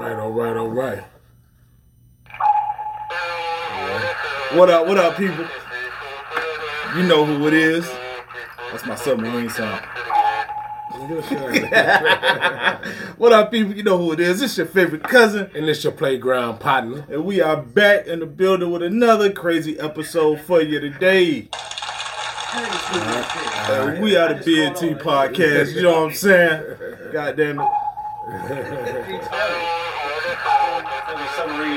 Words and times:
right, 0.00 0.18
all 0.18 0.32
right, 0.32 0.56
all 0.56 0.68
right. 0.68 1.04
What 4.54 4.70
up, 4.70 4.86
what 4.86 4.96
up, 4.96 5.16
people? 5.16 5.44
You 6.96 7.02
know 7.02 7.26
who 7.26 7.46
it 7.46 7.54
is. 7.54 7.86
That's 8.70 8.86
my 8.86 8.94
submarine 8.94 9.50
song. 9.50 9.78
what 13.18 13.32
up, 13.32 13.50
people? 13.50 13.74
You 13.74 13.82
know 13.82 13.98
who 13.98 14.12
it 14.12 14.20
is. 14.20 14.40
It's 14.40 14.56
your 14.56 14.66
favorite 14.66 15.02
cousin. 15.02 15.50
And 15.54 15.68
it's 15.68 15.84
your 15.84 15.92
playground 15.92 16.60
partner. 16.60 17.04
And 17.10 17.26
we 17.26 17.42
are 17.42 17.60
back 17.60 18.06
in 18.06 18.20
the 18.20 18.26
building 18.26 18.70
with 18.70 18.82
another 18.82 19.30
crazy 19.30 19.78
episode 19.78 20.40
for 20.40 20.62
you 20.62 20.80
today. 20.80 21.50
And 22.54 24.02
we 24.02 24.16
are 24.16 24.32
the 24.32 24.40
BNT 24.40 24.98
podcast. 25.00 25.74
You 25.74 25.82
know 25.82 26.00
what 26.00 26.10
I'm 26.10 26.14
saying? 26.14 26.62
God 27.12 27.36
damn 27.36 27.60
it. 27.60 27.68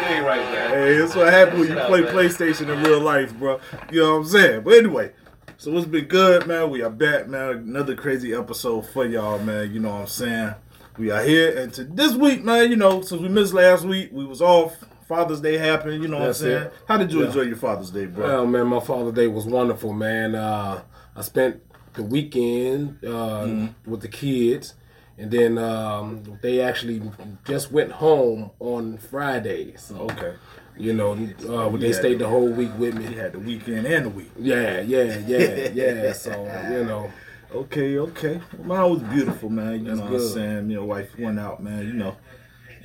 Hey, 0.00 0.96
that's 0.98 1.14
what 1.16 1.32
happens 1.32 1.68
when 1.68 1.76
you 1.76 1.84
play 1.84 2.02
PlayStation 2.02 2.68
in 2.72 2.82
real 2.84 3.00
life, 3.00 3.34
bro. 3.34 3.60
You 3.90 4.00
know 4.02 4.10
what 4.12 4.18
I'm 4.20 4.26
saying? 4.28 4.62
But 4.62 4.74
anyway, 4.74 5.12
so 5.56 5.76
it's 5.76 5.86
been 5.86 6.04
good, 6.06 6.46
man. 6.46 6.70
We 6.70 6.82
are 6.82 6.90
back, 6.90 7.28
man. 7.28 7.50
Another 7.50 7.94
crazy 7.96 8.32
episode 8.34 8.82
for 8.86 9.04
y'all, 9.06 9.38
man. 9.40 9.72
You 9.72 9.80
know 9.80 9.90
what 9.90 10.00
I'm 10.02 10.06
saying? 10.06 10.54
We 10.98 11.10
are 11.10 11.22
here, 11.22 11.58
and 11.58 11.72
to 11.74 11.84
this 11.84 12.14
week, 12.14 12.44
man. 12.44 12.70
You 12.70 12.76
know, 12.76 13.00
since 13.02 13.20
we 13.20 13.28
missed 13.28 13.52
last 13.54 13.84
week, 13.84 14.10
we 14.12 14.24
was 14.24 14.40
off. 14.40 14.76
Father's 15.08 15.40
Day 15.40 15.58
happened. 15.58 16.02
You 16.02 16.08
know 16.08 16.20
That's 16.24 16.40
what 16.40 16.46
I'm 16.50 16.54
saying? 16.58 16.66
it. 16.68 16.72
How 16.86 16.96
did 16.96 17.12
you 17.12 17.20
Yeah. 17.20 17.26
enjoy 17.26 17.40
your 17.42 17.56
Father's 17.56 17.90
Day, 17.90 18.06
bro? 18.06 18.24
Well, 18.26 18.46
man, 18.46 18.66
my 18.68 18.80
Father's 18.80 19.14
Day 19.14 19.26
was 19.26 19.44
wonderful, 19.46 19.92
man. 19.92 20.36
Uh, 20.36 20.82
I 21.16 21.22
spent 21.22 21.60
the 21.94 22.04
weekend 22.04 22.98
uh, 23.04 23.08
Mm-hmm. 23.44 23.90
with 23.90 24.00
the 24.02 24.08
kids, 24.08 24.74
and 25.20 25.30
then 25.30 25.58
um, 25.58 26.38
they 26.42 26.60
actually 26.60 27.02
just 27.44 27.70
went 27.70 27.92
home 27.92 28.50
on 28.58 28.98
Friday. 28.98 29.74
So, 29.76 29.96
okay. 30.10 30.34
you 30.76 30.92
know, 30.94 31.12
uh, 31.48 31.68
they 31.76 31.88
Yeah. 31.88 31.92
stayed 31.94 32.18
the 32.20 32.28
whole 32.28 32.48
week 32.48 32.70
with 32.78 32.94
me. 32.94 33.04
had 33.14 33.32
the 33.32 33.38
weekend 33.38 33.86
and 33.86 34.06
the 34.06 34.10
week. 34.10 34.30
Yeah, 34.38 34.80
yeah, 34.80 35.18
yeah, 35.26 35.68
yeah. 35.74 36.12
So, 36.12 36.32
you 36.72 36.84
know, 36.84 37.10
Okay, 37.52 37.98
okay. 37.98 38.40
Well, 38.58 38.66
mine 38.68 38.90
was 38.92 39.02
beautiful, 39.02 39.50
man. 39.50 39.80
You 39.80 39.86
That's 39.86 39.98
know 39.98 40.04
what 40.04 40.20
I'm 40.20 40.28
saying? 40.28 40.68
Me 40.68 40.74
and 40.76 40.86
wife 40.86 41.18
went 41.18 41.40
out, 41.40 41.60
man. 41.60 41.84
You 41.84 41.94
know, 41.94 42.16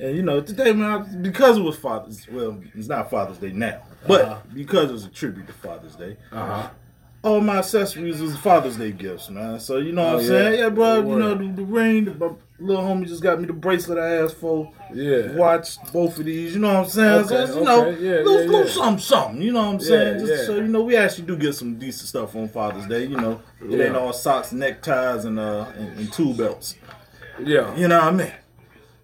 and 0.00 0.16
you 0.16 0.22
know 0.24 0.40
today, 0.40 0.72
man, 0.72 1.22
because 1.22 1.56
it 1.56 1.60
was 1.62 1.76
Father's. 1.78 2.26
Well, 2.28 2.60
it's 2.74 2.88
not 2.88 3.08
Father's 3.08 3.38
Day 3.38 3.52
now, 3.52 3.82
but 4.08 4.22
Uh-huh. 4.22 4.38
because 4.52 4.90
it 4.90 4.92
was 4.92 5.04
a 5.04 5.10
tribute 5.10 5.46
to 5.46 5.52
Father's 5.52 5.94
Day, 5.94 6.16
uh 6.32 6.46
huh. 6.46 6.68
All 7.26 7.40
my 7.40 7.58
accessories 7.58 8.20
was 8.20 8.36
Father's 8.36 8.76
Day 8.76 8.92
gifts, 8.92 9.28
man. 9.30 9.58
So 9.58 9.78
you 9.78 9.92
know 9.92 10.04
what 10.04 10.14
Oh, 10.14 10.16
I'm 10.18 10.22
yeah? 10.22 10.28
saying? 10.28 10.58
Yeah, 10.60 10.68
bro. 10.68 11.02
Good 11.02 11.10
You 11.10 11.18
know 11.18 11.34
the, 11.34 11.48
the 11.48 11.64
ring. 11.64 12.04
The, 12.04 12.14
my 12.14 12.30
little 12.60 12.84
homie 12.84 13.06
just 13.06 13.22
got 13.22 13.40
me 13.40 13.46
the 13.46 13.52
bracelet 13.52 13.98
I 13.98 14.16
asked 14.24 14.36
for. 14.36 14.72
Yeah. 14.94 15.32
Watch 15.34 15.76
both 15.92 16.18
of 16.18 16.24
these. 16.24 16.54
You 16.54 16.60
know 16.60 16.72
what 16.74 16.84
I'm 16.84 16.88
saying? 16.90 17.24
so 17.26 17.34
Okay, 17.34 17.44
it's, 17.44 17.54
you 17.56 17.64
know, 17.64 17.86
okay. 17.86 18.00
Yeah, 18.02 18.10
little, 18.22 18.32
yeah, 18.40 18.46
little 18.46 18.66
yeah. 18.66 18.72
something, 18.72 19.02
something. 19.02 19.42
You 19.42 19.52
know 19.52 19.62
what 19.66 19.74
I'm 19.74 19.80
saying? 19.80 20.18
Just 20.20 20.32
yeah. 20.32 20.46
so 20.46 20.56
you 20.56 20.68
know, 20.68 20.82
we 20.82 20.96
actually 20.96 21.26
do 21.26 21.36
get 21.36 21.54
some 21.54 21.76
decent 21.78 22.08
stuff 22.08 22.36
on 22.36 22.48
Father's 22.48 22.86
Day. 22.86 23.04
You 23.06 23.16
know, 23.16 23.42
it 23.60 23.80
ain't 23.80 23.96
all 23.96 24.12
socks, 24.12 24.52
neckties, 24.52 25.24
and 25.24 25.38
uh 25.40 25.66
and, 25.76 25.98
and 25.98 26.12
tool 26.12 26.32
belts. 26.32 26.76
Yeah. 27.42 27.74
You 27.76 27.88
know 27.88 27.98
what 27.98 28.08
I 28.14 28.16
mean? 28.16 28.32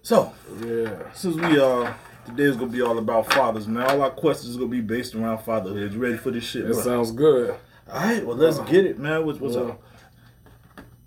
So 0.01 0.31
Yeah. 0.65 1.11
since 1.13 1.35
we 1.35 1.59
uh 1.59 1.91
today's 2.25 2.55
gonna 2.55 2.71
be 2.71 2.81
all 2.81 2.97
about 2.97 3.31
fathers, 3.33 3.67
man. 3.67 3.83
All 3.89 4.01
our 4.01 4.11
questions 4.11 4.51
is 4.51 4.55
gonna 4.55 4.69
be 4.69 4.79
based 4.81 5.13
around 5.13 5.39
fatherhood. 5.39 5.91
You 5.91 5.99
ready 5.99 6.15
for 6.17 6.31
this 6.31 6.45
shit? 6.45 6.65
That 6.67 6.73
bro? 6.73 6.83
sounds 6.83 7.11
good. 7.11 7.55
All 7.91 7.99
right, 7.99 8.25
well 8.25 8.35
let's 8.37 8.59
get 8.59 8.85
it, 8.85 8.99
man. 8.99 9.25
What's, 9.25 9.39
what's 9.39 9.55
up? 9.55 9.81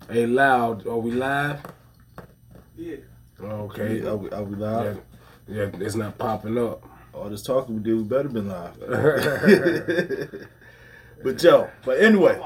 Hey, 0.09 0.25
loud. 0.25 0.87
Are 0.87 0.97
we 0.97 1.11
live? 1.11 1.59
Yeah. 2.75 2.95
Okay. 3.41 4.01
Are 4.05 4.15
we, 4.15 4.29
are 4.29 4.43
we 4.43 4.55
live? 4.55 5.01
yeah, 5.47 5.69
it's 5.73 5.95
not 5.95 6.17
popping 6.17 6.57
up. 6.57 6.83
All 7.13 7.29
this 7.29 7.41
talking 7.43 7.75
we 7.77 7.83
did, 7.83 7.97
we 7.97 8.03
better 8.03 8.29
been 8.29 8.47
live. 8.47 8.79
but 11.23 11.41
yo, 11.43 11.69
but 11.83 11.99
anyway, 11.99 12.39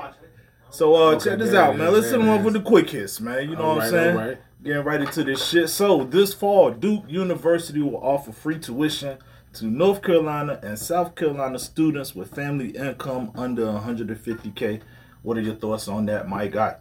so 0.69 0.96
uh 0.96 1.12
Okay, 1.16 1.30
check 1.31 1.40
this 1.40 1.53
out, 1.53 1.75
it 1.75 1.78
man. 1.78 1.88
is, 1.90 1.94
Let's 1.94 2.09
send 2.09 2.22
them 2.24 2.30
off 2.30 2.44
with 2.44 2.53
the 2.53 2.62
quick 2.62 2.90
hits, 2.90 3.19
man. 3.19 3.50
You 3.50 3.56
know 3.56 3.63
All 3.63 3.75
what 3.75 3.88
I'm 3.88 3.94
right, 3.94 4.03
saying? 4.03 4.16
right. 4.16 4.38
Getting 4.63 4.84
right 4.84 5.02
into 5.02 5.24
this 5.24 5.46
shit. 5.48 5.69
So 5.69 6.03
this 6.03 6.34
fall, 6.34 6.72
Duke 6.72 7.03
University 7.08 7.81
will 7.81 7.98
offer 7.98 8.31
free 8.31 8.59
tuition 8.59 9.18
to 9.53 9.66
North 9.66 10.01
Carolina 10.01 10.59
and 10.63 10.78
South 10.78 11.16
Carolina 11.16 11.59
students 11.59 12.16
with 12.16 12.34
family 12.34 12.69
income 12.69 13.31
under 13.35 13.66
150k. 13.66 14.81
What 15.22 15.38
are 15.38 15.41
your 15.41 15.56
thoughts 15.56 15.88
on 15.88 16.06
that, 16.07 16.28
Mike? 16.28 16.56
I, 16.56 16.75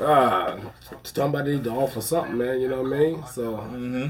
Ah, 0.00 0.58
somebody 1.02 1.52
need 1.56 1.64
to 1.64 1.70
offer 1.70 2.00
something, 2.02 2.36
man. 2.36 2.60
You 2.60 2.68
know 2.68 2.82
what 2.82 2.92
I 2.92 2.98
mean? 2.98 3.24
So, 3.26 3.56
mm-hmm. 3.56 4.08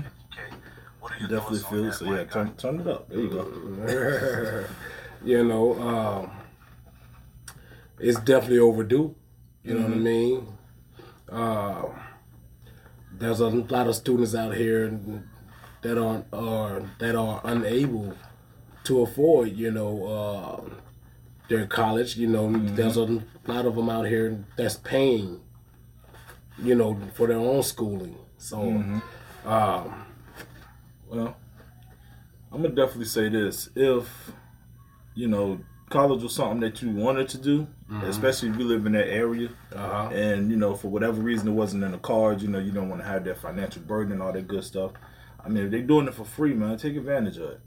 Definitely 1.20 1.58
feel 1.60 1.84
it. 1.86 1.92
So 1.94 2.12
yeah, 2.12 2.24
turn, 2.24 2.54
turn 2.56 2.80
it 2.80 2.86
up. 2.86 3.08
There 3.08 3.18
you 3.18 3.30
go. 3.30 4.64
you 5.24 5.44
know, 5.44 5.80
um, 5.80 6.30
it's 7.98 8.20
definitely 8.20 8.58
overdue. 8.58 9.14
You 9.64 9.74
know 9.74 9.82
what 9.82 9.92
I 9.92 9.96
mean? 9.96 10.46
Uh, 11.30 11.82
there's 13.12 13.40
a 13.40 13.48
lot 13.48 13.88
of 13.88 13.96
students 13.96 14.34
out 14.34 14.54
here 14.54 14.98
that 15.82 15.98
are, 15.98 16.24
are 16.32 16.82
that 16.98 17.14
are 17.14 17.40
unable 17.44 18.14
to 18.84 19.02
afford, 19.02 19.56
you 19.56 19.70
know, 19.70 20.06
uh, 20.06 20.70
their 21.48 21.66
college. 21.66 22.16
You 22.16 22.26
know, 22.28 22.50
there's 22.50 22.96
a 22.96 23.22
lot 23.46 23.66
of 23.66 23.74
them 23.76 23.88
out 23.88 24.06
here 24.06 24.44
that's 24.56 24.76
paying, 24.76 25.40
you 26.58 26.74
know, 26.74 26.98
for 27.14 27.26
their 27.26 27.38
own 27.38 27.62
schooling. 27.62 28.16
So, 28.38 28.60
um, 29.44 30.04
Well, 31.08 31.36
I'm 32.52 32.62
gonna 32.62 32.74
definitely 32.74 33.06
say 33.06 33.28
this: 33.28 33.70
if 33.74 34.32
you 35.14 35.28
know 35.28 35.60
college 35.90 36.22
was 36.22 36.34
something 36.34 36.60
that 36.60 36.82
you 36.82 36.90
wanted 36.90 37.28
to 37.30 37.38
do, 37.38 37.66
especially 38.04 38.50
if 38.50 38.58
you 38.58 38.64
live 38.64 38.84
in 38.86 38.92
that 38.92 39.08
area, 39.08 39.48
uh-huh. 39.74 40.10
and 40.12 40.50
you 40.50 40.56
know 40.56 40.74
for 40.74 40.88
whatever 40.88 41.20
reason 41.20 41.48
it 41.48 41.52
wasn't 41.52 41.82
in 41.82 41.92
the 41.92 41.98
cards, 41.98 42.42
you 42.42 42.48
know 42.48 42.58
you 42.58 42.70
don't 42.72 42.88
want 42.88 43.00
to 43.00 43.08
have 43.08 43.24
that 43.24 43.38
financial 43.38 43.82
burden 43.82 44.12
and 44.12 44.22
all 44.22 44.32
that 44.32 44.46
good 44.46 44.64
stuff. 44.64 44.92
I 45.44 45.48
mean, 45.48 45.64
if 45.64 45.70
they're 45.70 45.82
doing 45.82 46.08
it 46.08 46.14
for 46.14 46.24
free, 46.24 46.54
man, 46.54 46.76
take 46.76 46.96
advantage 46.96 47.36
of 47.38 47.50
it. 47.50 47.60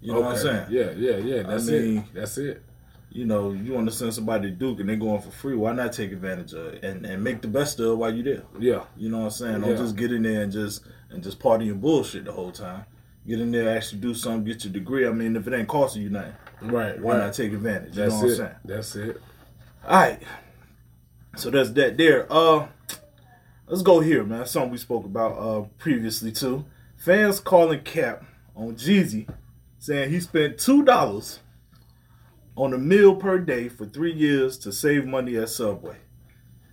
You 0.00 0.12
know 0.12 0.20
what 0.20 0.32
I'm 0.32 0.38
saying? 0.38 0.66
Yeah, 0.70 0.90
yeah, 0.92 1.16
yeah. 1.16 1.42
That's 1.42 1.66
mean- 1.68 1.98
it. 1.98 2.04
That's 2.14 2.38
it. 2.38 2.62
You 3.10 3.24
know, 3.24 3.52
you 3.52 3.72
want 3.72 3.88
to 3.88 3.94
send 3.96 4.12
somebody 4.12 4.50
to 4.50 4.54
Duke 4.54 4.80
and 4.80 4.88
they're 4.88 4.96
going 4.96 5.22
for 5.22 5.30
free. 5.30 5.56
Why 5.56 5.72
not 5.72 5.94
take 5.94 6.12
advantage 6.12 6.52
of 6.52 6.74
it 6.74 6.84
and, 6.84 7.06
and 7.06 7.24
make 7.24 7.40
the 7.40 7.48
best 7.48 7.80
of 7.80 7.86
it 7.92 7.94
while 7.96 8.14
you're 8.14 8.36
there? 8.36 8.44
Yeah, 8.58 8.84
You 8.98 9.08
know 9.08 9.20
what 9.20 9.24
I'm 9.24 9.30
saying? 9.30 9.60
Don't 9.62 9.70
Yeah. 9.70 9.76
just 9.76 9.96
get 9.96 10.12
in 10.12 10.22
there 10.22 10.42
and 10.42 10.52
just 10.52 10.82
and 11.10 11.22
just 11.22 11.38
party 11.38 11.70
and 11.70 11.80
bullshit 11.80 12.26
the 12.26 12.32
whole 12.32 12.52
time. 12.52 12.84
Get 13.26 13.40
in 13.40 13.50
there, 13.50 13.74
actually 13.74 14.00
do 14.02 14.12
something, 14.14 14.44
get 14.44 14.62
your 14.64 14.74
degree. 14.74 15.06
I 15.06 15.10
mean, 15.10 15.36
if 15.36 15.46
it 15.48 15.54
ain't 15.54 15.68
costing 15.68 16.02
you 16.02 16.10
nothing, 16.10 16.34
right, 16.60 17.00
why 17.00 17.14
right. 17.16 17.24
not 17.24 17.34
take 17.34 17.52
advantage? 17.54 17.96
You 17.96 18.02
That's 18.02 18.14
know 18.14 18.20
what 18.20 18.26
it. 18.28 18.30
I'm 18.32 18.36
saying? 18.36 18.54
That's 18.66 18.96
it. 18.96 19.22
All 19.84 19.90
right. 20.00 20.22
So 21.36 21.50
that's 21.50 21.70
that 21.70 21.96
there. 21.96 22.26
Uh, 22.30 22.66
let's 23.66 23.82
go 23.82 24.00
here, 24.00 24.22
man. 24.22 24.44
Something 24.46 24.70
we 24.72 24.78
spoke 24.78 25.06
about 25.06 25.32
uh 25.38 25.62
previously 25.78 26.30
too. 26.30 26.66
Fans 26.98 27.40
calling 27.40 27.80
Cap 27.80 28.24
on 28.54 28.74
Jeezy, 28.74 29.28
saying 29.78 30.10
he 30.10 30.20
spent 30.20 30.58
two 30.58 30.84
dollars 30.84 31.40
on 32.56 32.74
a 32.74 32.78
meal 32.78 33.14
per 33.14 33.38
day 33.38 33.68
for 33.68 33.86
three 33.86 34.12
years 34.12 34.58
to 34.58 34.72
save 34.72 35.06
money 35.06 35.36
at 35.36 35.48
Subway. 35.48 35.96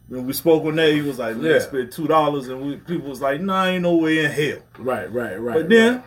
When 0.08 0.26
we 0.26 0.34
spoke 0.34 0.64
on 0.66 0.76
that, 0.76 0.92
he 0.94 1.02
was 1.02 1.20
like, 1.20 1.36
"Man, 1.38 1.46
Yeah. 1.52 1.60
spent 1.60 1.92
two 1.94 2.08
dollars," 2.08 2.48
and 2.48 2.62
we, 2.66 2.78
people 2.78 3.10
was 3.10 3.22
like, 3.22 3.40
"Nah, 3.42 3.66
ain't 3.66 3.84
no 3.84 3.96
way 3.98 4.26
in 4.26 4.32
hell." 4.32 4.60
Right, 4.80 5.12
right, 5.12 5.40
right. 5.40 5.56
But 5.62 5.70
then 5.70 6.04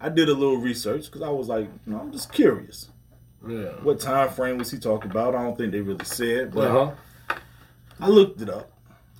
I 0.00 0.08
did 0.10 0.28
a 0.28 0.34
little 0.34 0.56
research 0.58 1.06
because 1.06 1.22
I 1.22 1.28
was 1.30 1.48
like, 1.48 1.68
you 1.86 1.92
know, 1.92 2.00
I'm 2.00 2.12
just 2.12 2.32
curious. 2.32 2.88
yeah. 3.46 3.70
What 3.82 4.00
time 4.00 4.28
frame 4.30 4.58
was 4.58 4.70
he 4.70 4.78
talking 4.78 5.10
about? 5.10 5.34
I 5.34 5.42
don't 5.42 5.56
think 5.56 5.72
they 5.72 5.80
really 5.80 6.04
said, 6.04 6.52
but 6.54 6.70
Uh 6.70 6.86
huh. 6.86 7.34
I 8.00 8.08
looked 8.08 8.40
it 8.40 8.48
up. 8.50 8.70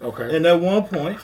Okay. 0.00 0.34
And 0.36 0.46
at 0.46 0.60
one 0.60 0.84
point, 0.84 1.18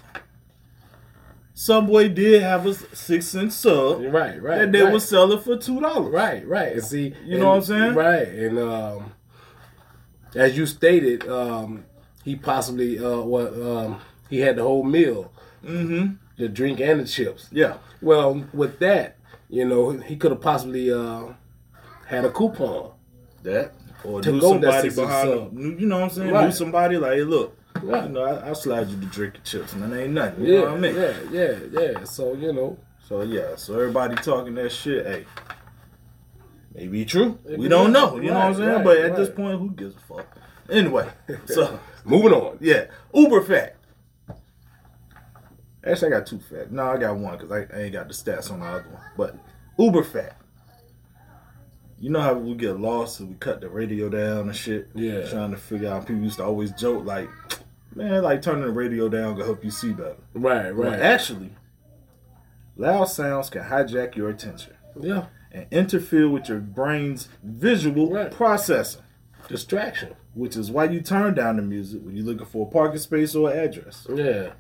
Subway 1.59 2.09
did 2.09 2.41
have 2.41 2.67
a 2.67 2.75
six 2.95 3.27
cent 3.27 3.53
sub 3.53 4.01
right, 4.15 4.41
right. 4.41 4.61
and 4.61 4.73
they 4.73 4.81
right. 4.81 4.93
were 4.93 5.01
selling 5.01 5.41
for 5.41 5.57
two 5.57 5.81
dollars. 5.81 6.13
Right, 6.13 6.47
right. 6.47 6.75
And 6.75 6.85
see, 6.85 7.09
You 7.25 7.33
and- 7.33 7.41
know 7.41 7.49
what 7.49 7.55
I'm 7.57 7.63
saying? 7.63 7.95
Right, 7.97 8.29
and 8.29 8.59
um, 8.61 9.13
as 10.37 10.57
you 10.57 10.67
stated, 10.67 11.29
um, 11.29 11.85
he 12.23 12.37
possibly 12.37 13.05
uh, 13.05 13.23
what 13.23 13.53
um, 13.61 14.01
he 14.31 14.39
had 14.39 14.55
the 14.55 14.63
whole 14.63 14.85
meal, 14.85 15.33
Mm-hmm. 15.65 16.13
the 16.37 16.49
drink 16.49 16.79
and 16.79 17.01
the 17.01 17.05
chips. 17.05 17.49
Yeah. 17.51 17.79
Well, 18.01 18.45
with 18.53 18.79
that, 18.79 19.17
you 19.49 19.65
know, 19.65 19.91
he 19.91 20.15
could 20.15 20.31
have 20.31 20.41
possibly 20.41 20.93
uh, 20.93 21.33
had 22.07 22.25
a 22.25 22.31
coupon. 22.31 22.93
That 23.43 23.73
or 24.05 24.21
To 24.23 24.31
knew 24.31 24.41
go 24.41 24.53
that 24.59 24.63
somebody 24.63 24.91
six 24.91 24.95
behind 24.95 25.29
sub. 25.29 25.53
him. 25.59 25.81
You 25.81 25.87
know 25.89 25.97
what 25.99 26.05
I'm 26.05 26.11
saying? 26.11 26.33
Knew 26.33 26.53
somebody 26.53 26.97
like, 26.99 27.15
hey, 27.15 27.25
look, 27.25 27.58
Right. 27.83 28.05
you 28.05 28.09
know, 28.11 28.23
I, 28.25 28.51
I 28.51 28.53
slide 28.55 28.89
you 28.89 28.97
the 28.97 29.07
drink 29.07 29.37
and 29.37 29.45
chips, 29.45 29.75
man. 29.75 29.93
Ain't 29.93 30.13
nothing. 30.13 30.45
You 30.45 30.55
Yeah, 30.55 30.61
know 30.61 30.65
what 30.67 30.75
I 30.75 30.79
mean? 30.81 30.95
yeah, 30.97 31.19
yeah, 31.31 31.59
yeah. 31.73 32.05
So 32.05 32.35
you 32.35 32.53
know, 32.53 32.79
So 33.07 33.23
yeah, 33.23 33.57
so 33.57 33.75
everybody 33.75 34.15
talking 34.17 34.55
that 34.57 34.71
shit, 34.73 35.07
hey. 35.07 35.25
Maybe 36.75 37.05
true. 37.05 37.39
Maybe 37.45 37.57
we 37.57 37.69
don't 37.69 37.93
know. 37.93 38.17
You 38.17 38.31
know 38.31 38.35
what 38.35 38.45
I'm 38.47 38.55
saying? 38.55 38.69
right, 38.69 38.85
but 38.85 38.99
at 38.99 39.17
this 39.17 39.31
point, 39.31 39.59
who 39.59 39.71
gives 39.71 39.97
a 39.97 40.01
fuck? 40.01 40.27
Anyway, 40.71 41.09
so 41.47 41.81
moving 42.05 42.33
on. 42.33 42.59
yeah, 42.61 42.87
Uber 43.15 43.43
fact. 43.43 43.75
Actually, 45.85 46.09
I 46.15 46.19
got 46.19 46.27
two 46.27 46.41
fat. 46.41 46.71
No, 46.71 46.85
I 46.85 46.99
got 46.99 47.17
one 47.17 47.39
because 47.39 47.51
I, 47.51 47.77
I 47.77 47.83
ain't 47.83 47.93
got 47.93 48.09
the 48.09 48.15
stats 48.15 48.51
on 48.53 48.61
the 48.61 48.67
other 48.67 48.89
one. 48.91 49.03
But 49.17 49.37
uber 49.79 50.05
fat. 50.05 50.37
You 52.01 52.11
know 52.11 52.21
how 52.21 52.35
we 52.35 52.55
get 52.55 52.79
lost 52.79 53.21
and 53.21 53.31
we 53.31 53.35
cut 53.37 53.61
the 53.61 53.69
radio 53.69 54.09
down 54.09 54.49
and 54.49 54.55
shit. 54.55 54.89
Yeah. 54.95 55.29
Trying 55.31 55.51
to 55.53 55.57
figure 55.57 55.89
out. 55.91 56.07
People 56.07 56.23
used 56.23 56.37
to 56.39 56.45
always 56.45 56.73
joke 56.73 57.05
like, 57.05 57.29
"Man, 57.95 58.23
like 58.23 58.43
turning 58.43 58.63
the 58.65 58.71
radio 58.71 59.09
down 59.09 59.37
can 59.37 59.45
help 59.45 59.65
you 59.65 59.71
see 59.71 59.93
better." 59.93 60.17
Right, 60.35 60.75
Well, 60.75 60.91
right. 60.91 61.01
actually, 61.01 61.51
loud 62.77 63.07
sounds 63.07 63.51
can 63.51 63.63
hijack 63.63 64.17
your 64.17 64.29
attention 64.31 64.75
yeah. 65.01 65.27
and 65.53 65.67
interfere 65.71 66.29
with 66.29 66.49
your 66.49 66.59
brain's 66.61 67.29
visual 67.43 68.11
Right. 68.11 68.31
processing, 68.31 69.03
Distraction. 69.49 70.15
which 70.35 70.57
is 70.57 70.71
why 70.71 70.85
you 70.85 71.01
turn 71.01 71.35
down 71.35 71.57
the 71.57 71.63
music 71.63 72.03
when 72.05 72.17
you're 72.17 72.27
looking 72.27 72.47
for 72.47 72.67
a 72.67 72.71
parking 72.71 72.99
space 72.99 73.35
or 73.35 73.51
an 73.51 73.59
address. 73.59 74.07
Yeah. 74.13 74.51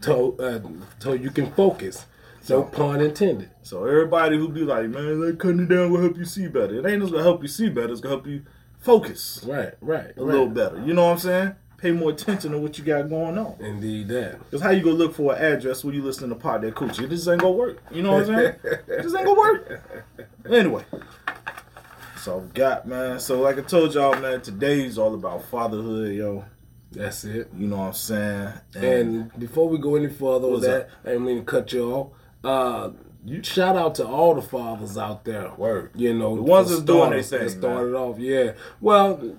So, 0.00 0.36
uh, 0.38 0.60
so 0.98 1.12
you 1.12 1.30
can 1.30 1.50
focus. 1.52 2.06
No 2.48 2.62
pun 2.62 3.02
intended. 3.02 3.50
So 3.62 3.84
everybody 3.84 4.38
who 4.38 4.48
be 4.48 4.62
like, 4.62 4.88
man, 4.88 5.20
that 5.20 5.38
cutting 5.38 5.60
it 5.60 5.68
down 5.68 5.92
will 5.92 6.00
help 6.00 6.16
you 6.16 6.24
see 6.24 6.46
better. 6.48 6.78
It 6.78 6.86
ain't 6.90 7.02
just 7.02 7.12
gonna 7.12 7.22
help 7.22 7.42
you 7.42 7.48
see 7.48 7.68
better. 7.68 7.92
It's 7.92 8.00
gonna 8.00 8.14
help 8.14 8.26
you 8.26 8.42
focus 8.78 9.44
Right, 9.46 9.74
right. 9.82 10.12
a 10.16 10.24
right. 10.24 10.32
little 10.32 10.48
better. 10.48 10.82
You 10.82 10.94
know 10.94 11.04
what 11.06 11.12
I'm 11.12 11.18
saying? 11.18 11.54
Pay 11.78 11.92
more 11.92 12.10
attention 12.10 12.50
to 12.50 12.58
what 12.58 12.76
you 12.76 12.84
got 12.84 13.08
going 13.08 13.38
on. 13.38 13.56
Indeed, 13.60 14.08
that. 14.08 14.50
Cause 14.50 14.60
how 14.60 14.70
you 14.70 14.82
gonna 14.82 14.96
look 14.96 15.14
for 15.14 15.34
an 15.34 15.40
address 15.40 15.84
when 15.84 15.94
you 15.94 16.02
listen 16.02 16.28
to 16.28 16.34
Pop 16.34 16.60
That 16.62 16.74
Coochie? 16.74 17.08
Just 17.08 17.28
ain't 17.28 17.40
gonna 17.40 17.52
work. 17.52 17.80
You 17.92 18.02
know 18.02 18.12
what 18.14 18.28
I'm 18.28 18.36
saying? 18.36 18.54
this 18.88 19.14
ain't 19.14 19.24
gonna 19.24 19.34
work. 19.34 19.80
Anyway. 20.50 20.84
So 22.20 22.38
we 22.38 22.48
got 22.48 22.88
man. 22.88 23.20
So 23.20 23.40
like 23.40 23.58
I 23.58 23.62
told 23.62 23.94
y'all, 23.94 24.18
man, 24.20 24.40
today's 24.40 24.98
all 24.98 25.14
about 25.14 25.44
fatherhood, 25.44 26.16
yo. 26.16 26.44
That's 26.90 27.22
it. 27.24 27.48
You 27.56 27.68
know 27.68 27.76
what 27.76 27.84
I'm 27.84 27.92
saying? 27.92 28.52
And 28.74 29.38
before 29.38 29.68
we 29.68 29.78
go 29.78 29.94
any 29.94 30.08
further 30.08 30.48
with 30.48 30.62
that, 30.62 30.88
I 31.04 31.10
didn't 31.10 31.26
mean 31.26 31.38
to 31.38 31.44
cut 31.44 31.72
you 31.72 31.92
off. 31.92 32.12
Uh, 32.42 32.90
you 33.24 33.42
shout 33.44 33.76
out 33.76 33.94
to 33.96 34.06
all 34.06 34.34
the 34.34 34.42
fathers 34.42 34.98
out 34.98 35.24
there. 35.24 35.52
Word. 35.56 35.92
You 35.94 36.14
know, 36.14 36.34
The 36.34 36.42
ones 36.42 36.70
that's 36.70 36.82
doing 36.82 37.02
starters, 37.02 37.30
their 37.30 37.38
that 37.40 37.50
thing, 37.50 37.60
started 37.60 37.94
off. 37.94 38.18
Yeah. 38.18 38.52
Well, 38.80 39.36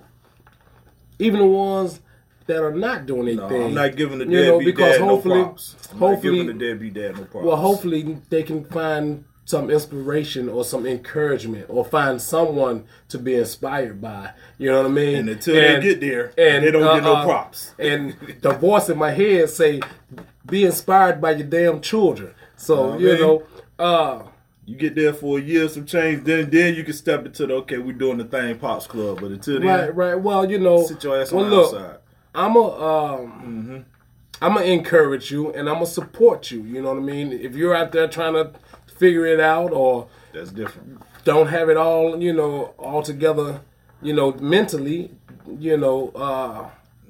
even 1.18 1.40
the 1.40 1.46
ones 1.46 2.00
that 2.46 2.62
are 2.62 2.72
not 2.74 3.06
doing 3.06 3.28
anything. 3.28 3.48
no. 3.48 3.66
I'm 3.66 3.74
not 3.74 3.96
giving 3.96 4.18
the 4.18 4.26
you 4.26 4.44
know, 4.44 4.58
because 4.60 4.96
dad 4.96 5.00
hopefully, 5.00 5.36
no 5.38 5.44
props. 5.44 5.76
I'm 5.92 5.98
not 6.00 6.06
hopefully, 6.08 6.38
giving 6.38 6.58
the 6.58 6.64
deadbeat 6.66 6.94
dad 6.94 7.16
no 7.16 7.24
props. 7.24 7.46
well, 7.46 7.56
hopefully 7.56 8.18
they 8.28 8.42
can 8.42 8.64
find 8.64 9.24
some 9.44 9.68
inspiration 9.70 10.48
or 10.48 10.64
some 10.64 10.86
encouragement 10.86 11.66
or 11.68 11.84
find 11.84 12.22
someone 12.22 12.84
to 13.08 13.18
be 13.18 13.34
inspired 13.34 14.00
by. 14.00 14.30
You 14.58 14.70
know 14.70 14.78
what 14.82 14.86
I 14.86 14.90
mean? 14.90 15.16
And 15.16 15.28
until 15.28 15.54
they 15.54 15.80
get 15.80 16.00
there, 16.00 16.32
and 16.38 16.64
they 16.64 16.70
don't 16.70 16.94
get 16.94 17.02
no 17.04 17.14
uh-uh. 17.16 17.24
props. 17.24 17.74
and 17.78 18.16
the 18.42 18.52
voice 18.52 18.88
in 18.88 18.96
my 18.98 19.10
head 19.10 19.50
say, 19.50 19.80
"Be 20.46 20.64
inspired 20.64 21.20
by 21.20 21.32
your 21.32 21.46
damn 21.46 21.80
children." 21.80 22.32
So 22.56 22.76
Know 22.76 22.82
what 22.90 22.94
I 22.94 22.98
you 22.98 23.06
mean? 23.08 23.20
know, 23.20 23.42
uh, 23.78 24.22
You 24.66 24.76
get 24.76 24.94
there 24.94 25.12
for 25.14 25.38
a 25.38 25.40
year, 25.40 25.66
some 25.68 25.84
change, 25.86 26.22
then 26.24 26.48
then 26.50 26.74
you 26.76 26.84
can 26.84 26.92
step 26.92 27.26
into 27.26 27.46
the 27.46 27.54
okay, 27.54 27.78
we're 27.78 27.92
doing 27.92 28.18
the 28.18 28.24
thing, 28.24 28.56
pops 28.58 28.86
club. 28.86 29.20
But 29.20 29.32
until 29.32 29.58
then, 29.58 29.66
right, 29.66 29.96
right. 29.96 30.14
Well, 30.14 30.48
you 30.48 30.58
know, 30.60 30.84
sit 30.84 31.02
your 31.02 31.20
ass 31.20 31.32
well, 31.32 31.44
on 31.44 31.50
the 31.50 31.56
look, 31.56 31.74
outside. 31.74 31.96
I'm 32.34 32.56
a 32.56 32.60
um, 32.62 33.84
I'm 34.42 34.54
gonna 34.54 34.66
encourage 34.66 35.30
you 35.30 35.52
and 35.52 35.68
I'm 35.68 35.74
gonna 35.76 35.86
support 35.86 36.50
you. 36.50 36.62
You 36.62 36.82
know 36.82 36.88
what 36.90 36.98
I 36.98 37.00
mean? 37.04 37.32
If 37.32 37.54
you're 37.56 37.74
out 37.74 37.92
there 37.92 38.08
trying 38.08 38.34
to 38.34 38.52
figure 38.96 39.26
it 39.26 39.40
out 39.40 39.72
or 39.72 40.08
That's 40.32 40.50
different. 40.50 41.00
don't 41.24 41.48
have 41.48 41.68
it 41.68 41.76
all, 41.76 42.20
you 42.22 42.32
know, 42.32 42.74
all 42.78 43.02
together, 43.02 43.60
you 44.02 44.12
know, 44.12 44.32
mentally, 44.34 45.10
you 45.58 45.76
know, 45.76 46.10
uh, 46.14 46.68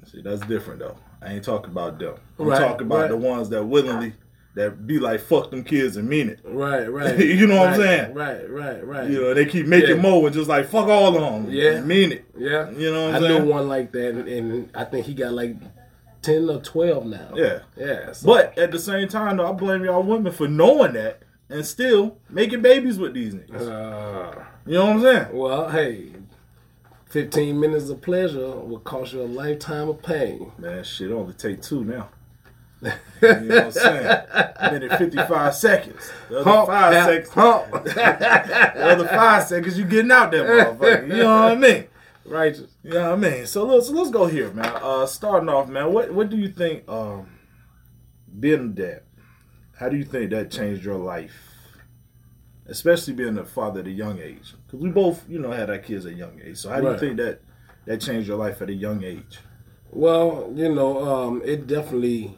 See, 0.09 0.21
that's 0.21 0.41
different 0.47 0.79
though. 0.79 0.97
I 1.21 1.33
ain't 1.33 1.43
talking 1.45 1.71
about 1.71 1.99
them. 1.99 2.15
I'm 2.39 2.47
Right, 2.47 2.59
talking 2.59 2.87
about 2.87 3.01
right. 3.01 3.09
the 3.09 3.17
ones 3.17 3.49
that 3.49 3.63
willingly 3.63 4.13
that 4.55 4.85
be 4.85 4.99
like 4.99 5.21
fuck 5.21 5.49
them 5.51 5.63
kids 5.63 5.95
and 5.97 6.09
mean 6.09 6.27
it. 6.29 6.39
right, 6.43 6.85
right. 6.91 7.17
You 7.17 7.47
know 7.47 7.57
what 7.57 7.69
I'm 7.69 7.79
saying? 7.79 8.13
Right, 8.13 8.49
right, 8.49 8.85
right. 8.85 9.09
You 9.09 9.21
know, 9.21 9.33
they 9.33 9.45
keep 9.45 9.65
making 9.65 9.95
Yeah. 9.97 10.01
more 10.01 10.25
and 10.27 10.33
just 10.35 10.49
like 10.49 10.67
fuck 10.67 10.87
all 10.87 11.15
of 11.15 11.21
them. 11.45 11.51
Yeah. 11.53 11.75
and 11.75 11.87
mean 11.87 12.11
it. 12.11 12.25
Yeah, 12.37 12.69
You 12.71 12.91
know 12.91 13.05
what 13.11 13.13
I 13.15 13.17
I'm 13.17 13.45
know 13.45 13.45
one 13.45 13.67
like 13.69 13.91
that, 13.93 14.09
and, 14.09 14.27
and 14.27 14.69
I 14.75 14.83
think 14.83 15.05
he 15.05 15.13
got 15.13 15.31
like 15.33 15.55
ten 16.21 16.49
or 16.49 16.59
twelve 16.61 17.05
now. 17.05 17.29
Yeah. 17.35 17.59
yeah. 17.77 18.11
so- 18.11 18.27
But 18.27 18.57
at 18.57 18.71
the 18.71 18.79
same 18.79 19.07
time, 19.07 19.37
though, 19.37 19.47
I 19.49 19.53
blame 19.53 19.85
y'all 19.85 20.03
women 20.03 20.31
for 20.33 20.47
knowing 20.47 20.93
that 20.93 21.21
and 21.49 21.65
still 21.65 22.17
making 22.29 22.61
babies 22.61 22.97
with 22.99 23.13
these 23.13 23.33
niggas. 23.33 23.61
uh, 23.69 24.43
You 24.65 24.73
know 24.73 24.85
what 24.87 24.95
I'm 24.97 25.01
saying? 25.01 25.27
well, 25.37 25.69
hey, 25.69 26.09
fifteen 27.05 27.59
minutes 27.59 27.89
of 27.89 28.01
pleasure 28.01 28.51
will 28.51 28.79
cost 28.79 29.13
you 29.13 29.21
a 29.21 29.23
lifetime 29.23 29.89
of 29.89 30.01
pain. 30.01 30.51
Man, 30.57 30.83
shit 30.83 31.11
only 31.11 31.33
take 31.33 31.61
two 31.61 31.83
now. 31.83 32.09
You 32.81 32.89
know 33.21 33.55
what 33.55 33.65
I'm 33.65 33.71
saying? 33.71 34.23
Minute 34.73 34.97
55 34.97 35.55
seconds. 35.55 36.11
The 36.29 36.39
other 36.39 36.49
Hump, 36.49 36.67
five 36.67 37.05
seconds. 37.05 37.29
hump. 37.29 37.71
The 37.83 38.83
other 38.85 39.07
five 39.07 39.43
seconds, 39.43 39.77
you 39.77 39.85
getting 39.85 40.11
out 40.11 40.31
that 40.31 40.45
motherfucker. 40.45 41.07
You 41.07 41.23
know 41.23 41.41
what 41.41 41.51
I 41.51 41.55
mean? 41.55 41.87
Righteous. 42.25 42.71
You 42.83 42.91
know 42.91 43.15
what 43.15 43.25
I 43.25 43.29
mean? 43.31 43.45
So 43.45 43.65
let's 43.65 43.89
let's 43.89 44.09
go 44.09 44.25
here, 44.27 44.51
man. 44.51 44.71
Uh, 44.81 45.05
starting 45.05 45.49
off, 45.49 45.67
man. 45.69 45.91
What 45.93 46.13
what 46.13 46.29
do 46.29 46.37
you 46.37 46.49
think? 46.49 46.87
Um, 46.87 47.27
being 48.39 48.59
a 48.61 48.67
dad, 48.69 49.01
how 49.77 49.89
do 49.89 49.97
you 49.97 50.05
think 50.05 50.29
that 50.31 50.49
changed 50.51 50.83
your 50.85 50.97
life? 50.97 51.33
Especially 52.67 53.13
being 53.13 53.37
a 53.37 53.43
father 53.45 53.81
at 53.81 53.87
a 53.87 53.91
young 53.91 54.19
age, 54.19 54.53
because 54.65 54.79
we 54.79 54.89
both, 54.89 55.27
you 55.27 55.39
know, 55.39 55.51
had 55.51 55.69
our 55.69 55.79
kids 55.79 56.05
at 56.05 56.13
a 56.13 56.15
young 56.15 56.39
age. 56.43 56.57
So 56.57 56.69
how 56.69 56.79
do 56.79 56.87
you 56.91 56.97
think 56.97 57.17
that 57.17 57.41
that 57.85 57.99
changed 57.99 58.27
your 58.27 58.37
life 58.37 58.61
at 58.61 58.69
a 58.69 58.73
young 58.73 59.03
age? 59.03 59.39
Well, 59.89 60.53
you 60.55 60.73
know, 60.73 61.03
um, 61.05 61.41
it 61.43 61.67
definitely 61.67 62.37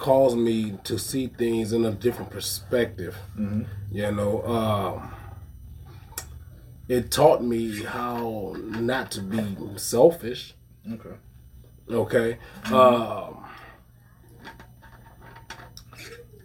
caused 0.00 0.36
me 0.36 0.78
to 0.84 0.98
see 0.98 1.26
things 1.28 1.72
in 1.72 1.84
a 1.84 1.92
different 1.92 2.30
perspective. 2.30 3.14
Mhm. 3.38 3.66
You 3.92 4.10
know, 4.12 4.42
um, 4.46 5.12
it 6.88 7.10
taught 7.10 7.44
me 7.44 7.82
how 7.84 8.56
not 8.58 9.10
to 9.12 9.20
be 9.20 9.56
selfish. 9.76 10.54
Okay. 10.90 11.16
Okay. 11.90 12.38
Um, 12.72 13.44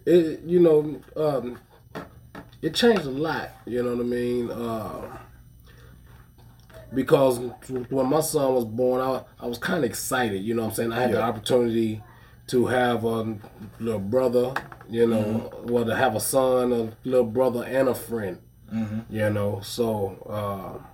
it 0.04 0.40
you 0.44 0.60
know 0.60 1.00
um, 1.16 1.58
it 2.62 2.74
changed 2.74 3.06
a 3.06 3.10
lot. 3.10 3.50
You 3.64 3.82
know 3.82 3.96
what 3.96 4.00
I 4.04 4.08
mean? 4.08 4.50
Uh, 4.50 5.18
because 6.94 7.38
when 7.88 8.06
my 8.06 8.20
son 8.20 8.54
was 8.54 8.64
born, 8.64 9.00
I, 9.00 9.24
I 9.40 9.46
was 9.46 9.58
kind 9.58 9.78
of 9.78 9.84
excited. 9.84 10.42
You 10.42 10.54
know 10.54 10.62
what 10.62 10.68
I'm 10.68 10.74
saying? 10.74 10.92
I 10.92 11.00
had 11.00 11.12
the 11.12 11.22
opportunity 11.22 12.02
to 12.48 12.66
have 12.66 13.04
a 13.04 13.36
little 13.80 14.00
brother. 14.00 14.54
You 14.88 15.06
know, 15.06 15.50
well 15.64 15.84
to 15.84 15.96
have 15.96 16.14
a 16.14 16.20
son, 16.20 16.72
a 16.72 17.08
little 17.08 17.26
brother, 17.26 17.64
and 17.64 17.88
a 17.88 17.94
friend. 17.94 18.40
Mm-hmm. 18.72 19.14
You 19.14 19.30
know, 19.30 19.60
so. 19.62 20.78
Uh, 20.80 20.86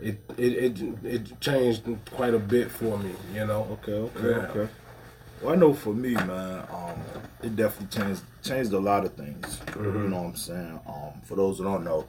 it, 0.00 0.18
it 0.36 0.80
it 0.80 1.04
it 1.04 1.40
changed 1.40 1.82
quite 2.10 2.34
a 2.34 2.38
bit 2.38 2.70
for 2.70 2.98
me, 2.98 3.12
you 3.34 3.46
know. 3.46 3.66
Okay. 3.82 3.92
Okay. 3.92 4.28
Yeah. 4.28 4.46
Okay. 4.48 4.72
Well, 5.42 5.54
I 5.54 5.56
know 5.56 5.74
for 5.74 5.92
me, 5.94 6.14
man, 6.14 6.66
um, 6.70 7.00
it 7.42 7.56
definitely 7.56 7.98
changed 7.98 8.22
changed 8.42 8.72
a 8.72 8.78
lot 8.78 9.04
of 9.04 9.14
things. 9.14 9.60
You 9.76 9.82
know 9.82 10.22
what 10.22 10.28
I'm 10.28 10.36
saying? 10.36 10.80
Um, 10.86 11.20
for 11.24 11.36
those 11.36 11.58
who 11.58 11.64
don't 11.64 11.84
know, 11.84 12.06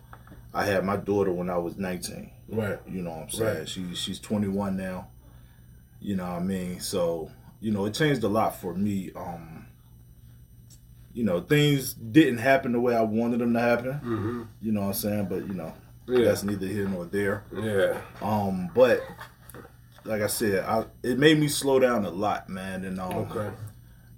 I 0.53 0.65
had 0.65 0.85
my 0.85 0.97
daughter 0.97 1.31
when 1.31 1.49
I 1.49 1.57
was 1.57 1.77
19. 1.77 2.31
Right. 2.49 2.79
You 2.87 3.01
know 3.01 3.11
what 3.11 3.23
I'm 3.23 3.29
saying? 3.29 3.57
Right. 3.59 3.69
She 3.69 3.95
she's 3.95 4.19
21 4.19 4.77
now. 4.77 5.07
You 5.99 6.15
know 6.15 6.25
what 6.25 6.41
I 6.41 6.43
mean? 6.43 6.79
So, 6.79 7.31
you 7.59 7.71
know, 7.71 7.85
it 7.85 7.93
changed 7.93 8.23
a 8.23 8.27
lot 8.27 8.55
for 8.59 8.73
me. 8.73 9.11
Um, 9.15 9.65
you 11.13 11.23
know, 11.23 11.41
things 11.41 11.93
didn't 11.93 12.37
happen 12.37 12.71
the 12.73 12.79
way 12.79 12.95
I 12.95 13.01
wanted 13.01 13.39
them 13.39 13.53
to 13.53 13.59
happen. 13.59 13.93
Mm-hmm. 13.93 14.41
You 14.61 14.71
know 14.71 14.81
what 14.81 14.87
I'm 14.87 14.93
saying? 14.93 15.25
But, 15.29 15.47
you 15.47 15.53
know, 15.55 15.73
Yeah. 16.07 16.25
that's 16.25 16.43
neither 16.43 16.67
here 16.67 16.87
nor 16.87 17.05
there. 17.05 17.43
Yeah. 17.53 17.99
Um, 18.21 18.69
but 18.75 19.01
like 20.05 20.21
I 20.21 20.27
said, 20.27 20.63
I, 20.65 20.85
it 21.03 21.17
made 21.17 21.39
me 21.39 21.47
slow 21.47 21.79
down 21.79 22.05
a 22.05 22.11
lot, 22.11 22.49
man. 22.49 22.85
And 22.85 22.99
um, 22.99 23.13
Okay. 23.31 23.49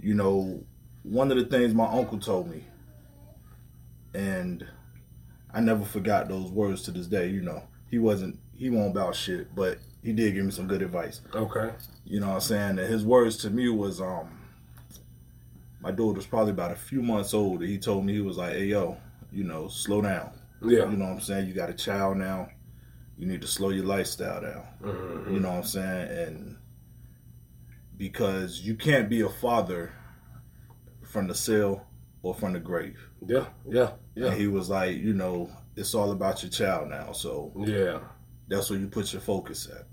you 0.02 0.14
know, 0.14 0.62
one 1.04 1.32
of 1.32 1.38
the 1.38 1.46
things 1.46 1.74
my 1.74 1.88
uncle 1.88 2.20
told 2.20 2.50
me, 2.50 2.66
and 4.14 4.66
I 5.54 5.62
never 5.62 5.86
forgot 5.86 6.28
those 6.28 6.52
words 6.52 6.82
to 6.84 6.92
this 6.92 7.08
day. 7.08 7.30
You 7.30 7.42
know, 7.42 7.64
he 7.90 7.98
wasn't 7.98 8.40
he 8.54 8.70
won't 8.70 8.92
about 8.92 9.16
shit, 9.16 9.56
but 9.56 9.78
he 10.04 10.14
did 10.14 10.34
give 10.34 10.46
me 10.46 10.52
some 10.52 10.68
good 10.68 10.82
advice. 10.82 11.22
Okay. 11.34 11.72
You 12.06 12.20
know 12.20 12.28
what 12.30 12.36
I'm 12.36 12.42
saying? 12.42 12.70
And 12.80 12.88
his 12.88 13.06
words 13.06 13.38
to 13.38 13.50
me 13.50 13.70
was, 13.70 14.00
um, 14.02 14.30
my 15.82 15.92
daughter 15.92 16.18
was 16.18 16.26
probably 16.26 16.52
about 16.52 16.72
a 16.72 16.76
few 16.76 17.02
months 17.02 17.34
old. 17.34 17.62
And 17.62 17.70
he 17.70 17.78
told 17.78 18.06
me 18.06 18.14
he 18.14 18.22
was 18.22 18.38
like, 18.38 18.54
"Hey, 18.54 18.66
yo, 18.66 18.98
you 19.32 19.44
know, 19.44 19.68
slow 19.68 20.02
down. 20.02 20.32
Yeah. 20.62 20.90
You 20.90 20.98
know 20.98 21.06
what 21.06 21.12
I'm 21.14 21.20
saying? 21.22 21.48
You 21.48 21.54
got 21.54 21.70
a 21.70 21.74
child 21.74 22.18
now. 22.18 22.50
You 23.18 23.28
need 23.28 23.42
to 23.42 23.48
slow 23.48 23.70
your 23.70 23.86
lifestyle 23.86 24.42
down. 24.42 24.64
Mhm. 24.82 25.34
You 25.34 25.40
know 25.40 25.50
what 25.50 25.58
I'm 25.58 25.64
saying? 25.64 26.10
And 26.28 26.58
because 27.98 28.62
you 28.62 28.76
can't 28.76 29.10
be 29.10 29.22
a 29.22 29.30
father 29.30 29.92
from 31.04 31.28
the 31.28 31.36
cell 31.36 31.86
or 32.22 32.34
from 32.34 32.54
the 32.54 32.60
grave. 32.60 33.00
Yeah. 33.26 33.48
Yeah. 33.68 33.92
And 34.16 34.26
Yeah. 34.26 34.36
he 34.36 34.48
was 34.48 34.70
like, 34.70 34.98
you 34.98 35.14
know, 35.14 35.50
it's 35.76 35.94
all 35.96 36.12
about 36.12 36.44
your 36.44 36.50
child 36.52 36.90
now. 36.90 37.12
So 37.14 37.52
Yeah. 37.66 38.00
That's 38.50 38.70
where 38.70 38.80
you 38.80 38.88
put 38.88 39.12
your 39.14 39.22
focus 39.22 39.68
at. 39.72 39.86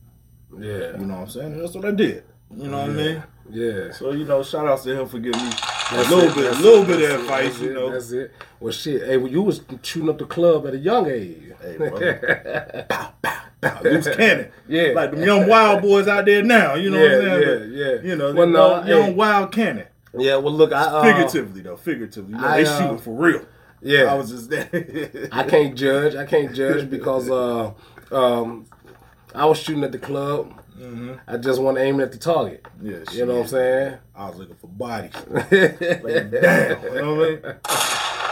Yeah. 0.59 0.99
You 0.99 1.07
know 1.07 1.15
what 1.15 1.23
I'm 1.23 1.29
saying? 1.29 1.53
And 1.53 1.61
that's 1.63 1.75
what 1.75 1.85
I 1.85 1.91
did. 1.93 2.25
You 2.55 2.69
know 2.69 2.81
what 2.81 2.91
I 2.91 2.93
mean? 2.93 3.23
Yeah. 3.51 3.93
So, 3.93 4.13
you 4.13 4.25
know, 4.25 4.43
shout 4.43 4.67
outs 4.67 4.85
to 4.85 5.01
him 5.01 5.09
for 5.09 5.19
giving 5.19 5.41
me 5.45 5.51
That's 5.91 6.09
little 6.11 6.31
it, 6.31 6.35
bit, 6.35 6.53
a 6.53 6.63
little 6.63 6.83
it, 6.83 6.87
bit 6.87 7.11
of 7.11 7.11
it, 7.11 7.21
advice, 7.21 7.61
you 7.61 7.75
know. 7.75 7.91
That's 7.91 8.11
it. 8.13 8.33
Well, 8.61 8.73
shit. 8.73 9.03
Hey, 9.03 9.17
well, 9.17 9.31
you 9.31 9.43
was 9.43 9.61
shooting 9.83 10.09
up 10.09 10.19
the 10.19 10.27
club 10.27 10.67
at 10.67 10.75
a 10.75 10.79
young 10.79 11.07
age. 11.11 11.53
Hey, 11.61 11.77
brother. 11.79 12.87
pow, 12.89 13.13
pow, 13.23 13.43
pow. 13.61 13.81
Loose 13.83 14.09
cannon. 14.17 14.51
Yeah. 14.69 14.93
Like 14.95 15.11
them 15.11 15.23
young 15.25 15.49
wild 15.49 15.83
boys 15.83 16.07
out 16.09 16.25
there 16.25 16.43
now, 16.43 16.75
you 16.75 16.91
know 16.91 17.01
what 17.01 17.11
I'm 17.13 17.21
saying? 17.23 17.41
yeah, 17.43 17.59
But, 17.59 17.69
yeah. 18.05 18.11
You 18.11 18.17
know, 18.17 18.33
Well, 18.33 18.47
no, 18.47 18.75
young, 18.77 18.89
young 18.89 19.03
hey. 19.07 19.15
wild 19.15 19.53
cannon. 19.53 19.87
Yeah. 20.17 20.37
Well, 20.37 20.55
look, 20.55 20.73
I 20.73 20.83
uh, 20.85 21.03
Figuratively, 21.03 21.63
though. 21.63 21.77
Figuratively. 21.77 22.33
You 22.35 22.41
know, 22.41 22.47
I, 22.47 22.63
they 22.63 22.69
uh, 22.71 22.79
shooting 22.79 22.99
for 22.99 23.15
real. 23.15 23.45
Yeah. 23.83 24.05
I 24.05 24.15
was 24.15 24.31
just 24.31 24.51
there. 24.51 25.29
I 25.33 25.43
can't 25.45 25.77
judge. 25.77 26.15
I 26.15 26.25
can't 26.27 26.55
judge 26.55 26.89
because 26.89 27.29
uh, 27.31 27.73
um, 28.13 28.67
I 29.35 29.45
was 29.47 29.59
shooting 29.59 29.85
at 29.85 29.93
the 29.93 29.99
club. 29.99 30.53
I 31.27 31.37
just 31.39 31.61
want 31.61 31.79
to 31.79 31.83
aim 31.83 32.01
at 32.01 32.13
the 32.13 32.19
target. 32.19 32.63
Mm-hmm. 32.65 32.91
Yeah, 32.91 32.99
You 33.13 33.27
know 33.27 33.35
what 33.37 33.43
I'm 33.43 33.49
saying? 33.49 33.99
I 34.15 34.29
was 34.29 34.37
looking 34.37 34.57
for 34.57 34.67
bodies. 34.69 35.13
Like, 35.31 35.51
damn. 36.31 36.83
You 36.83 36.91
know 36.95 37.15
what 37.15 37.27
I 37.27 37.31
mean? 37.31 37.41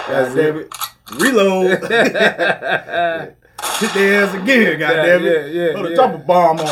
God 0.09 0.35
damn 0.37 0.57
it. 0.59 0.67
it. 0.67 0.75
Reload. 1.19 1.71
Hit 3.79 3.95
their 3.95 4.25
ass 4.25 4.35
again, 4.35 4.79
God 4.79 4.93
damn 4.95 5.25
it. 5.25 5.55
yeah, 5.55 5.67
yeah, 5.69 5.73
Put 5.75 5.87
a 5.87 5.95
yeah. 5.95 6.17
bomb 6.19 6.61
on. 6.61 6.67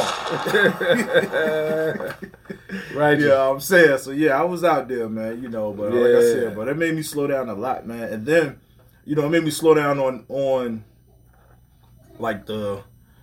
Right. 2.94 3.18
Yeah, 3.18 3.50
I'm 3.50 3.60
saying. 3.60 3.98
So 3.98 4.10
yeah, 4.10 4.38
I 4.40 4.44
was 4.44 4.62
out 4.64 4.88
there, 4.88 5.08
man. 5.08 5.42
You 5.42 5.48
know, 5.48 5.72
but 5.72 5.92
like 5.92 6.14
I 6.16 6.20
said, 6.20 6.54
but 6.54 6.68
it 6.68 6.76
made 6.76 6.94
me 6.94 7.02
slow 7.02 7.26
down 7.26 7.48
a 7.48 7.54
lot, 7.54 7.86
man. 7.86 8.04
And 8.12 8.26
then, 8.26 8.60
you 9.04 9.14
know, 9.16 9.26
it 9.26 9.30
made 9.30 9.44
me 9.44 9.50
slow 9.50 9.74
down 9.74 9.98
on 9.98 10.24
on 10.28 10.84
like 12.18 12.46
the 12.46 12.82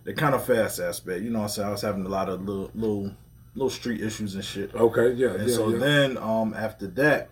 the 0.09 0.15
kind 0.15 0.33
of 0.33 0.43
fast 0.43 0.79
aspect. 0.79 1.21
You 1.21 1.29
know, 1.29 1.37
what 1.37 1.43
I'm 1.45 1.49
saying 1.49 1.67
I 1.67 1.71
was 1.71 1.81
having 1.81 2.03
a 2.03 2.09
lot 2.09 2.29
of 2.29 2.41
little 2.41 2.71
little 2.73 3.11
little 3.53 3.69
street 3.69 4.01
issues 4.01 4.33
and 4.33 4.43
shit. 4.43 4.73
Okay. 4.73 5.11
Yeah. 5.11 5.35
And 5.35 5.47
yeah. 5.47 5.55
so 5.55 5.69
yeah. 5.69 5.77
then, 5.77 6.17
um, 6.17 6.55
after 6.55 6.87
that, 6.87 7.29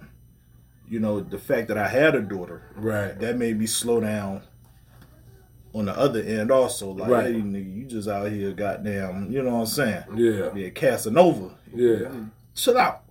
you 0.88 1.00
know, 1.00 1.20
the 1.22 1.40
fact 1.40 1.70
that 1.70 1.78
I 1.80 1.88
had 1.88 2.14
a 2.14 2.22
daughter, 2.22 2.62
right. 2.76 3.20
that 3.20 3.36
made 3.36 3.58
me 3.58 3.66
slow 3.66 4.00
down 4.00 4.44
on 5.74 5.86
the 5.86 5.98
other 5.98 6.22
end 6.22 6.52
also. 6.52 6.92
Like, 6.92 7.10
Right. 7.10 7.26
hey, 7.34 7.42
nigga, 7.42 7.76
you 7.76 7.86
just 7.86 8.08
out 8.08 8.32
here, 8.32 8.52
goddamn, 8.52 9.32
you 9.32 9.42
know 9.42 9.54
what 9.54 9.62
I'm 9.62 9.66
saying? 9.66 10.04
Yeah. 10.16 10.54
Yeah, 10.54 10.70
Casanova. 10.70 11.56
Yeah. 11.74 12.12
Chill 12.54 12.78
out. 12.78 13.06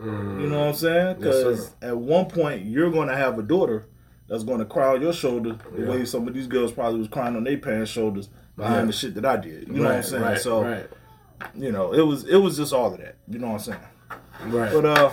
Mm. 0.00 0.40
You 0.40 0.48
know 0.48 0.58
what 0.58 0.68
I'm 0.68 0.74
saying? 0.74 1.16
Because 1.18 1.68
sir. 1.68 1.74
at 1.82 1.96
one 1.96 2.26
point, 2.26 2.64
you're 2.64 2.90
going 2.90 3.08
to 3.08 3.16
have 3.16 3.38
a 3.38 3.42
daughter 3.42 3.86
that's 4.28 4.42
going 4.42 4.58
to 4.58 4.64
cry 4.64 4.94
on 4.94 5.00
your 5.00 5.12
shoulder 5.12 5.58
the 5.72 5.82
Yeah. 5.82 5.88
way 5.90 6.04
some 6.06 6.26
of 6.26 6.34
these 6.34 6.48
girls 6.48 6.72
probably 6.72 6.98
was 6.98 7.08
crying 7.08 7.36
on 7.36 7.44
their 7.44 7.58
parents' 7.58 7.92
shoulders 7.92 8.28
behind 8.56 8.76
Yeah. 8.76 8.84
the 8.86 8.92
shit 8.92 9.14
that 9.14 9.24
I 9.24 9.36
did. 9.36 9.68
You 9.68 9.74
know 9.74 9.84
what 9.84 9.96
I'm 9.96 10.02
saying? 10.02 10.22
Right. 10.22 10.40
so, 10.40 10.62
right. 10.64 10.86
you 11.54 11.72
know, 11.72 11.92
it 11.92 12.02
was 12.02 12.24
it 12.24 12.36
was 12.36 12.56
just 12.56 12.72
all 12.72 12.92
of 12.92 12.98
that. 13.00 13.16
You 13.28 13.38
know 13.38 13.48
what 13.48 13.54
I'm 13.54 13.58
saying? 13.60 13.80
Right. 14.46 14.72
But 14.72 14.84
uh, 14.84 15.12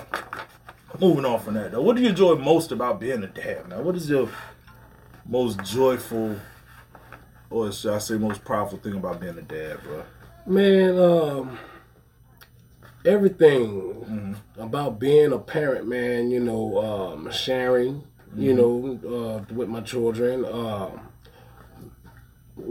moving 1.00 1.26
on 1.26 1.40
from 1.40 1.54
that 1.56 1.72
though, 1.72 1.82
what 1.82 1.96
do 1.96 2.02
you 2.02 2.10
enjoy 2.10 2.36
most 2.36 2.72
about 2.72 3.00
being 3.00 3.24
a 3.24 3.28
dad, 3.28 3.68
man? 3.70 3.84
What 3.84 3.96
is 3.96 4.10
your 4.10 4.30
most 5.26 5.64
joyful, 5.64 6.36
or 7.50 7.72
should 7.72 7.94
I 7.94 8.00
say, 8.00 8.18
most 8.18 8.44
powerful 8.44 8.80
thing 8.80 8.96
about 8.96 9.20
being 9.22 9.38
a 9.38 9.42
dad, 9.42 9.80
bro? 9.84 10.04
Man, 10.46 10.98
um, 10.98 11.60
everything 13.06 14.36
about 14.58 15.00
being 15.00 15.32
a 15.32 15.38
parent, 15.40 15.88
man, 15.88 16.32
you 16.32 16.40
know, 16.40 16.78
um, 16.84 17.32
sharing, 17.32 18.04
you 18.36 18.54
know, 18.54 19.00
uh, 19.48 19.54
with 19.54 19.70
my 19.70 19.82
children, 19.82 20.46
um, 20.46 21.09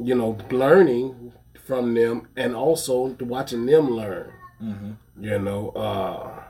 you 0.02 0.14
know, 0.14 0.36
learning 0.50 1.32
from 1.64 1.94
them 1.94 2.28
and 2.36 2.54
also 2.56 3.16
watching 3.20 3.66
them 3.66 3.90
learn. 3.90 4.32
You 5.20 5.38
know, 5.38 5.68
uh, 5.70 6.42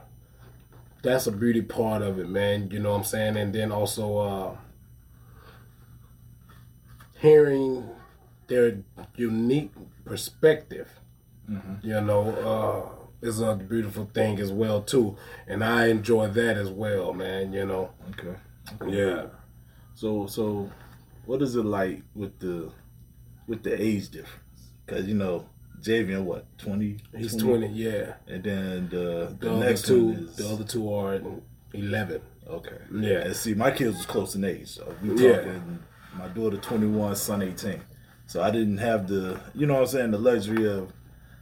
that's 1.03 1.27
a 1.27 1.33
beauty 1.33 1.63
part 1.63 2.03
of 2.03 2.19
it, 2.19 2.29
man. 2.29 2.71
You 2.71 2.79
know 2.81 2.93
what 2.93 2.99
I'm 2.99 3.05
saying? 3.05 3.37
And 3.37 3.53
then 3.55 3.71
also 3.73 4.17
uh, 4.19 4.57
hearing 7.21 7.89
their 8.47 8.79
unique 9.17 9.73
perspective 10.05 10.89
you 11.83 11.99
know, 12.03 12.29
uh, 13.23 13.27
is 13.27 13.41
a 13.41 13.55
beautiful 13.57 14.05
thing 14.13 14.39
as 14.39 14.53
well 14.53 14.83
too, 14.83 15.17
and 15.47 15.65
I 15.65 15.87
enjoy 15.87 16.29
that 16.29 16.59
as 16.59 16.69
well, 16.71 17.15
man. 17.15 17.55
You 17.55 17.65
know, 17.65 17.91
Okay. 18.11 18.37
yeah. 18.87 19.27
So 19.95 20.27
so, 20.27 20.71
what 21.25 21.41
is 21.41 21.57
it 21.57 21.65
like 21.65 22.03
with 22.15 22.39
the 22.39 22.71
with 23.49 23.63
the 23.65 23.81
age 23.81 24.11
difference? 24.11 24.71
Because 24.87 25.07
you 25.07 25.15
know, 25.15 25.49
Javian, 25.83 26.23
what 26.25 26.47
twenty? 26.59 26.99
He's 27.17 27.35
twenty, 27.37 27.69
yeah. 27.69 28.15
and 28.29 28.45
then 28.45 28.89
the 28.91 29.35
the, 29.41 29.49
The 29.49 29.57
next 29.57 29.87
two, 29.87 30.11
is 30.13 30.37
the 30.37 30.49
other 30.49 30.65
two 30.65 30.93
are 30.95 31.21
eleven. 31.73 32.21
okay. 32.49 32.79
Yeah. 32.95 33.19
And 33.21 33.37
see, 33.37 33.55
my 33.55 33.71
kids 33.71 33.97
was 33.97 34.07
close 34.07 34.35
in 34.35 34.45
age, 34.45 34.69
so 34.69 34.95
we 35.03 35.15
Yeah. 35.23 35.37
talking. 35.39 35.79
My 36.17 36.29
daughter 36.29 36.57
twenty 36.59 36.87
one, 36.87 37.15
son 37.17 37.43
eighteen. 37.43 37.81
So 38.27 38.43
I 38.43 38.51
didn't 38.51 38.79
have 38.79 39.09
the, 39.09 39.41
you 39.55 39.67
know 39.67 39.75
what 39.75 39.81
I'm 39.83 39.87
saying, 39.87 40.11
the 40.11 40.19
luxury 40.19 40.69
of 40.71 40.93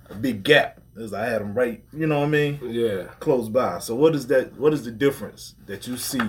a 0.09 0.15
big 0.15 0.43
gap. 0.45 0.81
As 0.97 1.13
I 1.13 1.27
had 1.27 1.41
them 1.43 1.53
right, 1.53 1.83
you 1.93 2.07
know 2.07 2.21
what 2.21 2.27
I 2.27 2.31
mean, 2.31 2.59
Yeah. 2.63 3.05
close 3.21 3.49
by. 3.51 3.81
So 3.81 3.95
what 3.95 4.15
is 4.15 4.27
that? 4.29 4.57
What 4.59 4.73
is 4.73 4.85
the 4.85 4.91
difference 4.93 5.55
that 5.67 5.87
you 5.87 5.97
see 5.97 6.21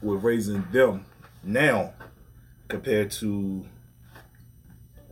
with 0.00 0.22
raising 0.22 0.64
them 0.72 1.04
now 1.44 1.92
compared 2.68 3.10
to 3.12 3.64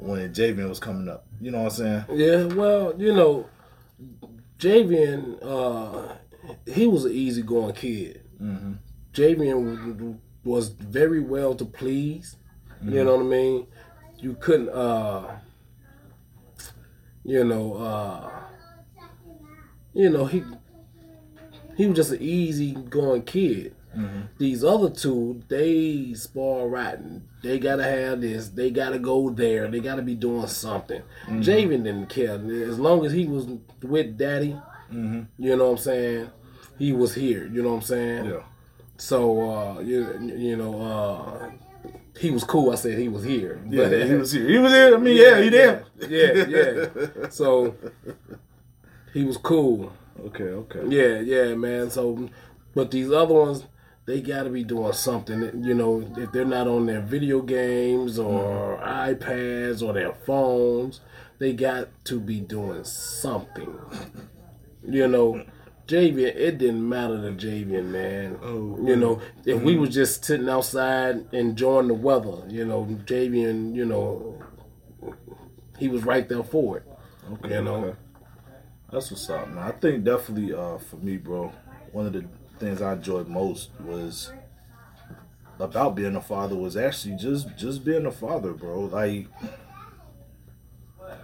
when 0.04 0.32
Javian 0.32 0.68
was 0.68 0.80
coming 0.80 1.08
up? 1.08 1.26
You 1.40 1.50
know 1.50 1.62
what 1.62 1.78
I'm 1.78 1.78
saying? 1.78 2.04
Yeah, 2.12 2.44
well, 2.44 2.94
you 2.96 3.12
know, 3.12 3.49
Javian, 4.58 5.38
uh, 5.42 6.14
he 6.66 6.87
was 6.87 7.04
an 7.04 7.12
easygoing 7.12 7.75
kid. 7.75 8.23
Mm-hmm. 8.40 8.73
Javian 9.12 10.18
was 10.44 10.68
very 10.68 11.20
well 11.20 11.54
to 11.54 11.64
please. 11.64 12.37
You 12.82 13.02
know 13.02 13.16
what 13.16 13.25
I 13.25 13.28
mean? 13.28 13.66
You 14.18 14.34
couldn't, 14.34 14.68
uh, 14.68 15.37
you 17.25 17.42
know, 17.44 17.75
uh, 17.75 18.30
you 19.94 20.11
know 20.11 20.26
he 20.26 20.42
he 21.76 21.87
was 21.87 21.96
just 21.96 22.12
an 22.12 22.20
easygoing 22.20 23.23
kid. 23.23 23.75
These 24.39 24.65
other 24.65 24.91
two, 24.91 25.43
they 25.49 26.13
spoil 26.15 26.69
rotten. 26.69 27.29
They 27.43 27.59
gotta 27.59 27.85
have 27.85 28.21
this. 28.21 28.49
They 28.49 28.71
gotta 28.71 28.99
go 28.99 29.31
there. 29.31 29.69
They 29.69 29.81
gotta 29.81 30.03
be 30.03 30.15
doing 30.15 30.47
something. 30.47 31.03
Javian 31.29 31.85
didn't 31.85 32.09
care 32.09 32.35
as 32.69 32.79
long 32.79 33.05
as 33.07 33.13
he 33.13 33.27
was 33.27 33.47
with 33.83 34.17
Daddy. 34.19 34.57
You 34.91 35.27
know 35.57 35.65
what 35.65 35.71
I'm 35.73 35.79
saying? 35.79 36.31
He 36.79 36.93
was 36.93 37.15
here. 37.15 37.47
You 37.47 37.63
know 37.63 37.71
what 37.71 37.77
I'm 37.77 37.83
saying? 37.83 38.25
Yeah. 38.27 38.43
So 38.97 39.51
uh, 39.51 39.81
you 39.81 40.01
you 40.37 40.57
know 40.57 40.81
uh, 40.81 41.51
he 42.19 42.31
was 42.31 42.45
cool. 42.45 42.71
I 42.71 42.77
said 42.77 42.97
he 42.99 43.09
was 43.09 43.25
here. 43.25 43.61
Yeah, 43.69 43.89
But- 43.89 44.07
he 44.07 44.15
was 44.15 44.33
here. 44.33 44.49
He 44.49 44.59
was 44.59 44.73
here. 44.73 44.95
I 44.95 44.99
mean, 44.99 45.17
yeah, 45.17 45.41
he 45.41 45.49
there. 45.49 45.85
Yeah, 46.09 46.47
yeah. 46.49 47.29
So 47.31 47.75
he 49.13 49.25
was 49.25 49.37
cool. 49.37 49.93
Okay, 50.27 50.45
okay. 50.45 50.83
Yeah, 50.89 51.21
yeah, 51.21 51.55
man. 51.55 51.91
So, 51.91 52.29
but 52.75 52.91
these 52.91 53.11
other 53.11 53.35
ones, 53.35 53.65
they 54.06 54.20
got 54.20 54.42
to 54.44 54.50
be 54.50 54.64
doing 54.64 54.92
something. 54.92 55.62
You 55.64 55.75
know, 55.75 56.06
if 56.16 56.32
they're 56.32 56.44
not 56.44 56.66
on 56.68 56.87
their 56.87 57.00
video 57.00 57.40
games 57.40 58.18
or 58.18 58.78
iPads 58.82 59.82
or 59.82 59.92
their 59.92 60.12
phones, 60.12 61.00
they 61.38 61.52
got 61.52 61.88
to 62.06 62.20
be 62.20 62.40
doing 62.40 62.84
something. 62.84 63.78
You 64.87 65.08
know, 65.08 65.44
Javian, 65.87 66.34
it 66.37 66.58
didn't 66.58 66.87
matter 66.87 67.16
to 67.16 67.46
Javian, 67.46 67.87
man. 67.87 68.38
Oh, 68.42 68.78
you 68.87 68.96
know, 68.96 69.20
if 69.44 69.61
we 69.62 69.76
was 69.76 69.90
just 69.94 70.25
sitting 70.25 70.49
outside 70.49 71.25
enjoying 71.32 71.88
the 71.88 71.94
weather, 71.94 72.42
you 72.49 72.64
know, 72.64 72.84
Javian, 73.06 73.75
you 73.75 73.84
know, 73.87 74.42
he 75.78 75.88
was 75.88 76.04
right 76.04 76.28
there 76.28 76.42
for 76.44 76.78
it. 76.78 76.82
Okay, 77.32 77.54
You 77.56 77.62
know? 77.62 77.75
okay. 77.84 77.99
That's 78.92 79.11
what's 79.11 79.28
up, 79.30 79.49
man. 79.49 79.58
I 79.58 79.73
think 79.73 80.04
definitely 80.04 80.54
uh, 80.54 80.78
for 80.78 80.96
me, 80.96 81.16
bro, 81.16 81.52
one 81.92 82.06
of 82.06 82.12
the 82.12 82.25
things 82.64 82.80
I 82.83 82.94
enjoyed 82.94 83.28
most 83.28 83.71
was 83.80 84.33
about 85.61 85.94
being 85.94 86.16
a 86.16 86.21
father 86.21 86.56
was 86.56 86.76
actually 86.76 87.16
just 87.16 87.56
just 87.56 87.85
being 87.85 88.06
a 88.06 88.11
father, 88.11 88.52
bro. 88.52 88.80
Like 88.80 89.28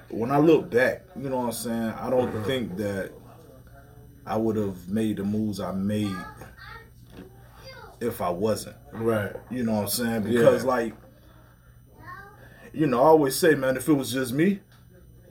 when 0.09 0.31
I 0.31 0.39
look 0.39 0.71
back, 0.71 1.03
you 1.17 1.29
know 1.29 1.39
what 1.39 1.47
I'm 1.47 1.53
saying? 1.53 1.95
I 1.99 2.11
don't 2.11 2.31
mm-hmm. 2.31 2.45
think 2.45 2.77
that 2.77 3.13
I 4.27 4.37
would 4.37 4.57
have 4.57 4.89
made 4.89 5.17
the 5.17 5.25
moves 5.25 5.61
I 5.61 5.73
made 5.73 6.15
if 8.01 8.21
I 8.21 8.31
wasn't. 8.31 8.77
Right. 8.93 9.33
You 9.51 9.63
know 9.65 9.75
what 9.75 9.83
I'm 9.83 9.89
saying? 9.89 10.23
Because 10.25 10.63
Yeah. 10.63 10.69
like 10.69 10.95
you 12.73 12.87
know, 12.87 13.03
I 13.03 13.07
always 13.07 13.35
say, 13.35 13.57
man, 13.57 13.77
if 13.77 13.89
it 13.89 13.95
was 13.95 14.13
just 14.13 14.33
me, 14.33 14.61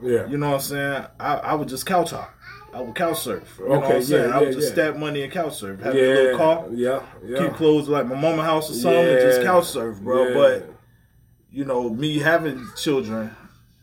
Yeah. 0.01 0.27
you 0.27 0.37
know 0.37 0.49
what 0.49 0.55
I'm 0.55 0.61
saying? 0.61 1.05
I, 1.19 1.35
I 1.35 1.53
would 1.53 1.69
just 1.69 1.85
couch 1.85 2.11
hop. 2.11 2.33
I 2.73 2.81
would 2.81 2.95
couch 2.95 3.19
surf. 3.21 3.55
You 3.59 3.65
know 3.65 3.71
what 3.79 3.83
Okay, 3.85 3.95
I'm 3.97 4.03
saying? 4.03 4.29
yeah, 4.29 4.35
I 4.35 4.39
would 4.39 4.47
yeah, 4.49 4.53
just 4.53 4.67
yeah. 4.67 4.73
stack 4.85 4.97
money 4.97 5.23
and 5.23 5.31
couch 5.31 5.55
surf. 5.57 5.79
Have 5.81 5.95
yeah, 5.95 6.01
a 6.01 6.13
little 6.13 6.37
car, 6.37 6.65
Yeah, 6.71 7.01
yeah. 7.25 7.37
keep 7.39 7.53
clothes 7.53 7.87
like 7.89 8.05
my 8.07 8.15
mama 8.19 8.43
house 8.43 8.69
or 8.69 8.73
something, 8.73 9.07
and 9.07 9.19
just 9.21 9.39
Yeah. 9.41 9.45
couch 9.47 9.65
surf, 9.65 9.99
bro. 10.01 10.27
Yeah. 10.27 10.33
But 10.33 10.69
you 11.51 11.65
know, 11.65 11.89
me 11.89 12.19
having 12.19 12.63
children, 12.77 13.31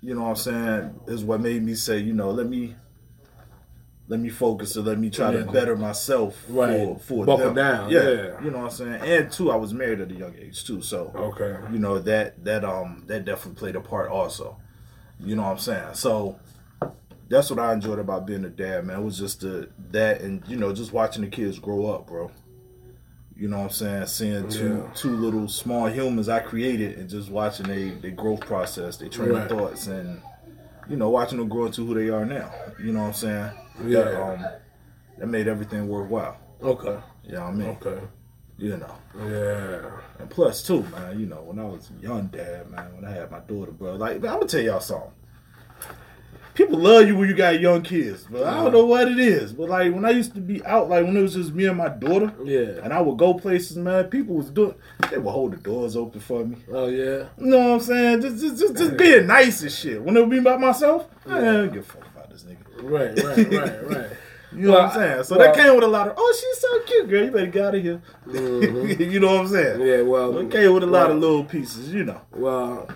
you 0.00 0.14
know 0.14 0.22
what 0.22 0.28
I'm 0.28 0.36
saying, 0.36 1.00
is 1.08 1.24
what 1.24 1.40
made 1.40 1.62
me 1.64 1.74
say, 1.74 1.98
you 1.98 2.12
know, 2.12 2.30
let 2.30 2.48
me 2.48 2.76
let 4.08 4.20
me 4.20 4.28
focus 4.28 4.76
and 4.76 4.86
let 4.86 4.98
me 5.00 5.10
try 5.10 5.32
Yeah. 5.32 5.44
to 5.44 5.50
better 5.50 5.74
myself 5.74 6.40
Right. 6.48 6.70
for 6.78 6.98
for 7.00 7.24
Buckle 7.26 7.46
them. 7.46 7.54
down, 7.56 7.90
Yeah. 7.90 8.08
yeah. 8.08 8.44
You 8.44 8.52
know 8.52 8.58
what 8.58 8.64
I'm 8.66 8.70
saying? 8.70 9.00
And 9.02 9.32
two, 9.32 9.50
I 9.50 9.56
was 9.56 9.74
married 9.74 10.00
at 10.00 10.12
a 10.12 10.14
young 10.14 10.34
age 10.40 10.64
too, 10.64 10.80
so 10.80 11.10
Okay. 11.16 11.56
you 11.72 11.80
know 11.80 11.98
that 11.98 12.44
that 12.44 12.64
um 12.64 13.02
that 13.08 13.24
definitely 13.24 13.58
played 13.58 13.74
a 13.74 13.80
part 13.80 14.08
also. 14.10 14.58
You 15.18 15.34
know 15.34 15.42
what 15.42 15.52
I'm 15.52 15.58
saying? 15.58 15.94
So 15.94 16.36
that's 17.28 17.50
what 17.50 17.58
I 17.58 17.72
enjoyed 17.72 17.98
about 17.98 18.26
being 18.26 18.44
a 18.44 18.48
dad, 18.50 18.84
man. 18.86 19.00
It 19.00 19.04
was 19.04 19.18
just 19.18 19.40
the 19.40 19.68
that 19.90 20.20
and 20.20 20.42
you 20.46 20.56
know 20.56 20.72
just 20.72 20.92
watching 20.92 21.22
the 21.22 21.28
kids 21.28 21.58
grow 21.58 21.86
up, 21.86 22.06
bro. 22.06 22.30
You 23.38 23.48
know 23.48 23.58
what 23.58 23.64
I'm 23.64 23.70
saying? 23.70 24.06
Seeing 24.06 24.48
two 24.48 24.76
Yeah. 24.86 24.92
two 24.94 25.14
little 25.16 25.46
small 25.48 25.86
humans 25.88 26.28
I 26.28 26.40
created 26.40 26.98
and 26.98 27.08
just 27.08 27.30
watching 27.30 27.66
they 27.66 27.90
their 27.90 28.12
growth 28.12 28.40
process, 28.40 28.96
their 28.96 29.08
train 29.08 29.30
Right. 29.30 29.42
of 29.42 29.48
thoughts, 29.58 29.86
and 29.88 30.20
you 30.88 30.96
know 30.96 31.10
watching 31.10 31.38
them 31.38 31.48
grow 31.48 31.66
into 31.66 31.86
who 31.86 31.94
they 31.94 32.08
are 32.08 32.24
now. 32.24 32.50
You 32.82 32.92
know 32.92 33.00
what 33.00 33.06
I'm 33.08 33.12
saying? 33.14 33.50
That, 33.80 34.12
Yeah. 34.12 34.22
um, 34.32 34.46
that 35.18 35.26
made 35.26 35.48
everything 35.48 35.86
worthwhile. 35.88 36.36
Okay. 36.62 36.98
You 37.24 37.32
know 37.32 37.40
what 37.40 37.48
I 37.48 37.52
mean? 37.52 37.68
Okay. 37.82 38.00
You 38.58 38.76
know. 38.78 38.94
Yeah. 39.18 39.90
And 40.18 40.30
plus, 40.30 40.62
too, 40.62 40.82
man, 40.84 41.20
you 41.20 41.26
know, 41.26 41.42
when 41.42 41.58
I 41.58 41.64
was 41.64 41.90
a 41.90 42.02
young 42.02 42.28
dad, 42.28 42.70
man, 42.70 42.94
when 42.94 43.04
I 43.04 43.10
had 43.10 43.30
my 43.30 43.40
daughter, 43.40 43.72
bro, 43.72 43.96
like, 43.96 44.14
I'm 44.16 44.20
gonna 44.22 44.46
tell 44.46 44.62
y'all 44.62 44.80
something. 44.80 45.10
People 46.56 46.78
love 46.78 47.06
you 47.06 47.14
when 47.16 47.28
you 47.28 47.34
got 47.34 47.60
young 47.60 47.82
kids, 47.82 48.26
but 48.30 48.42
I 48.44 48.54
don't 48.54 48.72
know 48.72 48.86
what 48.86 49.08
it 49.08 49.18
is. 49.18 49.52
But 49.52 49.68
like 49.68 49.92
when 49.92 50.04
I 50.06 50.10
used 50.10 50.34
to 50.34 50.40
be 50.40 50.64
out, 50.64 50.88
like 50.88 51.04
when 51.04 51.16
it 51.16 51.20
was 51.20 51.34
just 51.34 51.52
me 51.52 51.66
and 51.66 51.76
my 51.76 51.90
daughter, 51.90 52.32
Yeah. 52.42 52.82
and 52.82 52.92
I 52.94 53.00
would 53.02 53.18
go 53.18 53.34
places, 53.34 53.76
man, 53.76 54.04
people 54.04 54.36
was 54.36 54.48
doing, 54.50 54.74
they 55.10 55.18
would 55.18 55.30
hold 55.30 55.52
the 55.52 55.58
doors 55.58 55.96
open 55.96 56.18
for 56.20 56.44
me. 56.46 56.56
Oh 56.72 56.86
yeah. 56.86 57.26
You 57.38 57.46
know 57.46 57.58
what 57.58 57.74
I'm 57.74 57.80
saying? 57.80 58.22
Just, 58.22 58.40
just, 58.40 58.58
just, 58.58 58.76
just 58.76 58.96
being 58.96 59.26
nice 59.26 59.60
and 59.62 59.70
shit. 59.70 60.02
When 60.02 60.16
it 60.16 60.20
would 60.20 60.30
be 60.30 60.40
by 60.40 60.56
myself, 60.56 61.06
man, 61.26 61.36
I 61.44 61.52
don't 61.52 61.72
give 61.74 61.82
a 61.82 61.92
fuck 61.92 62.06
about 62.06 62.30
this 62.30 62.44
nigga. 62.44 62.56
Right. 62.82 63.22
Right. 63.22 63.52
Right. 63.52 63.96
Right. 63.96 64.10
You 64.56 64.68
know 64.68 64.72
what 64.72 64.82
I'm 64.82 64.92
saying? 64.94 65.24
So 65.24 65.36
well- 65.36 65.52
that 65.52 65.62
came 65.62 65.74
with 65.74 65.84
a 65.84 65.88
lot 65.88 66.08
of, 66.08 66.14
oh, 66.16 66.36
she's 66.40 66.60
so 66.60 66.80
cute, 66.80 67.08
girl. 67.10 67.24
You 67.24 67.30
better 67.30 67.46
get 67.46 67.64
out 67.66 67.74
of 67.74 67.82
here. 67.82 68.02
Mm-hmm. 68.26 69.02
you 69.10 69.20
know 69.20 69.34
what 69.34 69.40
I'm 69.42 69.48
saying? 69.48 69.80
Yeah. 69.80 70.02
Well. 70.02 70.38
It 70.38 70.50
came 70.50 70.72
with 70.72 70.82
a 70.82 70.86
lot 70.86 71.08
well, 71.08 71.16
of 71.16 71.18
little 71.18 71.44
pieces, 71.44 71.92
you 71.92 72.04
know. 72.04 72.20
Well, 72.32 72.88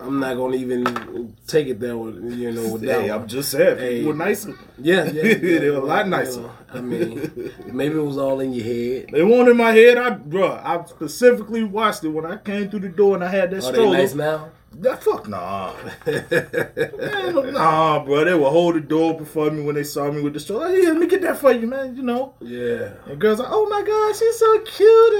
I'm 0.00 0.18
not 0.18 0.36
gonna 0.36 0.56
even 0.56 1.36
take 1.46 1.66
it 1.68 1.78
there 1.78 1.96
with 1.96 2.16
you 2.32 2.52
know 2.52 2.72
with. 2.72 2.82
Hey, 2.82 3.10
one. 3.10 3.20
I'm 3.20 3.28
just 3.28 3.50
saying, 3.50 3.78
Hey. 3.78 4.04
were 4.04 4.14
nicer. 4.14 4.54
Yeah, 4.78 5.04
yeah, 5.04 5.22
yeah. 5.24 5.58
They 5.58 5.70
were 5.70 5.78
a 5.78 5.84
lot 5.84 6.08
nicer. 6.08 6.40
know, 6.40 6.52
I 6.72 6.80
mean, 6.80 7.52
maybe 7.66 7.96
it 7.96 8.02
was 8.02 8.16
all 8.16 8.40
in 8.40 8.52
your 8.52 8.64
head. 8.64 9.10
They 9.12 9.22
weren't 9.22 9.48
in 9.48 9.56
my 9.56 9.72
head. 9.72 9.98
I, 9.98 10.10
bro, 10.10 10.52
I 10.52 10.84
specifically 10.86 11.64
watched 11.64 12.04
it 12.04 12.08
when 12.08 12.24
I 12.24 12.38
came 12.38 12.70
through 12.70 12.80
the 12.80 12.88
door 12.88 13.14
and 13.14 13.24
I 13.24 13.28
had 13.28 13.50
that 13.50 13.58
Are 13.58 13.60
they 13.60 13.72
stroller. 13.72 13.98
nice 13.98 14.14
now? 14.14 14.50
That 14.72 15.02
fuck 15.02 15.28
nah, 15.28 15.74
man, 16.06 17.52
nah, 17.52 18.04
bro. 18.04 18.24
They 18.24 18.34
would 18.34 18.48
hold 18.50 18.76
the 18.76 18.80
door 18.80 19.18
before 19.18 19.50
me 19.50 19.62
when 19.64 19.74
they 19.74 19.82
saw 19.82 20.10
me 20.10 20.22
with 20.22 20.32
the 20.32 20.40
stroller. 20.40 20.74
Yeah, 20.74 20.90
let 20.90 20.98
me 20.98 21.06
get 21.08 21.22
that 21.22 21.38
for 21.38 21.52
you, 21.52 21.66
man. 21.66 21.96
You 21.96 22.02
know. 22.02 22.34
Yeah. 22.40 22.92
And 23.06 23.20
girls 23.20 23.40
like, 23.40 23.48
oh 23.50 23.68
my 23.68 23.82
god, 23.82 24.16
she's 24.16 24.38
so 24.38 24.60
cute. 24.60 25.10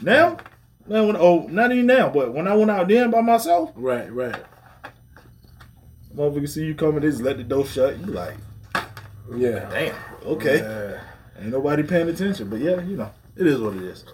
Now, 0.00 0.38
now 0.86 1.06
when 1.06 1.16
oh, 1.16 1.46
not 1.50 1.72
even 1.72 1.86
now, 1.86 2.08
but 2.08 2.32
when 2.32 2.48
I 2.48 2.54
went 2.54 2.70
out 2.70 2.88
then 2.88 3.10
by 3.10 3.20
myself, 3.20 3.70
Right. 3.76 4.10
Right. 4.12 4.42
motherfucker 6.14 6.48
see 6.48 6.64
you 6.64 6.74
coming, 6.74 7.00
they 7.02 7.10
just 7.10 7.20
let 7.22 7.36
the 7.36 7.44
door 7.44 7.66
shut. 7.66 7.98
You 7.98 8.06
like, 8.06 8.34
Yeah. 9.36 9.68
damn, 9.70 9.94
okay. 10.24 10.58
Yeah. 10.58 11.00
Ain't 11.40 11.52
nobody 11.52 11.82
paying 11.82 12.08
attention, 12.08 12.48
but 12.48 12.60
yeah, 12.60 12.80
you 12.80 12.96
know, 12.96 13.10
it 13.36 13.46
is 13.46 13.60
what 13.60 13.74
it 13.76 13.82
is. 13.82 14.04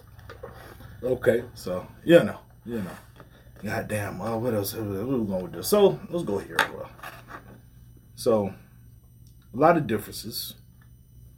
Okay. 1.03 1.45
So, 1.55 1.87
yeah, 2.05 2.23
no, 2.23 2.39
you 2.67 2.77
know. 2.77 2.91
God 3.65 3.89
damn, 3.89 4.21
uh, 4.21 4.37
what 4.37 4.53
else? 4.55 4.75
What 4.75 4.83
are 4.83 5.05
we 5.07 5.27
going 5.27 5.43
with 5.45 5.53
this? 5.53 5.69
So, 5.69 5.99
let's 6.11 6.25
go 6.25 6.39
here, 6.39 6.57
bro. 6.57 6.87
So, 8.15 8.49
a 9.53 9.57
lot 9.57 9.77
of 9.77 9.87
differences 9.87 10.55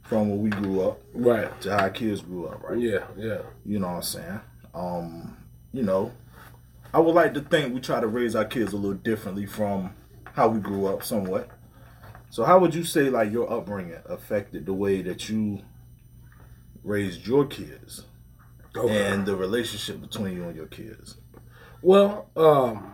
from 0.03 0.29
when 0.29 0.41
we 0.41 0.49
grew 0.49 0.81
up 0.81 0.99
Right. 1.13 1.59
to 1.61 1.77
how 1.77 1.89
kids 1.89 2.21
grew 2.21 2.47
up, 2.47 2.63
right? 2.63 2.77
Yeah. 2.79 3.05
Yeah. 3.15 3.41
You 3.65 3.79
know 3.79 3.87
what 3.87 3.95
I'm 3.95 4.01
saying? 4.01 4.39
Um, 4.73 5.37
you 5.73 5.83
know, 5.83 6.11
I 6.93 6.99
would 6.99 7.15
like 7.15 7.33
to 7.35 7.41
think 7.41 7.73
we 7.73 7.79
try 7.81 7.99
to 7.99 8.07
raise 8.07 8.35
our 8.35 8.45
kids 8.45 8.73
a 8.73 8.77
little 8.77 8.93
differently 8.97 9.45
from 9.45 9.91
how 10.33 10.47
we 10.49 10.59
grew 10.59 10.87
up 10.87 11.03
somewhat. 11.03 11.49
So 12.29 12.43
how 12.43 12.59
would 12.59 12.73
you 12.75 12.83
say 12.83 13.09
like 13.09 13.31
your 13.31 13.51
upbringing 13.51 13.99
affected 14.05 14.65
the 14.65 14.73
way 14.73 15.01
that 15.01 15.29
you 15.29 15.61
raised 16.83 17.25
your 17.27 17.45
kids 17.45 18.05
Okay. 18.75 19.07
and 19.11 19.25
the 19.25 19.35
relationship 19.35 20.01
between 20.01 20.35
you 20.35 20.43
and 20.45 20.55
your 20.55 20.67
kids? 20.67 21.17
Well, 21.87 22.27
um, 22.35 22.91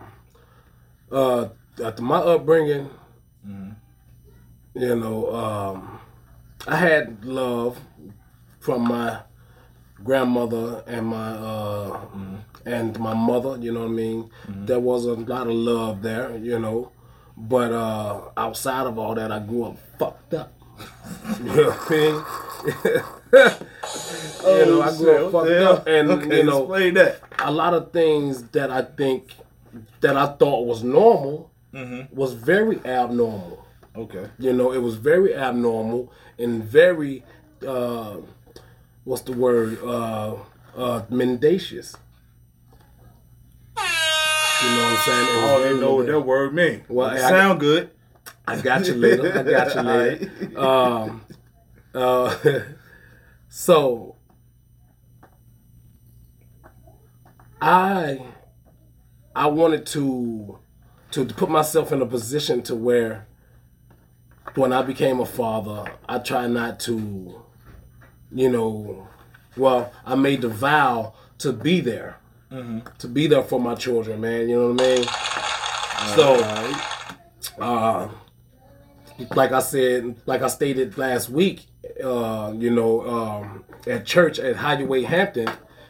uh, 1.10 1.48
after 1.82 2.00
my 2.00 2.18
upbringing, 2.18 2.88
you 4.72 4.94
know, 4.94 5.34
um, 5.34 5.98
I 6.68 6.76
had 6.76 7.24
love 7.24 7.76
from 8.60 8.86
my 8.86 9.22
grandmother 10.04 10.84
and 10.86 11.08
my 11.08 11.30
uh, 11.32 12.06
and 12.66 12.96
my 13.00 13.14
mother. 13.14 13.58
You 13.60 13.72
know 13.72 13.80
what 13.80 13.88
I 13.90 13.94
mean? 13.94 14.30
There 14.48 14.78
was 14.78 15.06
a 15.06 15.14
lot 15.14 15.48
of 15.48 15.54
love 15.54 16.00
there, 16.00 16.36
you 16.36 16.60
know, 16.60 16.92
but 17.36 17.72
uh, 17.72 18.30
outside 18.36 18.86
of 18.86 18.96
all 18.96 19.16
that, 19.16 19.32
I 19.32 19.40
grew 19.40 19.64
up 19.64 19.78
fucked 19.98 20.34
up. 20.34 20.52
you 21.40 21.46
know 21.46 21.70
what 21.70 21.90
I 21.90 22.92
mean? 22.94 23.02
you 24.44 24.66
know, 24.66 24.82
I 24.82 24.96
grew 24.96 25.26
up 25.26 25.32
fucked 25.32 25.50
up, 25.50 25.86
and 25.86 26.10
okay, 26.10 26.38
you 26.38 26.44
know, 26.44 26.62
explain 26.62 26.94
that. 26.94 27.20
a 27.38 27.50
lot 27.50 27.74
of 27.74 27.92
things 27.92 28.42
that 28.50 28.70
I 28.70 28.82
think 28.82 29.32
that 30.00 30.16
I 30.16 30.26
thought 30.26 30.66
was 30.66 30.82
normal 30.82 31.50
was 32.12 32.32
very 32.34 32.78
abnormal. 32.84 33.66
Okay. 33.96 34.26
You 34.38 34.52
know, 34.52 34.72
it 34.72 34.78
was 34.78 34.96
very 34.96 35.34
abnormal 35.34 36.12
and 36.38 36.62
very 36.64 37.24
uh, 37.66 38.16
what's 39.04 39.22
the 39.22 39.32
word? 39.32 39.82
Uh, 39.82 40.36
uh, 40.76 41.02
mendacious. 41.08 41.94
You 43.76 44.70
know 44.70 44.82
what 44.82 44.92
I'm 44.92 44.96
saying? 45.04 45.28
I 45.28 45.68
don't 45.68 45.80
know 45.80 45.94
what 45.96 46.06
that 46.06 46.20
word 46.20 46.54
means. 46.54 46.84
Well, 46.88 47.10
it 47.10 47.20
I- 47.20 47.28
sound 47.28 47.60
good. 47.60 47.90
I 48.46 48.60
got 48.60 48.86
you 48.86 48.94
later. 48.94 49.38
I 49.38 49.42
got 49.42 49.74
you 49.74 49.82
later. 49.82 50.30
Um, 50.58 51.22
uh, 51.94 52.34
so 53.56 54.16
I 57.62 58.20
I 59.36 59.46
wanted 59.46 59.86
to 59.86 60.58
to 61.12 61.24
put 61.24 61.48
myself 61.48 61.92
in 61.92 62.02
a 62.02 62.06
position 62.06 62.62
to 62.62 62.74
where 62.74 63.28
when 64.56 64.72
I 64.72 64.82
became 64.82 65.20
a 65.20 65.24
father, 65.24 65.84
I 66.08 66.18
try 66.18 66.48
not 66.48 66.80
to, 66.80 67.44
you 68.32 68.50
know, 68.50 69.06
well, 69.56 69.92
I 70.04 70.16
made 70.16 70.40
the 70.40 70.48
vow 70.48 71.14
to 71.38 71.52
be 71.52 71.80
there, 71.80 72.18
to 72.98 73.06
be 73.06 73.28
there 73.28 73.44
for 73.44 73.60
my 73.60 73.76
children, 73.76 74.20
man. 74.20 74.48
You 74.48 74.56
know 74.56 74.72
what 74.72 74.82
I 74.82 74.96
mean? 74.96 75.04
So 76.16 77.60
uh, 77.60 78.08
like 79.36 79.52
I 79.52 79.60
said, 79.60 80.16
like 80.26 80.42
I 80.42 80.48
stated 80.48 80.98
last 80.98 81.30
week, 81.30 81.66
uh, 82.02 82.52
you 82.56 82.70
know, 82.70 83.06
um, 83.08 83.64
at 83.86 84.06
church 84.06 84.38
at 84.38 84.56
Hideaway 84.56 85.02
Hampton, 85.02 85.48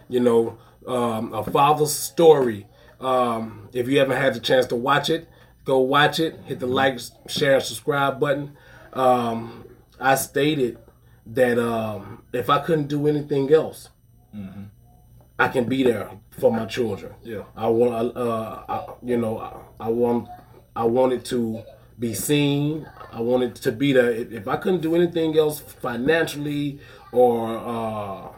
you 0.08 0.20
know, 0.20 0.58
um, 0.86 1.32
a 1.32 1.44
father's 1.44 1.92
story. 1.94 2.66
Um, 3.00 3.68
if 3.72 3.88
you 3.88 3.98
haven't 3.98 4.16
had 4.16 4.34
the 4.34 4.40
chance 4.40 4.66
to 4.66 4.76
watch 4.76 5.10
it, 5.10 5.28
go 5.64 5.78
watch 5.78 6.20
it. 6.20 6.38
Hit 6.44 6.60
the 6.60 6.66
like, 6.66 6.98
share, 7.28 7.60
subscribe 7.60 8.20
button. 8.20 8.56
Um, 8.92 9.64
I 10.00 10.14
stated 10.14 10.78
that 11.26 11.58
um, 11.58 12.22
if 12.32 12.50
I 12.50 12.58
couldn't 12.60 12.88
do 12.88 13.06
anything 13.06 13.52
else, 13.52 13.88
I 15.38 15.48
can 15.48 15.64
be 15.64 15.82
there 15.82 16.10
for 16.30 16.52
my 16.52 16.66
children. 16.66 17.14
Yeah. 17.22 17.44
I 17.56 17.68
want, 17.68 18.16
uh, 18.16 18.62
I, 18.68 18.86
you 19.02 19.16
know, 19.16 19.38
I, 19.38 19.86
I 19.86 19.88
want, 19.88 20.28
I 20.76 20.84
wanted 20.84 21.24
to 21.26 21.62
be 21.98 22.14
seen. 22.14 22.86
I 23.12 23.20
wanted 23.20 23.54
to 23.56 23.72
be 23.72 23.92
there. 23.92 24.10
If, 24.10 24.48
I 24.48 24.56
couldn't 24.56 24.80
do 24.80 24.94
anything 24.94 25.36
else 25.38 25.60
financially 25.60 26.80
or 27.12 27.56
uh, 27.56 28.28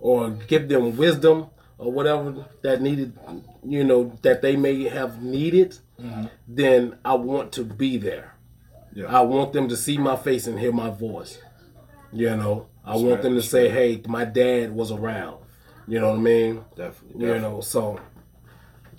or 0.00 0.30
give 0.30 0.68
them 0.68 0.96
wisdom 0.96 1.48
or 1.78 1.92
whatever 1.92 2.46
that 2.62 2.80
needed, 2.80 3.18
you 3.64 3.84
know, 3.84 4.16
that 4.22 4.42
they 4.42 4.56
may 4.56 4.84
have 4.84 5.22
needed, 5.22 5.76
then 6.46 6.98
I 7.04 7.14
want 7.14 7.52
to 7.52 7.64
be 7.64 7.96
there. 7.96 8.34
Yeah. 8.92 9.06
I 9.06 9.20
want 9.22 9.52
them 9.52 9.68
to 9.68 9.76
see 9.76 9.98
my 9.98 10.16
face 10.16 10.46
and 10.46 10.58
hear 10.58 10.72
my 10.72 10.90
voice. 10.90 11.38
You 12.12 12.34
know, 12.36 12.68
I 12.84 12.96
want 12.96 13.16
right, 13.16 13.22
them 13.22 13.34
to 13.34 13.42
say, 13.42 13.68
"Hey, 13.68 14.00
my 14.06 14.24
dad 14.24 14.74
was 14.74 14.90
around." 14.90 15.38
You 15.86 16.00
know 16.00 16.10
what 16.10 16.18
I 16.18 16.22
mean? 16.22 16.64
Definitely. 16.76 17.20
You 17.20 17.32
definitely. 17.32 17.40
know, 17.40 17.60
so 17.60 18.00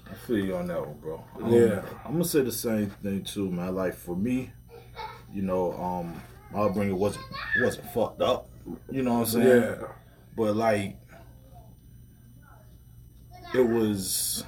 I 0.09 0.13
feel 0.27 0.37
you 0.37 0.55
on 0.55 0.67
that 0.67 0.85
one, 0.85 0.97
bro. 0.99 1.23
Um, 1.41 1.51
Yeah. 1.53 1.81
I'm 2.05 2.13
gonna 2.13 2.25
say 2.25 2.41
the 2.41 2.51
same 2.51 2.89
thing 2.89 3.23
too, 3.23 3.49
man. 3.51 3.75
Like 3.75 3.93
for 3.93 4.15
me, 4.15 4.51
you 5.33 5.41
know, 5.41 5.73
um, 5.73 6.21
my 6.51 6.61
upbringing 6.61 6.97
wasn't 6.97 7.25
wasn't 7.61 7.89
fucked 7.91 8.21
up. 8.21 8.47
You 8.89 9.01
know 9.03 9.13
what 9.13 9.19
I'm 9.19 9.25
saying? 9.27 9.47
yeah, 9.63 9.87
But 10.35 10.55
like, 10.55 10.97
it 13.53 13.61
was, 13.65 14.43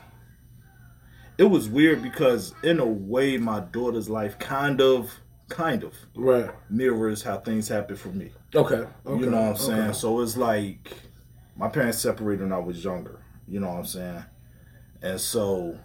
it 1.37 1.43
was 1.45 1.69
weird 1.69 2.01
because 2.03 2.53
in 2.63 2.79
a 2.79 2.85
way, 2.85 3.37
my 3.37 3.61
daughter's 3.61 4.09
life 4.09 4.37
kind 4.39 4.81
of 4.81 5.11
kind 5.47 5.83
of 5.83 5.93
Right. 6.15 6.51
mirrors 6.69 7.23
how 7.23 7.37
things 7.39 7.67
happen 7.67 7.95
for 7.95 8.09
me. 8.09 8.31
Okay. 8.53 8.85
okay. 9.05 9.19
You 9.23 9.29
know 9.31 9.41
what 9.41 9.49
I'm 9.51 9.55
saying? 9.57 9.79
Okay. 9.81 9.93
So 9.93 10.21
it's 10.21 10.37
like 10.37 10.91
my 11.55 11.69
parents 11.69 11.97
separated 11.99 12.43
when 12.43 12.53
I 12.53 12.59
was 12.59 12.83
younger. 12.83 13.19
You 13.47 13.59
know 13.61 13.69
what 13.69 13.79
I'm 13.79 13.85
saying? 13.85 14.23
And 15.01 15.19
so, 15.19 15.77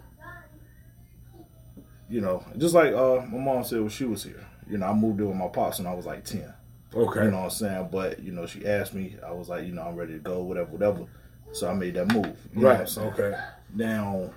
you 2.09 2.21
know, 2.21 2.43
just 2.57 2.75
like 2.75 2.93
uh, 2.93 3.21
my 3.29 3.37
mom 3.39 3.63
said 3.63 3.79
when 3.79 3.89
she 3.89 4.05
was 4.05 4.23
here. 4.23 4.45
You 4.69 4.77
know, 4.77 4.87
I 4.87 4.93
moved 4.93 5.19
in 5.19 5.27
with 5.27 5.37
my 5.37 5.47
pops 5.47 5.77
when 5.79 5.87
I 5.87 5.93
was 5.93 6.05
like 6.05 6.23
ten. 6.25 6.53
Okay. 6.93 7.25
You 7.25 7.31
know 7.31 7.37
what 7.37 7.43
I'm 7.45 7.49
saying? 7.51 7.89
But 7.91 8.19
you 8.21 8.31
know, 8.31 8.45
she 8.45 8.65
asked 8.65 8.93
me. 8.93 9.15
I 9.25 9.31
was 9.31 9.49
like, 9.49 9.65
you 9.65 9.73
know, 9.73 9.83
I'm 9.83 9.95
ready 9.95 10.13
to 10.13 10.19
go, 10.19 10.41
whatever, 10.43 10.71
whatever. 10.71 11.05
So 11.51 11.69
I 11.69 11.73
made 11.73 11.93
that 11.95 12.11
move. 12.11 12.35
Right. 12.53 12.97
Okay. 12.97 13.33
Now, 13.73 14.31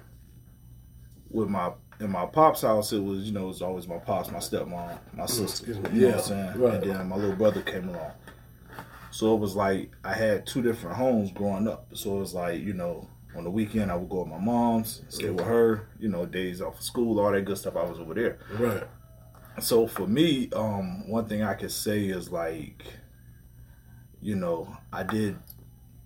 with 1.31 1.49
my 1.49 1.73
in 2.01 2.11
my 2.11 2.27
pop's 2.27 2.63
house, 2.63 2.93
it 2.93 3.01
was 3.03 3.25
you 3.25 3.33
know 3.33 3.45
it 3.45 3.49
was 3.49 3.63
always 3.63 3.87
my 3.89 3.99
pops, 3.99 4.31
my 4.31 4.39
stepmom, 4.39 4.99
my 5.15 5.27
sister. 5.27 5.71
excuse 5.73 5.77
You 5.77 5.83
me. 5.83 5.89
know 6.01 6.07
Yeah, 6.09 6.15
what 6.17 6.19
I'm 6.19 6.25
saying? 6.29 6.61
right. 6.61 6.75
And 6.83 6.91
then 6.93 7.09
my 7.09 7.17
little 7.17 7.37
brother 7.37 7.63
came 7.63 7.89
along. 7.89 8.13
So 9.11 9.35
it 9.35 9.41
was 9.41 9.57
like 9.57 9.91
I 10.05 10.15
had 10.15 10.47
two 10.47 10.63
different 10.63 10.97
homes 10.97 11.33
growing 11.33 11.67
up. 11.69 11.87
So 11.95 12.17
it 12.17 12.21
was 12.21 12.35
like 12.35 12.61
you 12.63 12.75
know 12.75 13.09
on 13.39 13.45
the 13.45 13.51
weekend 13.51 13.91
I 13.91 13.97
would 13.97 14.09
go 14.11 14.19
with 14.21 14.29
my 14.29 14.39
mom's, 14.39 15.03
stay 15.09 15.31
with 15.31 15.47
her. 15.47 15.89
You 15.99 16.09
know 16.09 16.27
days 16.27 16.61
off 16.61 16.79
of 16.79 16.83
school, 16.83 17.19
all 17.21 17.33
that 17.33 17.43
good 17.45 17.57
stuff. 17.59 17.77
I 17.77 17.85
was 17.85 17.99
over 18.01 18.15
there. 18.15 18.39
Right. 18.59 18.83
So 19.61 19.87
for 19.87 20.07
me, 20.07 20.51
um, 20.53 21.09
one 21.09 21.27
thing 21.27 21.43
I 21.43 21.55
could 21.55 21.73
say 21.73 22.05
is 22.05 22.31
like, 22.31 22.85
you 24.21 24.35
know, 24.37 24.77
I 24.93 25.03
did 25.03 25.37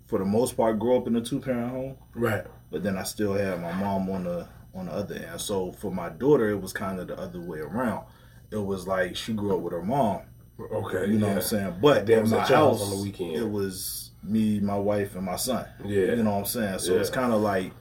for 0.07 0.19
the 0.19 0.25
most 0.25 0.57
part 0.57 0.79
grow 0.79 0.99
up 0.99 1.07
in 1.07 1.17
a 1.17 1.21
two 1.23 1.41
parent 1.41 1.71
home 1.71 1.97
Right. 2.15 2.45
but 2.71 2.83
then 2.83 2.99
I 2.99 3.03
still 3.03 3.33
had 3.33 3.61
my 3.63 3.73
mom 3.73 4.09
on 4.11 4.25
the 4.25 4.47
on 4.75 4.87
the 4.87 4.93
other 4.93 5.15
end. 5.17 5.41
So 5.41 5.73
for 5.73 5.91
my 5.91 6.09
daughter, 6.11 6.51
it 6.51 6.61
was 6.61 6.73
kind 6.73 6.99
of 7.01 7.09
the 7.09 7.19
other 7.19 7.41
way 7.41 7.59
around. 7.59 8.07
It 8.51 8.57
was 8.59 8.87
like 8.87 9.17
she 9.17 9.33
grew 9.35 9.55
up 9.57 9.61
with 9.63 9.73
her 9.73 9.83
mom. 9.83 10.23
Okay. 10.61 11.07
You 11.13 11.19
know 11.19 11.27
yeah. 11.27 11.35
what 11.35 11.43
I'm 11.43 11.49
saying? 11.49 11.75
But 11.81 12.07
Then 12.07 12.19
in 12.19 12.23
was 12.25 12.33
house 12.33 12.49
house 12.49 12.83
on 12.83 12.91
the 12.97 13.03
weekend. 13.03 13.37
it 13.37 13.49
was 13.51 14.12
me, 14.23 14.61
my 14.61 14.79
wife, 14.79 15.15
and 15.15 15.25
my 15.25 15.37
son. 15.37 15.67
Yeah. 15.85 16.15
You 16.15 16.23
know 16.23 16.33
what 16.33 16.39
I'm 16.39 16.45
saying? 16.47 16.79
So 16.79 16.99
it's 16.99 17.11
kind 17.11 17.33
of 17.33 17.41
like 17.41 17.73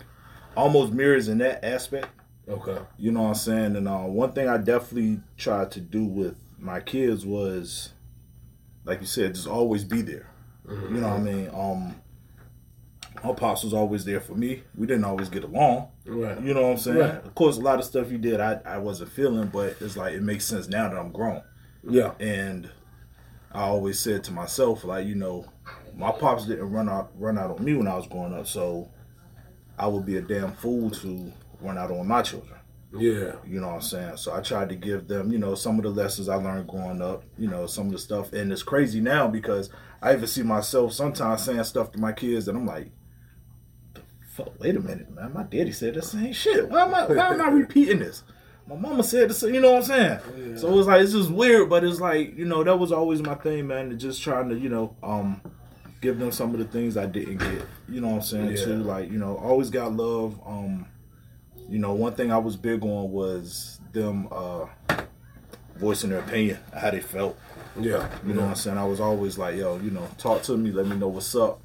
almost 0.55 0.93
mirrors 0.93 1.27
in 1.27 1.37
that 1.39 1.63
aspect. 1.63 2.07
Okay. 2.49 2.77
You 2.97 3.11
know 3.11 3.23
what 3.23 3.29
I'm 3.29 3.35
saying? 3.35 3.75
And 3.75 3.87
uh, 3.87 3.99
one 3.99 4.33
thing 4.33 4.49
I 4.49 4.57
definitely 4.57 5.21
tried 5.37 5.71
to 5.71 5.79
do 5.79 6.03
with 6.05 6.35
my 6.57 6.79
kids 6.79 7.25
was, 7.25 7.93
like 8.83 8.99
you 8.99 9.07
said, 9.07 9.35
just 9.35 9.47
always 9.47 9.83
be 9.83 10.01
there. 10.01 10.29
Mm-hmm. 10.67 10.95
You 10.95 11.01
know 11.01 11.09
what 11.09 11.17
I 11.17 11.21
mean? 11.21 11.49
Um, 11.53 11.95
my 13.23 13.33
pops 13.33 13.63
was 13.63 13.73
always 13.73 14.05
there 14.05 14.19
for 14.19 14.33
me. 14.33 14.63
We 14.75 14.87
didn't 14.87 15.05
always 15.05 15.29
get 15.29 15.43
along. 15.43 15.89
Right. 16.05 16.41
You 16.41 16.53
know 16.53 16.63
what 16.63 16.71
I'm 16.71 16.77
saying? 16.77 16.97
Right. 16.97 17.25
Of 17.25 17.35
course, 17.35 17.57
a 17.57 17.61
lot 17.61 17.79
of 17.79 17.85
stuff 17.85 18.09
he 18.09 18.17
did, 18.17 18.39
I, 18.39 18.59
I 18.65 18.77
wasn't 18.79 19.11
feeling, 19.11 19.47
but 19.47 19.75
it's 19.79 19.95
like 19.95 20.13
it 20.13 20.23
makes 20.23 20.45
sense 20.45 20.67
now 20.67 20.89
that 20.89 20.97
I'm 20.97 21.11
grown. 21.11 21.43
Yeah. 21.87 22.13
And 22.19 22.69
I 23.51 23.61
always 23.61 23.99
said 23.99 24.23
to 24.25 24.31
myself, 24.31 24.83
like, 24.83 25.05
you 25.05 25.15
know, 25.15 25.45
my 25.95 26.11
pops 26.11 26.45
didn't 26.45 26.71
run 26.71 26.89
out 26.89 27.11
run 27.17 27.37
out 27.37 27.51
on 27.51 27.63
me 27.63 27.73
when 27.73 27.87
I 27.87 27.95
was 27.95 28.07
growing 28.07 28.33
up, 28.33 28.47
so 28.47 28.89
I 29.77 29.87
would 29.87 30.05
be 30.05 30.17
a 30.17 30.21
damn 30.21 30.53
fool 30.53 30.89
to 30.91 31.31
run 31.59 31.77
out 31.77 31.91
on 31.91 32.07
my 32.07 32.21
children. 32.21 32.57
Yeah. 32.93 33.35
You 33.47 33.61
know 33.61 33.67
what 33.67 33.75
I'm 33.75 33.81
saying? 33.81 34.17
So 34.17 34.33
I 34.33 34.41
tried 34.41 34.69
to 34.69 34.75
give 34.75 35.07
them, 35.07 35.31
you 35.31 35.39
know, 35.39 35.55
some 35.55 35.77
of 35.77 35.83
the 35.83 35.89
lessons 35.89 36.27
I 36.27 36.35
learned 36.35 36.67
growing 36.67 37.01
up, 37.01 37.23
you 37.37 37.47
know, 37.47 37.65
some 37.65 37.87
of 37.87 37.93
the 37.93 37.97
stuff. 37.97 38.33
And 38.33 38.51
it's 38.51 38.63
crazy 38.63 38.99
now 38.99 39.27
because 39.27 39.69
I 40.01 40.13
even 40.13 40.27
see 40.27 40.43
myself 40.43 40.91
sometimes 40.93 41.43
saying 41.43 41.63
stuff 41.63 41.91
to 41.93 41.99
my 41.99 42.11
kids 42.11 42.47
and 42.47 42.57
I'm 42.57 42.65
like, 42.65 42.91
"The 43.93 44.01
fuck, 44.27 44.59
wait 44.59 44.75
a 44.75 44.79
minute, 44.81 45.09
man. 45.13 45.33
My 45.33 45.43
daddy 45.43 45.71
said 45.71 45.93
the 45.93 46.01
same 46.01 46.33
shit. 46.33 46.69
Why 46.69 46.83
am 46.83 46.93
I 46.93 47.05
why 47.05 47.33
am 47.33 47.41
I 47.41 47.47
repeating 47.49 47.99
this? 47.99 48.23
My 48.67 48.75
mama 48.75 49.03
said 49.03 49.29
the 49.29 49.33
same, 49.33 49.53
you 49.53 49.61
know 49.61 49.73
what 49.73 49.89
I'm 49.89 50.19
saying? 50.21 50.57
So 50.57 50.77
it's 50.77 50.87
like 50.87 51.01
it's 51.01 51.13
just 51.13 51.31
weird, 51.31 51.69
but 51.69 51.83
it's 51.83 51.99
like, 51.99 52.37
you 52.37 52.45
know, 52.45 52.63
that 52.63 52.77
was 52.77 52.91
always 52.91 53.21
my 53.21 53.35
thing, 53.35 53.67
man, 53.67 53.89
to 53.89 53.95
just 53.95 54.21
trying 54.21 54.49
to, 54.49 54.57
you 54.57 54.69
know, 54.69 54.95
um, 55.01 55.41
give 56.01 56.17
them 56.17 56.31
some 56.31 56.53
of 56.53 56.59
the 56.59 56.65
things 56.65 56.97
I 56.97 57.05
didn't 57.05 57.37
get. 57.37 57.61
You 57.87 58.01
know 58.01 58.09
what 58.09 58.15
I'm 58.15 58.21
saying? 58.23 58.49
Yeah. 58.49 58.65
Too. 58.65 58.83
Like, 58.83 59.11
you 59.11 59.19
know, 59.19 59.37
always 59.37 59.69
got 59.69 59.93
love. 59.93 60.39
Um, 60.45 60.87
you 61.69 61.79
know, 61.79 61.93
one 61.93 62.13
thing 62.13 62.31
I 62.31 62.37
was 62.37 62.57
big 62.57 62.83
on 62.83 63.11
was 63.11 63.79
them 63.93 64.27
uh 64.31 64.65
voicing 65.75 66.09
their 66.09 66.19
opinion, 66.19 66.59
how 66.77 66.91
they 66.91 66.99
felt. 66.99 67.37
Yeah. 67.79 68.09
You 68.25 68.33
know 68.33 68.41
what 68.41 68.49
I'm 68.49 68.55
saying? 68.55 68.77
I 68.77 68.85
was 68.85 68.99
always 68.99 69.37
like, 69.37 69.55
yo, 69.55 69.77
you 69.77 69.91
know, 69.91 70.07
talk 70.17 70.43
to 70.43 70.57
me, 70.57 70.71
let 70.71 70.87
me 70.87 70.95
know 70.95 71.07
what's 71.07 71.35
up. 71.35 71.61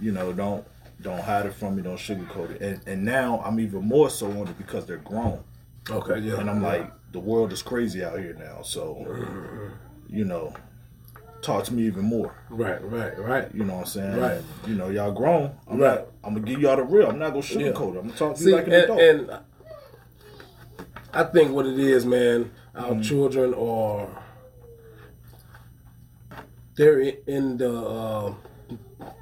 You 0.00 0.12
know, 0.12 0.32
don't 0.32 0.66
don't 1.02 1.20
hide 1.20 1.46
it 1.46 1.54
from 1.54 1.76
me, 1.76 1.82
don't 1.82 1.96
sugarcoat 1.96 2.52
it. 2.52 2.60
And 2.60 2.80
and 2.86 3.04
now 3.04 3.42
I'm 3.44 3.58
even 3.60 3.84
more 3.84 4.10
so 4.10 4.30
on 4.30 4.48
it 4.48 4.58
because 4.58 4.86
they're 4.86 4.98
grown. 4.98 5.42
Okay. 5.90 6.20
Yeah. 6.20 6.38
And 6.40 6.48
I'm 6.48 6.62
like, 6.62 6.90
the 7.12 7.20
world 7.20 7.52
is 7.52 7.62
crazy 7.62 8.04
out 8.04 8.18
here 8.18 8.34
now. 8.34 8.62
So, 8.62 9.70
you 10.08 10.24
know, 10.24 10.54
talk 11.44 11.64
to 11.64 11.74
me 11.74 11.84
even 11.86 12.04
more. 12.04 12.34
Right. 12.50 12.82
Right. 12.82 13.18
Right. 13.18 13.54
You 13.54 13.64
know 13.64 13.74
what 13.74 13.80
I'm 13.80 13.86
saying? 13.86 14.16
Right. 14.18 14.40
You 14.66 14.74
know, 14.74 14.88
y'all 14.90 15.12
grown. 15.12 15.52
I'm 15.68 15.78
Right. 15.78 15.96
not 16.00 16.06
I'm 16.24 16.34
gonna 16.34 16.46
give 16.46 16.60
y'all 16.60 16.76
the 16.76 16.82
real. 16.84 17.08
I'm 17.08 17.18
not 17.18 17.30
gonna 17.30 17.42
sugarcoat 17.42 17.94
it. 17.94 17.98
I'm 17.98 18.06
gonna 18.08 18.12
talk 18.12 18.36
to 18.36 18.44
you 18.44 18.56
like 18.56 18.66
an 18.66 18.72
and, 18.72 18.82
adult. 18.84 19.00
and 19.00 19.30
I 21.12 21.24
think 21.24 21.52
what 21.52 21.66
it 21.66 21.78
is, 21.78 22.04
man, 22.04 22.50
our 22.74 22.90
Mm-hmm. 22.92 23.02
children 23.02 23.54
are 23.54 24.08
they're 26.76 27.00
in 27.00 27.56
the 27.58 27.72
uh, 27.72 28.34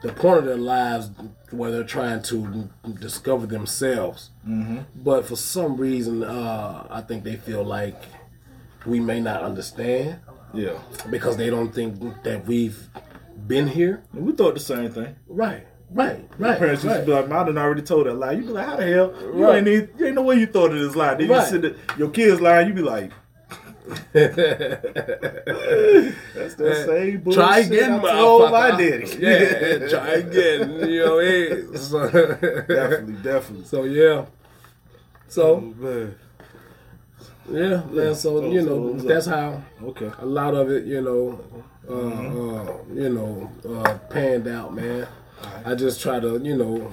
the 0.02 0.12
point 0.12 0.38
of 0.38 0.44
their 0.46 0.56
lives 0.56 1.11
where 1.50 1.70
they're 1.70 1.85
trying 1.85 2.22
to 2.22 2.70
discover 2.98 3.46
themselves. 3.46 4.30
Mm-hmm. 4.48 4.78
But 4.96 5.26
for 5.26 5.37
some 5.37 5.76
reason, 5.76 6.22
uh, 6.24 6.87
I 6.90 7.02
think 7.02 7.24
they 7.24 7.37
feel 7.37 7.62
like 7.64 8.00
we 8.87 9.00
may 9.00 9.20
not 9.20 9.42
understand 9.42 10.18
yeah. 10.54 10.78
because 11.10 11.36
they 11.36 11.50
don't 11.50 11.74
think 11.74 12.22
that 12.24 12.46
we've 12.46 12.88
been 13.46 13.66
here. 13.68 14.02
We 14.14 14.32
thought 14.32 14.54
the 14.54 14.60
same 14.60 14.90
thing. 14.90 15.14
Right. 15.26 15.66
Right. 15.90 16.26
Right. 16.38 16.58
Parents 16.58 16.84
used 16.84 16.96
to 16.96 17.04
be 17.04 17.12
like, 17.12 17.28
"Man, 17.28 17.38
I 17.38 17.44
done 17.44 17.58
already 17.58 17.82
told 17.82 18.06
that 18.06 18.14
lie." 18.14 18.32
You 18.32 18.42
be 18.42 18.48
like, 18.48 18.66
"How 18.66 18.76
the 18.76 18.86
hell? 18.86 19.12
You 19.20 19.44
Right. 19.44 19.56
ain't 19.56 19.66
need, 19.66 19.88
you 19.98 20.06
ain't 20.06 20.14
no 20.14 20.22
way 20.22 20.36
you 20.36 20.46
thought 20.46 20.72
of 20.72 20.78
this 20.78 20.96
lie." 20.96 21.14
Then 21.14 21.26
you 21.28 21.34
Right. 21.34 21.48
sit 21.48 21.76
your 21.98 22.10
kids 22.10 22.40
lying. 22.40 22.68
You 22.68 22.74
be 22.74 22.82
like, 22.82 23.10
"That's 24.12 24.36
the 26.54 26.70
uh, 26.70 26.86
same 26.86 27.20
bullshit." 27.20 27.42
Try 27.42 27.58
again, 27.58 27.92
I 28.04 28.12
told 28.12 28.50
my 28.50 28.70
daddy. 28.70 29.06
Yeah, 29.18 29.88
try 29.88 30.08
again. 30.14 30.88
You 30.90 31.04
know, 31.04 31.18
hey. 31.18 31.62
So, 31.76 32.08
definitely, 32.08 33.14
definitely. 33.22 33.64
so 33.66 33.84
yeah. 33.84 34.24
So 35.28 35.56
oh, 35.56 35.60
man. 35.82 36.14
Yeah, 37.50 37.83
man. 37.90 38.14
So 38.14 38.40
So- 38.40 38.50
you 38.50 38.62
know, 38.62 38.92
that's 38.94 39.26
how 39.26 39.62
Okay. 39.83 40.11
a 40.18 40.26
lot 40.26 40.55
of 40.55 40.70
it, 40.70 40.85
you 40.85 41.00
know, 41.00 41.40
uh, 41.88 41.92
Mm-hmm. 41.92 42.38
uh, 42.38 42.94
you 43.02 43.09
know, 43.09 43.50
uh, 43.68 43.98
panned 44.11 44.46
out, 44.48 44.74
man. 44.74 45.07
I 45.64 45.74
just 45.74 46.00
try 46.00 46.20
to, 46.20 46.38
you 46.38 46.57
know, 46.57 46.90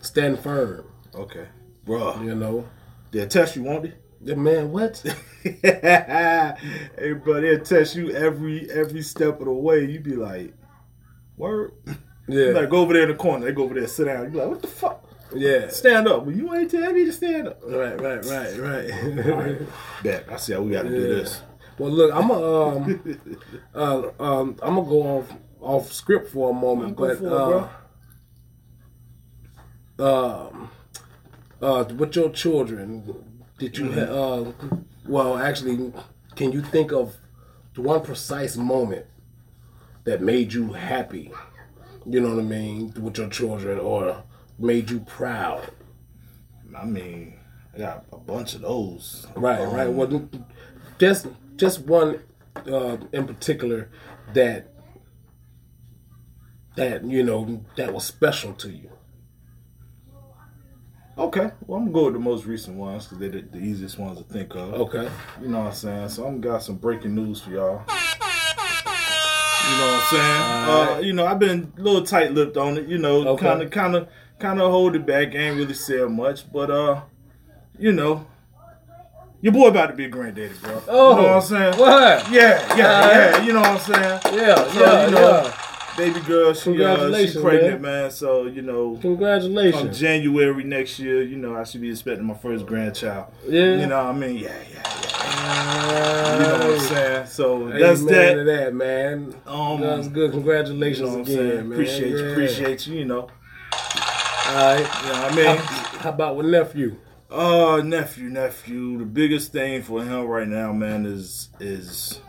stand 0.00 0.38
firm. 0.38 0.84
Okay. 1.14 1.46
Bruh. 1.86 2.24
You 2.24 2.34
know, 2.36 2.64
They'll 3.10 3.26
test 3.26 3.56
you, 3.56 3.62
won't 3.64 3.84
they? 3.84 3.94
the 4.20 4.36
man, 4.36 4.70
what? 4.72 4.98
hey, 5.42 7.12
bro, 7.24 7.40
they'll 7.40 7.60
test 7.60 7.94
you 7.96 8.10
every 8.10 8.70
every 8.70 9.00
step 9.02 9.38
of 9.40 9.46
the 9.46 9.52
way. 9.52 9.84
You 9.84 10.00
be 10.00 10.14
like, 10.16 10.52
word. 11.36 11.72
Yeah, 12.28 12.48
Like, 12.50 12.68
go 12.68 12.78
over 12.80 12.92
there 12.92 13.04
in 13.04 13.08
the 13.08 13.14
corner. 13.14 13.46
They 13.46 13.52
go 13.52 13.62
over 13.64 13.74
there, 13.74 13.86
sit 13.88 14.04
down. 14.04 14.24
You 14.24 14.30
be 14.30 14.38
like, 14.38 14.48
what 14.48 14.60
the 14.62 14.68
fuck? 14.68 15.07
Yeah. 15.34 15.68
Stand 15.68 16.08
up. 16.08 16.24
Well, 16.24 16.34
you 16.34 16.54
ain't 16.54 16.70
tell 16.70 16.92
me 16.92 17.04
to 17.04 17.12
stand 17.12 17.48
up. 17.48 17.60
Right, 17.64 18.00
right, 18.00 18.24
right, 18.24 18.58
right. 18.58 19.58
Bet. 20.02 20.24
I 20.30 20.36
see 20.36 20.52
how 20.54 20.62
we 20.62 20.72
got 20.72 20.82
to 20.82 20.88
do 20.90 21.00
this. 21.00 21.42
Well, 21.78 21.90
look, 21.90 22.12
I'm 22.12 22.30
a, 22.30 22.66
um, 22.66 23.20
uh, 23.74 24.02
um, 24.18 24.56
I'm 24.62 24.74
gonna 24.74 24.88
go 24.88 25.02
off 25.18 25.32
off 25.60 25.92
script 25.92 26.30
for 26.32 26.50
a 26.50 26.52
moment, 26.54 26.96
Go 26.96 27.06
but 27.08 27.18
for 27.18 27.70
it, 29.98 30.04
uh, 30.04 30.48
um, 30.48 30.70
uh, 31.60 31.84
with 31.96 32.14
your 32.16 32.30
children, 32.30 33.14
did 33.58 33.76
you, 33.78 33.92
ha- 33.92 34.00
uh, 34.00 34.52
well, 35.06 35.36
actually, 35.38 35.92
can 36.36 36.52
you 36.52 36.62
think 36.62 36.92
of 36.92 37.16
the 37.74 37.82
one 37.82 38.02
precise 38.02 38.56
moment 38.56 39.06
that 40.04 40.20
made 40.22 40.52
you 40.52 40.72
happy? 40.72 41.32
You 42.06 42.20
know 42.20 42.30
what 42.30 42.38
I 42.38 42.42
mean 42.46 42.92
with 43.00 43.18
your 43.18 43.28
children, 43.28 43.78
or 43.78 44.22
made 44.58 44.90
you 44.90 45.00
proud? 45.00 45.70
I 46.76 46.84
mean, 46.84 47.34
I 47.74 47.78
got 47.78 48.04
a 48.12 48.18
bunch 48.18 48.54
of 48.54 48.62
those. 48.62 49.26
Right, 49.34 49.60
Um, 49.60 49.74
right. 49.74 49.88
Well, 49.90 50.28
just 50.98 51.26
just 51.56 51.80
one 51.80 52.20
uh, 52.66 52.98
in 53.12 53.26
particular 53.26 53.90
that 54.34 54.72
that 56.76 57.04
you 57.04 57.22
know 57.22 57.64
that 57.76 57.92
was 57.92 58.04
special 58.04 58.52
to 58.54 58.70
you. 58.70 58.90
Okay. 61.16 61.50
Well, 61.66 61.80
I'm 61.80 61.86
going 61.86 61.86
to 61.86 61.92
go 61.92 62.04
with 62.04 62.14
the 62.14 62.20
most 62.20 62.44
recent 62.46 62.76
ones 62.76 63.04
because 63.06 63.18
they're 63.18 63.28
the, 63.28 63.40
the 63.40 63.58
easiest 63.58 63.98
ones 63.98 64.18
to 64.18 64.24
think 64.24 64.54
of. 64.54 64.74
Okay. 64.74 65.08
You 65.42 65.48
know 65.48 65.58
what 65.60 65.66
I'm 65.68 65.74
saying? 65.74 66.08
So 66.10 66.24
I'm 66.24 66.40
got 66.40 66.62
some 66.62 66.76
breaking 66.76 67.16
news 67.16 67.40
for 67.40 67.50
y'all. 67.50 67.82
You 69.68 69.74
know 69.76 69.86
what 69.86 70.00
I'm 70.00 70.06
saying? 70.10 70.98
Uh, 70.98 71.00
you 71.02 71.12
know, 71.12 71.26
I've 71.26 71.40
been 71.40 71.72
a 71.76 71.80
little 71.80 72.04
tight-lipped 72.04 72.56
on 72.56 72.78
it. 72.78 72.86
You 72.86 72.98
know, 72.98 73.36
kind 73.36 73.60
of, 73.62 73.70
kind 73.72 73.96
of, 73.96 74.08
kind 74.38 74.60
of 74.60 74.70
hold 74.70 74.94
it 74.96 75.06
back. 75.06 75.34
Ain't 75.34 75.56
really 75.56 75.74
said 75.74 76.08
much, 76.10 76.50
but 76.52 76.70
uh, 76.70 77.02
you 77.78 77.92
know, 77.92 78.26
Your 79.40 79.52
boy 79.52 79.68
about 79.68 79.88
to 79.88 79.92
be 79.94 80.04
a 80.06 80.08
granddaddy, 80.08 80.52
bro. 80.62 80.82
Oh, 80.88 81.10
you 81.10 81.16
know 81.22 81.28
what 81.28 81.36
I'm 81.36 81.42
saying? 81.42 81.78
What? 81.78 82.30
Yeah, 82.30 82.76
yeah, 82.76 83.02
Alright. 83.02 83.34
yeah. 83.34 83.42
You 83.42 83.52
know 83.52 83.60
what 83.60 83.70
I'm 83.70 83.78
saying? 83.78 84.20
Yeah, 84.38 84.72
So, 84.72 84.80
yeah, 84.80 85.04
you 85.06 85.10
know, 85.12 85.42
yeah. 85.44 85.64
Baby 85.96 86.20
girl, 86.20 86.54
she 86.54 86.84
uh, 86.84 87.40
pregnant, 87.40 87.80
man. 87.80 88.10
So 88.12 88.44
you 88.46 88.62
know, 88.62 88.92
come 88.92 89.00
Congratulations. 89.16 89.98
January 89.98 90.62
next 90.62 91.00
year, 91.00 91.22
you 91.22 91.36
know, 91.36 91.56
I 91.56 91.64
should 91.64 91.80
be 91.80 91.90
expecting 91.90 92.24
my 92.24 92.34
first 92.34 92.66
grandchild. 92.66 93.26
Yeah. 93.48 93.76
You 93.80 93.86
know 93.86 94.04
what 94.04 94.14
I 94.14 94.18
mean? 94.18 94.36
Yeah, 94.36 94.54
yeah, 94.72 94.82
yeah. 94.84 96.32
You 96.34 96.38
know 96.42 96.52
what 96.52 96.62
I'm 96.62 96.80
saying? 96.80 97.26
So 97.26 97.68
that's 97.70 98.00
man, 98.02 98.14
that. 98.14 98.34
to 98.34 98.44
that, 98.44 98.74
man. 98.74 99.34
Um, 99.44 99.80
That's 99.80 100.06
good. 100.06 100.26
You 100.26 100.32
Congratulations 100.38 101.10
know 101.10 101.20
again, 101.22 101.68
man. 101.68 101.72
Appreciate 101.72 102.10
you, 102.10 102.30
appreciate 102.30 102.86
you. 102.86 102.98
You 103.00 103.04
know, 103.04 103.28
All 104.48 104.54
right. 104.54 104.78
you 104.78 105.12
know 105.12 105.22
what 105.22 105.32
I 105.32 105.36
mean? 105.36 105.56
how 106.00 106.08
about 106.10 106.36
with 106.36 106.46
nephew? 106.46 106.96
Uh, 107.30 107.82
nephew, 107.84 108.30
nephew. 108.30 108.98
The 108.98 109.04
biggest 109.04 109.52
thing 109.52 109.82
for 109.82 110.02
him 110.02 110.24
right 110.26 110.48
now, 110.48 110.72
man, 110.72 111.04
is 111.04 111.50
is 111.60 112.20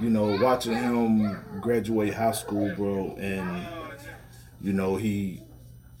you 0.00 0.08
know 0.08 0.38
watching 0.42 0.72
him 0.72 1.38
graduate 1.60 2.14
high 2.14 2.32
school, 2.32 2.74
bro, 2.74 3.14
and 3.18 3.66
you 4.62 4.72
know 4.72 4.96
he, 4.96 5.42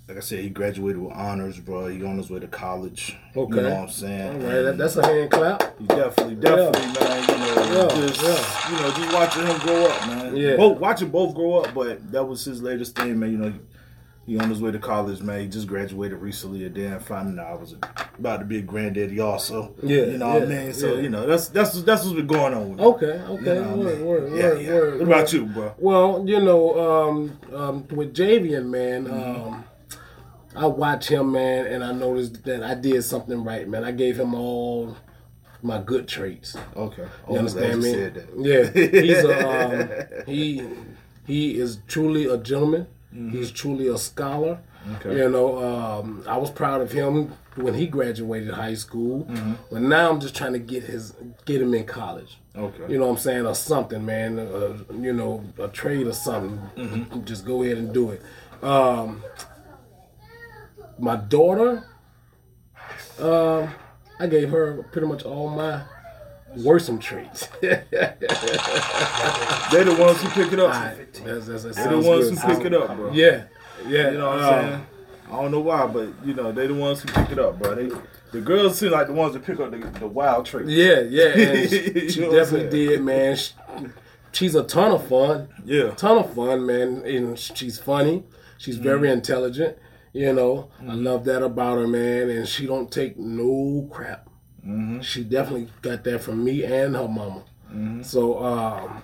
like 0.08 0.16
I 0.16 0.20
said, 0.20 0.38
he 0.40 0.48
graduated 0.48 1.02
with 1.02 1.12
honors, 1.12 1.60
bro. 1.60 1.88
He 1.88 2.02
on 2.02 2.16
his 2.16 2.30
way 2.30 2.40
to 2.40 2.46
college. 2.48 3.14
Okay. 3.36 3.56
You 3.56 3.62
know 3.62 3.70
what 3.74 3.80
I'm 3.80 3.88
saying? 3.90 4.42
right, 4.42 4.62
that, 4.62 4.78
that's 4.78 4.96
a 4.96 5.04
hand 5.06 5.30
clap. 5.30 5.78
he 5.78 5.86
definitely, 5.88 6.36
definitely, 6.36 6.86
man. 6.86 7.28
You 7.28 7.36
know, 7.36 7.90
Yeah, 7.92 8.06
just 8.06 8.22
yeah. 8.22 8.70
you 8.70 8.76
know, 8.82 8.90
just 8.96 9.12
watching 9.14 9.46
him 9.46 9.58
grow 9.58 9.84
up, 9.84 10.06
man. 10.06 10.36
Yeah. 10.36 10.56
Both 10.56 10.78
watching 10.78 11.10
both 11.10 11.34
grow 11.34 11.58
up, 11.58 11.74
but 11.74 12.10
that 12.12 12.24
was 12.24 12.42
his 12.46 12.62
latest 12.62 12.96
thing, 12.96 13.18
man. 13.18 13.32
You 13.32 13.36
know. 13.38 13.52
He 14.24 14.38
on 14.38 14.48
his 14.48 14.60
way 14.60 14.70
to 14.70 14.78
college, 14.78 15.20
man. 15.20 15.40
He 15.40 15.48
just 15.48 15.66
graduated 15.66 16.18
recently, 16.20 16.64
and 16.64 16.74
then 16.76 17.00
finding 17.00 17.40
out 17.40 17.46
I 17.48 17.54
was 17.54 17.74
about 18.18 18.36
to 18.38 18.44
be 18.44 18.58
a 18.58 18.62
granddaddy, 18.62 19.18
also. 19.18 19.74
Yeah, 19.82 20.04
you 20.04 20.18
know 20.18 20.34
what 20.34 20.42
I 20.44 20.46
mean. 20.46 20.72
So 20.72 20.94
yeah. 20.94 21.00
you 21.00 21.08
know 21.10 21.26
that's 21.26 21.48
that's 21.48 21.82
that's 21.82 22.04
what's 22.04 22.14
been 22.14 22.28
going 22.28 22.54
on. 22.54 22.78
Okay, 22.78 23.06
okay. 23.06 23.56
You 23.56 23.60
know 23.62 23.62
what 23.62 23.68
I 23.68 23.74
word, 23.74 23.98
mean? 23.98 24.06
word, 24.06 24.32
yeah, 24.32 24.42
word, 24.44 24.62
yeah. 24.62 24.72
word. 24.74 24.98
What 25.00 25.08
about 25.08 25.32
you, 25.32 25.46
bro? 25.46 25.74
Well, 25.78 26.24
you 26.24 26.40
know, 26.40 27.08
um, 27.08 27.38
um, 27.52 27.88
with 27.88 28.14
Javian, 28.14 28.66
man, 28.66 29.06
Mm-hmm. 29.06 29.52
um, 29.54 29.64
I 30.54 30.66
watch 30.66 31.08
him, 31.08 31.32
man, 31.32 31.66
and 31.66 31.82
I 31.82 31.92
noticed 31.92 32.44
that 32.44 32.62
I 32.62 32.74
did 32.74 33.02
something 33.04 33.42
right, 33.42 33.66
man. 33.66 33.84
I 33.84 33.90
gave 33.90 34.20
him 34.20 34.34
all 34.34 34.96
my 35.62 35.80
good 35.80 36.06
traits. 36.06 36.54
Okay, 36.76 37.06
You 37.28 37.38
understand 37.38 37.82
me? 37.82 37.90
Yeah, 38.38 38.70
he's 38.70 39.24
a 39.24 39.48
um, 39.48 40.24
he 40.26 40.62
he 41.26 41.58
is 41.58 41.78
truly 41.88 42.26
a 42.26 42.36
gentleman. 42.36 42.86
He's 43.30 43.50
truly 43.52 43.88
a 43.88 43.98
scholar. 43.98 44.58
Mm-hmm. 44.86 44.94
Okay. 45.08 45.16
You 45.18 45.28
know, 45.28 45.58
um, 45.62 46.24
I 46.26 46.36
was 46.38 46.50
proud 46.50 46.80
of 46.80 46.90
him 46.92 47.32
when 47.56 47.74
he 47.74 47.86
graduated 47.86 48.50
high 48.54 48.74
school, 48.74 49.24
Mm-hmm. 49.24 49.52
but 49.70 49.82
now 49.82 50.10
I'm 50.10 50.18
just 50.20 50.34
trying 50.34 50.54
to 50.54 50.58
get 50.58 50.82
his 50.84 51.14
get 51.44 51.60
him 51.62 51.74
in 51.74 51.84
college. 51.84 52.38
Okay. 52.56 52.86
You 52.92 52.98
know 52.98 53.06
what 53.06 53.12
I'm 53.12 53.18
saying, 53.18 53.46
or 53.46 53.54
something, 53.54 54.04
man. 54.04 54.38
Uh, 54.38 54.78
you 55.00 55.12
know, 55.12 55.44
a 55.58 55.68
trade 55.68 56.06
or 56.06 56.12
something. 56.12 56.58
Mm-hmm. 56.76 57.24
Just 57.24 57.44
go 57.44 57.62
ahead 57.62 57.76
and 57.78 57.92
do 57.92 58.10
it. 58.10 58.22
Um, 58.62 59.22
my 60.98 61.16
daughter, 61.16 61.84
um, 63.18 63.70
I 64.18 64.26
gave 64.26 64.50
her 64.50 64.82
pretty 64.92 65.06
much 65.06 65.22
all 65.24 65.48
my 65.50 65.82
worrisome 66.56 66.98
traits. 66.98 67.48
They're 67.60 67.84
the 69.84 69.96
ones 69.98 70.20
who 70.20 70.28
pick 70.30 70.52
it 70.52 70.60
up. 70.60 70.74
Alright, 70.74 71.12
that's, 71.24 71.46
that's, 71.46 71.62
that 71.62 71.74
They're 71.74 71.88
the 71.88 72.08
ones 72.08 72.30
good. 72.30 72.38
who 72.38 72.54
pick 72.54 72.66
it 72.66 72.74
up, 72.74 72.96
bro. 72.96 73.12
Yeah, 73.12 73.44
yeah. 73.86 74.10
You 74.10 74.18
know 74.18 74.30
what 74.30 74.38
um, 74.38 74.44
I'm 74.44 74.70
saying? 74.70 74.86
I 75.30 75.42
don't 75.42 75.50
know 75.50 75.60
why, 75.60 75.86
but 75.86 76.08
you 76.24 76.34
know 76.34 76.52
they 76.52 76.66
the 76.66 76.74
ones 76.74 77.00
who 77.00 77.08
pick 77.08 77.30
it 77.30 77.38
up, 77.38 77.58
bro. 77.58 77.74
They 77.74 77.90
the 78.32 78.40
girls 78.40 78.78
seem 78.78 78.92
like 78.92 79.06
the 79.06 79.12
ones 79.12 79.34
that 79.34 79.44
pick 79.44 79.60
up 79.60 79.70
the, 79.70 79.78
the 79.98 80.06
wild 80.06 80.46
traits. 80.46 80.68
Yeah, 80.68 81.00
yeah. 81.00 81.26
And 81.26 81.70
she, 81.70 81.92
You 81.92 82.10
she 82.10 82.20
know 82.20 82.28
what 82.28 82.36
definitely 82.36 82.86
did, 82.86 83.02
man. 83.02 83.36
She, 83.36 83.52
she's 84.32 84.54
a 84.54 84.64
ton 84.64 84.92
of 84.92 85.06
fun. 85.06 85.48
Yeah. 85.64 85.90
ton 85.90 86.18
of 86.18 86.34
fun, 86.34 86.66
man. 86.66 87.02
And 87.04 87.38
she's 87.38 87.78
funny. 87.78 88.24
She's 88.58 88.76
very 88.76 89.10
intelligent. 89.10 89.76
You 90.14 90.32
know, 90.32 90.70
I 90.86 90.94
love 90.94 91.24
that 91.24 91.42
about 91.42 91.78
her, 91.78 91.86
man. 91.86 92.30
And 92.30 92.48
she 92.48 92.66
don't 92.66 92.90
take 92.90 93.18
no 93.18 93.88
crap. 93.90 94.28
She 95.02 95.24
definitely 95.24 95.68
got 95.82 96.04
that 96.04 96.20
from 96.20 96.44
me 96.44 96.64
and 96.64 96.94
her 96.94 97.08
mama. 97.08 97.42
So 98.02 98.44
um, 98.44 99.02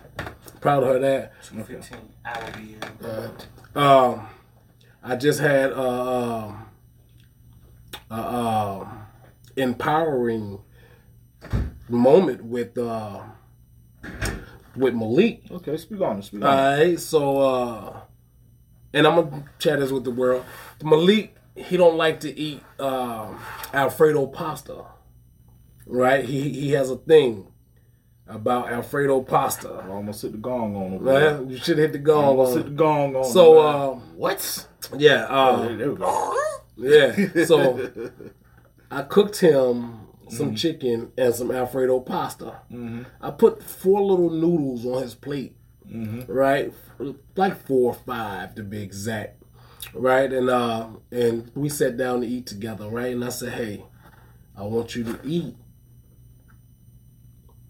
proud 0.61 0.83
of 0.83 0.89
her 0.91 0.99
that. 0.99 1.33
15, 1.43 1.99
I 2.25 2.45
will 2.45 2.53
be. 2.59 2.77
Um, 3.75 4.29
I 5.03 5.17
just 5.17 5.41
had 5.41 5.71
a, 5.71 5.81
um, 5.81 6.67
a, 8.11 8.15
um, 8.15 9.07
empowering 9.57 10.59
moment 11.89 12.45
with 12.45 12.77
uh, 12.77 13.21
with 14.77 14.95
Malik. 14.95 15.43
Okay, 15.51 15.77
speak 15.77 16.01
on 16.01 16.19
it. 16.19 16.25
Speak 16.25 16.45
on 16.45 16.81
it. 16.81 16.99
so 16.99 17.41
uh, 17.41 18.01
and 18.93 19.07
I'm 19.07 19.15
gonna 19.31 19.45
chat 19.59 19.81
this 19.81 19.91
with 19.91 20.05
the 20.05 20.11
world. 20.11 20.45
Malik, 20.83 21.35
he 21.55 21.77
don't 21.77 21.97
like 21.97 22.21
to 22.21 22.39
eat 22.39 22.63
um, 22.79 23.39
Alfredo 23.73 24.27
pasta, 24.27 24.85
right? 25.89 26.25
He 26.25 26.51
he 26.51 26.73
has 26.73 26.91
a 26.91 26.97
thing 26.97 27.49
about 28.27 28.71
Alfredo 28.71 29.23
pasta. 29.23 29.69
I 29.71 29.89
almost 29.89 30.23
hit 30.23 30.33
the 30.33 30.39
gong 30.39 30.77
on 30.77 30.93
him. 30.93 31.05
Man, 31.05 31.49
you 31.51 31.57
should 31.59 31.79
hit 31.79 31.93
the 31.93 31.99
gong 31.99 32.25
Almost 32.25 32.57
hit 32.57 32.65
the 32.67 32.71
gong 32.73 33.17
on 33.17 33.25
So 33.25 33.67
um, 33.67 34.01
what? 34.17 34.69
yeah, 34.97 35.27
Oh, 35.31 35.63
uh, 35.65 35.77
there 35.77 35.91
we 35.93 35.97
go. 35.97 36.37
yeah. 36.77 37.45
So 37.45 37.91
I 38.91 39.03
cooked 39.03 39.41
him 39.41 40.01
some 40.29 40.55
chicken 40.55 41.11
and 41.17 41.35
some 41.35 41.51
Alfredo 41.51 42.01
pasta. 42.01 42.61
I 43.21 43.31
put 43.31 43.63
four 43.63 44.03
little 44.03 44.29
noodles 44.31 44.85
on 44.85 45.03
his 45.03 45.15
plate, 45.15 45.57
right? 46.29 46.73
Like 47.35 47.67
four 47.67 47.93
or 47.93 47.95
five 47.95 48.55
to 48.57 48.63
be 48.63 48.83
exact, 48.83 49.43
right? 49.95 50.31
And 50.31 50.51
uh, 50.51 50.89
and 51.11 51.51
we 51.55 51.71
sat 51.71 51.97
down 51.97 52.21
to 52.21 52.27
eat 52.27 52.47
together, 52.47 52.89
right? 52.89 53.13
And 53.15 53.25
I 53.25 53.31
said, 53.31 53.55
hey, 53.55 53.85
I 54.57 54.65
want 54.65 54.95
you 54.97 55.05
to 55.05 55.19
eat, 55.25 55.55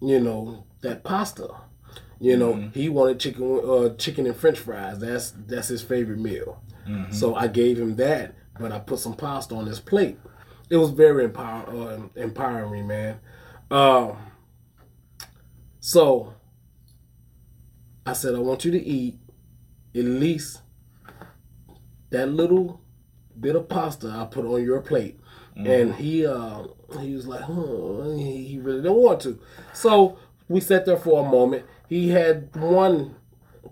you 0.01 0.19
know, 0.19 0.65
that 0.81 1.03
pasta. 1.03 1.49
You 2.21 2.35
know, 2.37 2.53
he 2.73 2.89
wanted 2.89 3.19
chicken, 3.19 3.61
uh, 3.65 3.95
chicken 3.95 4.25
and 4.25 4.35
French 4.35 4.59
fries. 4.59 4.99
That's 4.99 5.31
that's 5.31 5.69
his 5.69 5.81
favorite 5.81 6.19
meal. 6.19 6.61
So 7.11 7.35
I 7.35 7.47
gave 7.47 7.77
him 7.79 7.95
that, 7.97 8.33
but 8.59 8.71
I 8.71 8.79
put 8.79 8.99
some 8.99 9.15
pasta 9.15 9.55
on 9.55 9.67
his 9.67 9.79
plate. 9.79 10.17
It 10.69 10.77
was 10.77 10.89
very 10.91 11.23
empower, 11.25 11.65
uh, 11.69 11.99
empowering, 12.15 12.87
man. 12.87 13.19
Um, 13.71 14.17
so 15.79 16.33
I 18.05 18.13
said, 18.13 18.35
I 18.35 18.39
want 18.39 18.65
you 18.65 18.71
to 18.71 18.83
eat 18.83 19.19
at 19.95 20.03
least 20.03 20.61
that 22.09 22.27
little 22.27 22.81
bit 23.39 23.55
of 23.55 23.69
pasta 23.69 24.09
I 24.09 24.25
put 24.25 24.45
on 24.45 24.63
your 24.63 24.81
plate. 24.81 25.19
And 25.55 25.95
he 25.95 26.25
uh, 26.25 26.63
he 26.99 27.13
was 27.13 27.27
like, 27.27 27.41
huh, 27.41 28.11
he 28.15 28.59
really 28.61 28.81
didn't 28.81 28.97
want 28.97 29.21
to. 29.21 29.39
So 29.73 30.17
we 30.47 30.59
sat 30.61 30.85
there 30.85 30.97
for 30.97 31.25
a 31.25 31.29
moment. 31.29 31.65
He 31.87 32.09
had 32.09 32.55
one 32.55 33.15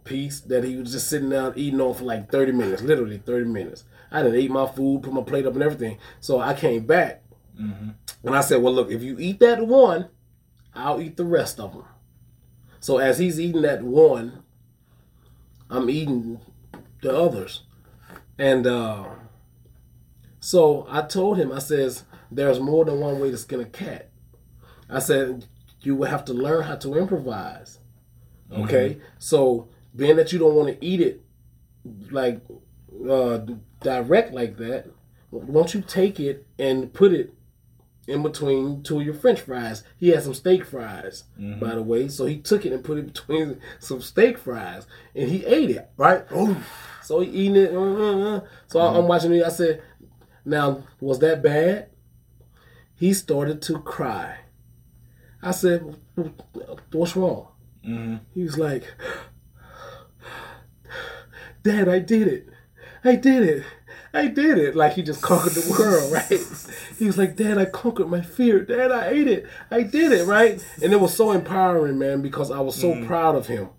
piece 0.03 0.39
that 0.41 0.63
he 0.63 0.75
was 0.77 0.91
just 0.91 1.09
sitting 1.09 1.29
down 1.29 1.53
eating 1.55 1.81
on 1.81 1.93
for 1.93 2.03
like 2.03 2.31
30 2.31 2.51
minutes, 2.51 2.81
literally 2.81 3.17
30 3.17 3.45
minutes. 3.45 3.83
I 4.11 4.23
didn't 4.23 4.39
eat 4.39 4.51
my 4.51 4.67
food, 4.67 5.03
put 5.03 5.13
my 5.13 5.21
plate 5.21 5.45
up 5.45 5.53
and 5.53 5.63
everything. 5.63 5.97
So 6.19 6.39
I 6.39 6.53
came 6.53 6.85
back 6.85 7.23
and 8.23 8.35
I 8.35 8.41
said, 8.41 8.61
well, 8.61 8.73
look, 8.73 8.91
if 8.91 9.01
you 9.01 9.17
eat 9.19 9.39
that 9.39 9.65
one, 9.65 10.09
I'll 10.73 11.01
eat 11.01 11.17
the 11.17 11.25
rest 11.25 11.59
of 11.59 11.73
them. 11.73 11.85
So 12.79 12.99
as 12.99 13.17
he's 13.19 13.39
eating 13.39 13.63
that 13.63 13.83
one, 13.83 14.43
I'm 15.69 15.89
eating 15.89 16.39
the 17.01 17.15
others. 17.15 17.63
And 18.37 18.67
uh, 18.67 19.05
so 20.39 20.85
I 20.89 21.01
told 21.01 21.37
him, 21.37 21.51
I 21.51 21.59
says, 21.59 22.03
there's 22.31 22.59
more 22.59 22.85
than 22.85 22.99
one 22.99 23.19
way 23.19 23.31
to 23.31 23.37
skin 23.37 23.59
a 23.61 23.65
cat. 23.65 24.09
I 24.89 24.99
said, 24.99 25.45
you 25.81 25.95
will 25.95 26.07
have 26.07 26.25
to 26.25 26.33
learn 26.33 26.63
how 26.63 26.75
to 26.77 26.95
improvise. 26.97 27.79
Okay? 28.51 28.99
So 29.19 29.67
being 29.95 30.15
that 30.17 30.31
you 30.33 30.39
don't 30.39 30.55
want 30.55 30.69
to 30.69 30.85
eat 30.85 31.01
it 31.01 31.21
like 32.11 32.41
uh, 33.09 33.39
direct 33.81 34.33
like 34.33 34.57
that, 34.57 34.85
won't 35.31 35.73
you 35.73 35.81
take 35.81 36.19
it 36.19 36.45
and 36.57 36.93
put 36.93 37.11
it 37.13 37.33
in 38.07 38.23
between 38.23 38.81
two 38.83 38.99
of 39.01 39.05
your 39.05 39.13
French 39.13 39.41
fries? 39.41 39.83
He 39.97 40.09
had 40.09 40.23
some 40.23 40.33
steak 40.33 40.65
fries, 40.65 41.25
by 41.59 41.75
the 41.75 41.83
way. 41.83 42.07
So 42.07 42.25
he 42.25 42.37
took 42.37 42.65
it 42.65 42.71
and 42.71 42.83
put 42.83 42.97
it 42.97 43.07
between 43.13 43.59
some 43.79 44.01
steak 44.01 44.37
fries, 44.37 44.87
and 45.13 45.29
he 45.29 45.45
ate 45.45 45.69
it. 45.71 45.89
Right? 45.97 46.23
Oh, 46.31 46.57
so 47.03 47.19
he 47.19 47.29
eating 47.29 47.57
it. 47.57 47.73
uh, 47.73 47.79
uh, 47.81 48.35
uh. 48.37 48.41
So 48.67 48.79
I- 48.79 48.97
I'm 48.97 49.07
watching 49.07 49.33
it. 49.33 49.43
I 49.43 49.49
said, 49.49 49.81
"Now 50.45 50.83
was 51.01 51.19
that 51.19 51.41
bad?" 51.43 51.89
He 52.97 53.13
started 53.13 53.61
to 53.63 53.79
cry. 53.79 54.39
I 55.41 55.51
said, 55.51 55.95
"What's 56.91 57.15
wrong?" 57.15 57.47
He 58.33 58.43
was 58.43 58.57
like, 58.57 58.83
Dad, 61.63 61.87
I 61.87 61.99
did 61.99 62.27
it. 62.27 62.47
I 63.03 63.15
did 63.15 63.43
it. 63.43 63.63
I 64.13 64.27
did 64.27 64.57
it. 64.57 64.75
Like 64.75 64.93
he 64.93 65.03
just 65.03 65.21
conquered 65.21 65.53
the 65.53 65.69
world, 65.69 66.11
right? 66.13 66.41
He 66.97 67.05
was 67.05 67.17
like, 67.17 67.35
Dad, 67.35 67.57
I 67.57 67.65
conquered 67.65 68.09
my 68.09 68.21
fear. 68.21 68.61
Dad, 68.63 68.91
I 68.91 69.07
ate 69.09 69.27
it. 69.27 69.45
I 69.69 69.83
did 69.83 70.11
it, 70.11 70.25
right? 70.25 70.63
And 70.81 70.91
it 70.93 70.99
was 70.99 71.15
so 71.15 71.31
empowering, 71.31 71.97
man, 71.99 72.21
because 72.21 72.51
I 72.51 72.59
was 72.59 72.75
so 72.75 72.93
Mm. 72.93 73.05
proud 73.05 73.35
of 73.35 73.47
him. 73.47 73.69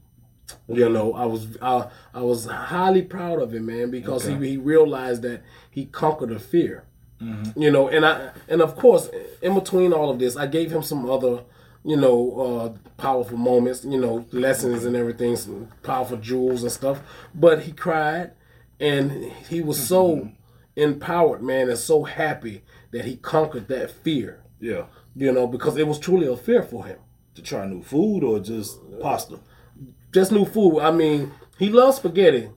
You 0.67 0.89
know, 0.89 1.13
I 1.15 1.27
was 1.27 1.57
I, 1.61 1.89
I 2.15 2.23
was 2.23 2.47
highly 2.47 3.03
proud 3.03 3.41
of 3.43 3.53
him, 3.55 3.67
man, 3.67 3.91
because 3.91 4.27
Okay. 4.27 4.39
he, 4.43 4.51
he 4.53 4.57
realized 4.57 5.23
that 5.23 5.43
he 5.71 5.85
conquered 5.87 6.33
a 6.33 6.39
fear. 6.39 6.85
Mm-hmm. 7.21 7.61
You 7.61 7.71
know, 7.71 7.89
and 7.89 8.07
I 8.07 8.31
and 8.49 8.63
of 8.63 8.77
course, 8.77 9.11
in 9.43 9.55
between 9.55 9.93
all 9.93 10.11
of 10.11 10.19
this, 10.19 10.37
I 10.37 10.47
gave 10.47 10.71
him 10.71 10.83
some 10.83 11.09
other, 11.11 11.43
you 11.85 11.97
know, 11.97 12.41
uh, 12.41 12.91
powerful 13.01 13.37
moments, 13.37 13.85
you 13.85 14.01
know, 14.01 14.25
lessons 14.31 14.85
and 14.85 14.95
everything, 14.95 15.37
some 15.37 15.69
powerful 15.83 16.17
jewels 16.19 16.63
and 16.63 16.71
stuff. 16.71 17.01
But 17.35 17.63
he 17.63 17.73
cried, 17.73 18.33
and 18.79 19.33
he 19.49 19.61
was 19.61 19.85
so 19.85 20.31
empowered, 20.77 21.43
man, 21.43 21.69
and 21.69 21.79
so 21.79 22.05
happy 22.05 22.63
that 22.93 23.05
he 23.05 23.17
conquered 23.17 23.69
that 23.69 23.91
fear. 23.91 24.43
Yeah. 24.61 24.87
You 25.17 25.33
know, 25.33 25.47
because 25.47 25.77
it 25.77 25.89
was 25.89 25.99
truly 25.99 26.27
a 26.27 26.37
fear 26.37 26.63
for 26.63 26.87
him. 26.87 26.99
To 27.35 27.43
try 27.43 27.67
new 27.67 27.83
food 27.83 28.23
or 28.23 28.39
just 28.41 28.79
pasta? 29.01 29.41
Just 30.13 30.33
new 30.33 30.45
food. 30.45 30.81
I 30.81 30.91
mean, 30.91 31.33
he 31.59 31.69
loves 31.69 31.97
spaghetti. 31.97 32.51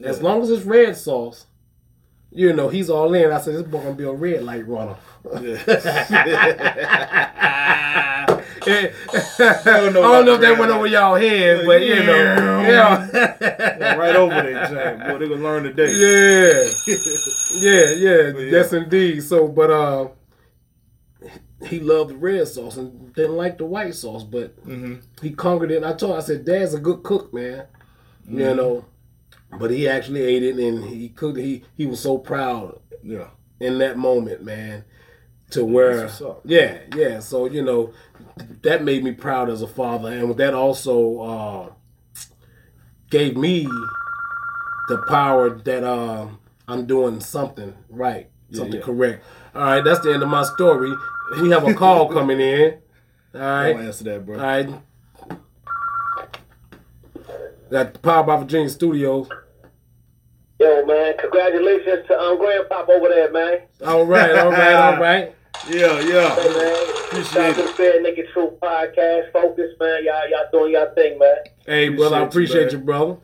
As 0.00 0.22
long 0.22 0.42
as 0.42 0.50
it's 0.50 0.64
red 0.64 0.96
sauce, 0.96 1.46
you 2.34 2.52
know, 2.52 2.68
he's 2.68 2.90
all 2.90 3.14
in. 3.14 3.30
I 3.32 3.40
said, 3.40 3.54
this 3.54 3.62
boy 3.62 3.78
gonna 3.82 3.94
be 3.94 4.04
a 4.04 4.12
red 4.12 4.42
light 4.42 4.66
runner. 4.68 4.96
I 8.66 9.62
don't 9.64 9.92
know, 9.94 10.34
if 10.34 10.40
that 10.40 10.58
went 10.58 10.72
over 10.72 10.86
y'all 10.86 11.14
head, 11.14 11.66
but 11.66 11.82
you 11.82 11.96
know, 12.02 12.60
yeah, 12.66 13.94
right 13.96 14.16
over 14.16 14.34
there, 14.34 14.66
Jack. 14.68 15.08
Boy, 15.08 15.18
they 15.18 15.28
gonna 15.28 15.42
learn 15.42 15.64
today. 15.64 15.92
yeah, 15.92 16.64
yeah, 17.58 17.94
yeah, 17.94 18.28
yeah. 18.38 18.50
yes 18.50 18.72
indeed. 18.72 19.22
So, 19.22 19.48
but 19.48 19.70
uh, 19.70 20.08
he 21.66 21.80
loved 21.80 22.10
the 22.10 22.16
red 22.16 22.46
sauce 22.48 22.76
and 22.76 23.12
didn't 23.14 23.36
like 23.36 23.58
the 23.58 23.64
white 23.66 23.94
sauce, 23.94 24.24
but 24.24 24.56
Mm-hmm. 24.66 24.96
he 25.22 25.30
conquered 25.30 25.70
it. 25.70 25.76
And 25.76 25.86
I 25.86 25.92
told, 25.94 26.12
him, 26.12 26.18
I 26.18 26.22
said, 26.22 26.44
Dad's 26.44 26.74
a 26.74 26.78
good 26.78 27.02
cook, 27.02 27.32
man. 27.34 27.64
You 28.26 28.54
know, 28.54 28.84
but 29.58 29.70
he 29.70 29.88
actually 29.88 30.22
ate 30.22 30.42
it 30.42 30.56
and 30.56 30.84
he 30.84 31.08
cooked. 31.08 31.38
He 31.38 31.64
he 31.76 31.86
was 31.86 32.00
so 32.00 32.18
proud 32.18 32.80
Yeah. 33.02 33.28
in 33.60 33.78
that 33.78 33.96
moment, 33.98 34.42
man. 34.44 34.84
To 35.50 35.64
where, 35.64 36.10
yeah, 36.44 36.78
yeah. 36.96 37.20
So 37.20 37.46
you 37.46 37.62
know, 37.62 37.92
that 38.62 38.82
made 38.82 39.04
me 39.04 39.12
proud 39.12 39.48
as 39.50 39.62
a 39.62 39.68
father, 39.68 40.08
and 40.10 40.36
that 40.36 40.54
also 40.54 41.20
uh, 41.20 41.72
gave 43.10 43.36
me 43.36 43.68
the 44.88 44.98
power 45.06 45.50
that 45.50 45.84
uh, 45.84 46.26
I'm 46.66 46.86
doing 46.86 47.20
something 47.20 47.74
right, 47.88 48.30
something 48.52 48.80
yeah. 48.80 48.86
correct. 48.86 49.22
All 49.54 49.62
right, 49.62 49.84
that's 49.84 50.00
the 50.00 50.12
end 50.14 50.22
of 50.24 50.28
my 50.28 50.42
story. 50.42 50.92
We 51.40 51.50
have 51.50 51.68
a 51.68 51.74
call 51.74 52.08
coming 52.12 52.40
in. 52.40 52.78
All 53.34 53.40
right, 53.40 53.72
Don't 53.74 53.86
answer 53.86 54.04
that, 54.04 54.26
bro. 54.26 54.36
all 54.36 54.42
right. 54.44 54.68
That 57.70 58.00
Power 58.02 58.24
by 58.24 58.36
Virginia 58.38 58.68
Studios. 58.70 59.28
Yo, 60.64 60.86
man, 60.86 61.14
congratulations 61.18 62.06
to 62.08 62.18
um, 62.18 62.38
Grandpop 62.38 62.88
over 62.88 63.08
there, 63.10 63.30
man. 63.30 63.58
All 63.84 64.06
right, 64.06 64.34
all 64.34 64.50
right, 64.50 64.74
all 64.74 64.98
right. 64.98 65.34
Yeah, 65.68 66.00
Hey, 66.00 66.08
yeah. 66.08 66.34
man. 66.36 66.86
Appreciate 67.04 67.26
Shout 67.26 67.50
out 67.50 67.54
to 67.56 67.60
it. 67.62 67.66
the 67.66 67.74
Bare 67.76 68.02
Naked 68.02 68.26
Truth 68.32 68.54
Podcast. 68.60 69.30
Focus, 69.32 69.70
man. 69.78 70.04
Y'all, 70.04 70.28
y'all 70.30 70.46
doing 70.50 70.72
y'all 70.72 70.92
thing, 70.94 71.18
man. 71.18 71.36
Hey, 71.66 71.90
brother, 71.90 72.16
I 72.16 72.22
Appreciate 72.24 72.54
you, 72.54 72.60
appreciate 72.62 72.78
you, 72.80 72.84
brother. 72.84 73.16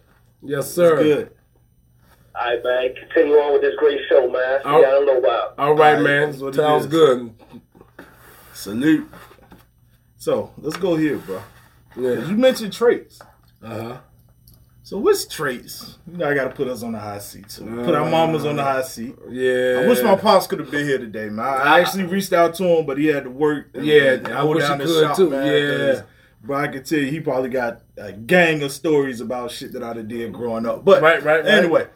Yes, 0.42 0.70
sir. 0.72 1.02
Good. 1.02 1.30
All 2.36 2.44
right, 2.54 2.62
man. 2.62 2.94
Continue 2.94 3.34
on 3.36 3.52
with 3.54 3.62
this 3.62 3.74
great 3.78 4.00
show, 4.08 4.30
man. 4.30 4.60
See 4.62 4.68
Oh. 4.68 4.80
y'all 4.80 4.96
in 4.98 5.02
a 5.02 5.06
little 5.06 5.22
while. 5.22 5.54
All 5.58 5.74
right, 5.74 5.96
All 5.96 6.02
right, 6.02 6.02
man. 6.02 6.38
what 6.40 6.54
Sounds 6.54 6.86
good. 6.86 7.34
Salute. 8.54 9.10
So 10.16 10.52
let's 10.58 10.76
go 10.76 10.94
here, 10.96 11.16
bro. 11.18 11.42
Yeah. 11.96 12.26
You 12.26 12.36
mentioned 12.36 12.72
traits. 12.74 13.18
Uh 13.62 13.82
huh. 13.82 13.96
So 14.90 14.98
which 14.98 15.28
traits? 15.28 15.98
You 16.10 16.16
know, 16.16 16.28
I 16.28 16.34
gotta 16.34 16.50
put 16.50 16.66
us 16.66 16.82
on 16.82 16.90
the 16.90 16.98
hot 16.98 17.22
seat 17.22 17.48
too. 17.48 17.64
Put 17.84 17.94
our 17.94 18.10
mamas 18.10 18.44
on 18.44 18.56
the 18.56 18.64
hot 18.64 18.84
seat. 18.86 19.14
Yeah. 19.30 19.82
I 19.84 19.86
wish 19.86 20.02
my 20.02 20.16
pops 20.16 20.48
could 20.48 20.58
have 20.58 20.68
been 20.68 20.84
here 20.84 20.98
today, 20.98 21.28
man. 21.28 21.46
I 21.46 21.78
actually 21.78 22.06
reached 22.06 22.32
out 22.32 22.54
to 22.56 22.64
him, 22.64 22.86
but 22.86 22.98
he 22.98 23.06
had 23.06 23.22
to 23.22 23.30
work. 23.30 23.68
Yeah, 23.72 24.18
I 24.32 24.42
wish 24.42 24.64
he 24.66 24.76
the 24.78 24.84
could 24.84 25.00
shop, 25.00 25.16
too, 25.16 25.30
man, 25.30 25.46
yeah. 25.46 26.02
Bro, 26.42 26.58
I 26.58 26.66
can 26.66 26.82
tell 26.82 26.98
you, 26.98 27.06
he 27.06 27.20
probably 27.20 27.50
got 27.50 27.82
a 27.98 28.10
gang 28.12 28.64
of 28.64 28.72
stories 28.72 29.20
about 29.20 29.52
shit 29.52 29.72
that 29.74 29.84
I 29.84 29.92
did 29.92 30.32
growing 30.32 30.66
up. 30.66 30.84
But 30.84 31.00
Right, 31.02 31.22
right, 31.22 31.44
right. 31.44 31.54
anyway, 31.54 31.86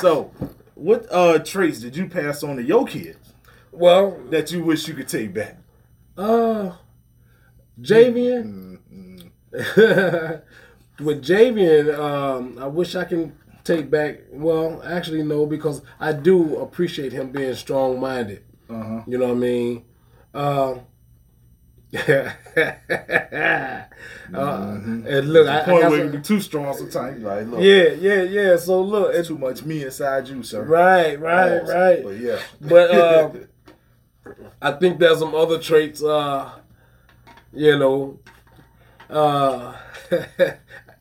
so 0.00 0.32
what 0.74 1.06
uh 1.12 1.38
traits 1.38 1.78
did 1.78 1.94
you 1.96 2.08
pass 2.08 2.42
on 2.42 2.56
to 2.56 2.64
your 2.64 2.84
kids 2.84 3.32
Well, 3.70 4.18
that 4.30 4.50
you 4.50 4.64
wish 4.64 4.88
you 4.88 4.94
could 4.94 5.06
take 5.06 5.32
back? 5.32 5.56
uh, 6.18 6.72
Javian. 7.80 8.80
Mm-hmm. 8.92 10.34
With 11.00 11.24
Javian, 11.24 11.98
um, 11.98 12.58
I 12.58 12.66
wish 12.66 12.94
I 12.94 13.04
can 13.04 13.36
take 13.64 13.90
back. 13.90 14.20
Well, 14.30 14.82
actually, 14.84 15.22
no, 15.22 15.46
because 15.46 15.82
I 15.98 16.12
do 16.12 16.56
appreciate 16.58 17.12
him 17.12 17.30
being 17.30 17.54
strong 17.54 18.00
minded. 18.00 18.44
Uh-huh. 18.68 19.02
You 19.06 19.18
know 19.18 19.28
what 19.28 19.36
I 19.36 19.38
mean? 19.38 19.84
Uh, 20.32 20.74
uh, 21.96 22.00
and 24.32 25.32
look, 25.32 25.48
I, 25.48 25.62
I 25.62 25.64
Point 25.64 25.82
got 25.82 25.90
where 25.90 26.04
you 26.04 26.10
be 26.10 26.20
too 26.20 26.40
strong 26.40 26.76
sometimes. 26.76 27.22
Like, 27.22 27.48
look, 27.48 27.60
yeah, 27.60 27.88
yeah, 27.98 28.22
yeah. 28.22 28.56
So 28.56 28.80
look, 28.82 29.12
it's 29.14 29.26
too 29.26 29.38
much 29.38 29.64
me 29.64 29.84
inside 29.84 30.28
you, 30.28 30.42
sir. 30.44 30.62
right, 30.64 31.18
right, 31.18 31.60
Pause. 31.60 31.74
right. 31.74 32.04
But 32.04 32.16
yeah, 32.18 32.38
But 32.60 32.90
uh, 32.94 33.30
I 34.62 34.72
think 34.72 35.00
there's 35.00 35.18
some 35.18 35.34
other 35.34 35.58
traits, 35.58 36.02
uh, 36.02 36.50
you 37.52 37.76
know, 37.76 38.20
uh, 39.08 39.76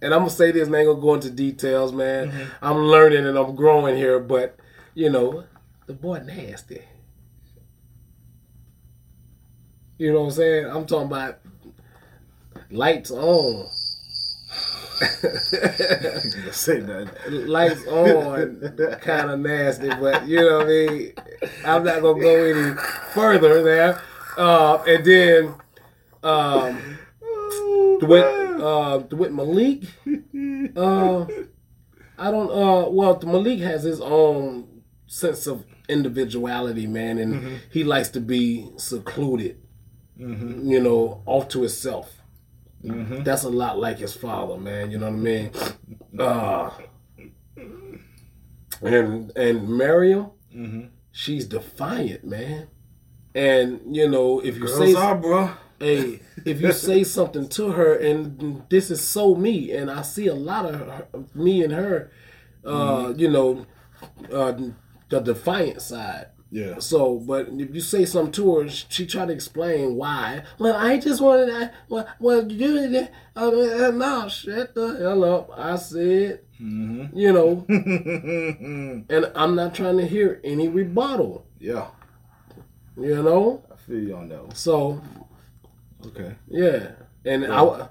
and 0.01 0.13
I'm 0.13 0.21
gonna 0.21 0.29
say 0.29 0.51
this, 0.51 0.67
and 0.67 0.75
I 0.75 0.79
ain't 0.79 0.87
gonna 0.87 1.01
go 1.01 1.13
into 1.13 1.29
details, 1.29 1.91
man. 1.91 2.49
I'm 2.61 2.77
learning 2.77 3.25
and 3.25 3.37
I'm 3.37 3.55
growing 3.55 3.97
here, 3.97 4.19
but 4.19 4.57
you 4.93 5.09
know, 5.09 5.43
the 5.87 5.93
boy 5.93 6.19
nasty. 6.19 6.83
You 9.97 10.13
know 10.13 10.21
what 10.21 10.25
I'm 10.27 10.31
saying? 10.31 10.65
I'm 10.65 10.85
talking 10.85 11.07
about 11.07 11.39
lights 12.71 13.11
on. 13.11 13.67
say 16.51 16.79
nothing. 16.81 17.47
lights 17.47 17.85
on 17.87 18.77
kind 19.01 19.29
of 19.29 19.39
nasty, 19.39 19.89
but 19.89 20.27
you 20.27 20.37
know 20.37 20.57
what 20.59 20.65
I 20.65 20.69
mean. 20.69 21.13
I'm 21.65 21.83
not 21.83 22.01
gonna 22.01 22.21
go 22.21 22.43
any 22.43 22.75
further 23.13 23.63
there. 23.63 24.01
Uh, 24.37 24.81
and 24.87 25.05
then 25.05 25.55
um, 26.23 26.99
with 28.01 28.61
uh, 28.61 29.03
with 29.11 29.31
Malik, 29.31 29.83
uh, 30.75 31.25
I 32.17 32.31
don't. 32.31 32.49
Uh, 32.51 32.89
well, 32.89 33.19
Malik 33.25 33.59
has 33.59 33.83
his 33.83 34.01
own 34.01 34.81
sense 35.07 35.47
of 35.47 35.65
individuality, 35.87 36.85
man, 36.87 37.17
and 37.17 37.61
he 37.71 37.83
likes 37.83 38.09
to 38.09 38.19
be 38.21 38.69
secluded. 38.77 39.57
You 40.17 40.81
know, 40.81 41.21
off 41.25 41.47
to 41.49 41.59
himself. 41.61 42.13
That's 43.23 43.43
a 43.43 43.49
lot 43.49 43.79
like 43.79 43.99
his 43.99 44.13
father, 44.13 44.57
man. 44.57 44.91
You 44.91 44.97
know 44.97 45.07
what 45.09 45.15
I 45.15 45.17
mean? 45.17 45.51
Uh, 46.17 46.69
and 48.81 49.31
and 49.37 49.69
Miriam, 49.69 50.27
she's 51.11 51.45
defiant, 51.45 52.23
man. 52.25 52.67
And 53.35 53.95
you 53.95 54.07
know, 54.09 54.39
if 54.41 54.57
you 54.57 54.67
say 54.67 54.93
are, 54.95 55.15
bro. 55.15 55.51
Hey, 55.79 56.19
if 56.45 56.61
you 56.61 56.71
say 56.71 57.03
something 57.03 57.47
to 57.49 57.71
her, 57.71 57.95
and 57.95 58.63
this 58.69 58.91
is 58.91 59.05
so 59.05 59.35
me, 59.35 59.71
and 59.71 59.89
I 59.89 60.01
see 60.01 60.27
a 60.27 60.35
lot 60.35 60.65
of 60.65 60.75
her, 60.75 61.07
me 61.33 61.63
and 61.63 61.73
her, 61.73 62.11
uh, 62.65 63.13
you 63.15 63.29
know, 63.29 63.65
uh, 64.31 64.53
the 65.09 65.19
defiant 65.19 65.81
side. 65.81 66.27
Yeah. 66.51 66.79
So, 66.79 67.19
but 67.19 67.47
if 67.49 67.75
you 67.75 67.81
say 67.81 68.05
something 68.05 68.31
to 68.33 68.55
her, 68.55 68.69
she 68.69 69.05
try 69.05 69.25
to 69.25 69.31
explain 69.31 69.95
why. 69.95 70.43
Well, 70.57 70.75
I 70.75 70.97
just 70.97 71.21
wanted, 71.21 71.53
I, 71.53 71.69
well, 71.89 72.07
well, 72.19 72.51
you 72.51 72.89
did, 72.89 73.09
uh, 73.35 73.49
uh, 73.49 73.91
no, 73.91 74.27
shut 74.29 74.73
the 74.73 74.97
hell 74.99 75.23
up. 75.23 75.51
I 75.55 75.75
said, 75.75 76.41
you 76.59 77.31
know, 77.31 77.65
and 77.69 79.31
I'm 79.35 79.55
not 79.55 79.75
trying 79.75 79.97
to 79.97 80.07
hear 80.07 80.41
any 80.43 80.67
rebuttal, 80.67 81.45
yeah, 81.59 81.87
you 82.97 83.21
know? 83.21 83.63
I 83.71 83.75
feel 83.77 83.99
you 83.99 84.15
on 84.15 84.29
that 84.29 84.43
one. 84.43 84.55
So, 84.55 85.01
Okay. 86.07 86.35
yeah. 86.47 86.91
And 87.25 87.45
I, 87.45 87.89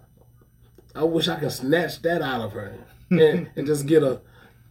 I 0.94 1.04
wish 1.04 1.28
I 1.28 1.38
could 1.38 1.52
snatch 1.52 2.00
that 2.02 2.22
out 2.22 2.40
of 2.40 2.52
her 2.52 2.74
and, 3.10 3.50
and 3.56 3.66
just 3.66 3.86
get 3.86 4.02
a, 4.02 4.20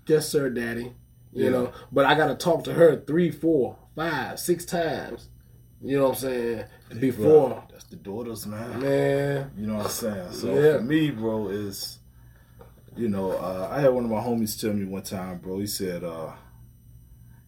yes, 0.08 0.28
sir, 0.30 0.50
daddy. 0.50 0.94
You 1.34 1.46
Yeah. 1.46 1.50
know, 1.52 1.72
but 1.92 2.06
I 2.06 2.16
got 2.16 2.28
to 2.28 2.36
talk 2.36 2.64
to 2.66 2.74
her 2.74 3.00
three, 3.02 3.30
four, 3.32 3.78
five, 3.96 4.40
six 4.40 4.66
times. 4.66 5.30
You 5.82 5.98
know 5.98 6.06
what 6.10 6.10
I'm 6.10 6.16
saying? 6.30 6.64
Before, 7.00 7.50
Bro, 7.50 7.64
that's 7.72 7.84
the 7.86 7.98
daughters, 7.98 8.48
man. 8.48 8.82
man. 8.82 9.52
You 9.56 9.68
know 9.68 9.76
what 9.76 9.86
I'm 9.86 9.92
saying? 9.92 10.32
So 10.32 10.56
Yeah. 10.56 10.78
for 10.78 10.84
me, 10.84 11.12
bro, 11.12 11.50
is 11.50 12.00
you 12.96 13.08
know, 13.10 13.32
uh, 13.34 13.68
I 13.72 13.80
had 13.82 13.94
one 13.94 14.06
of 14.06 14.10
my 14.10 14.20
homies 14.20 14.60
tell 14.60 14.74
me 14.74 14.84
one 14.86 15.04
time, 15.04 15.38
bro. 15.38 15.60
He 15.60 15.68
said, 15.68 16.04
uh, 16.04 16.32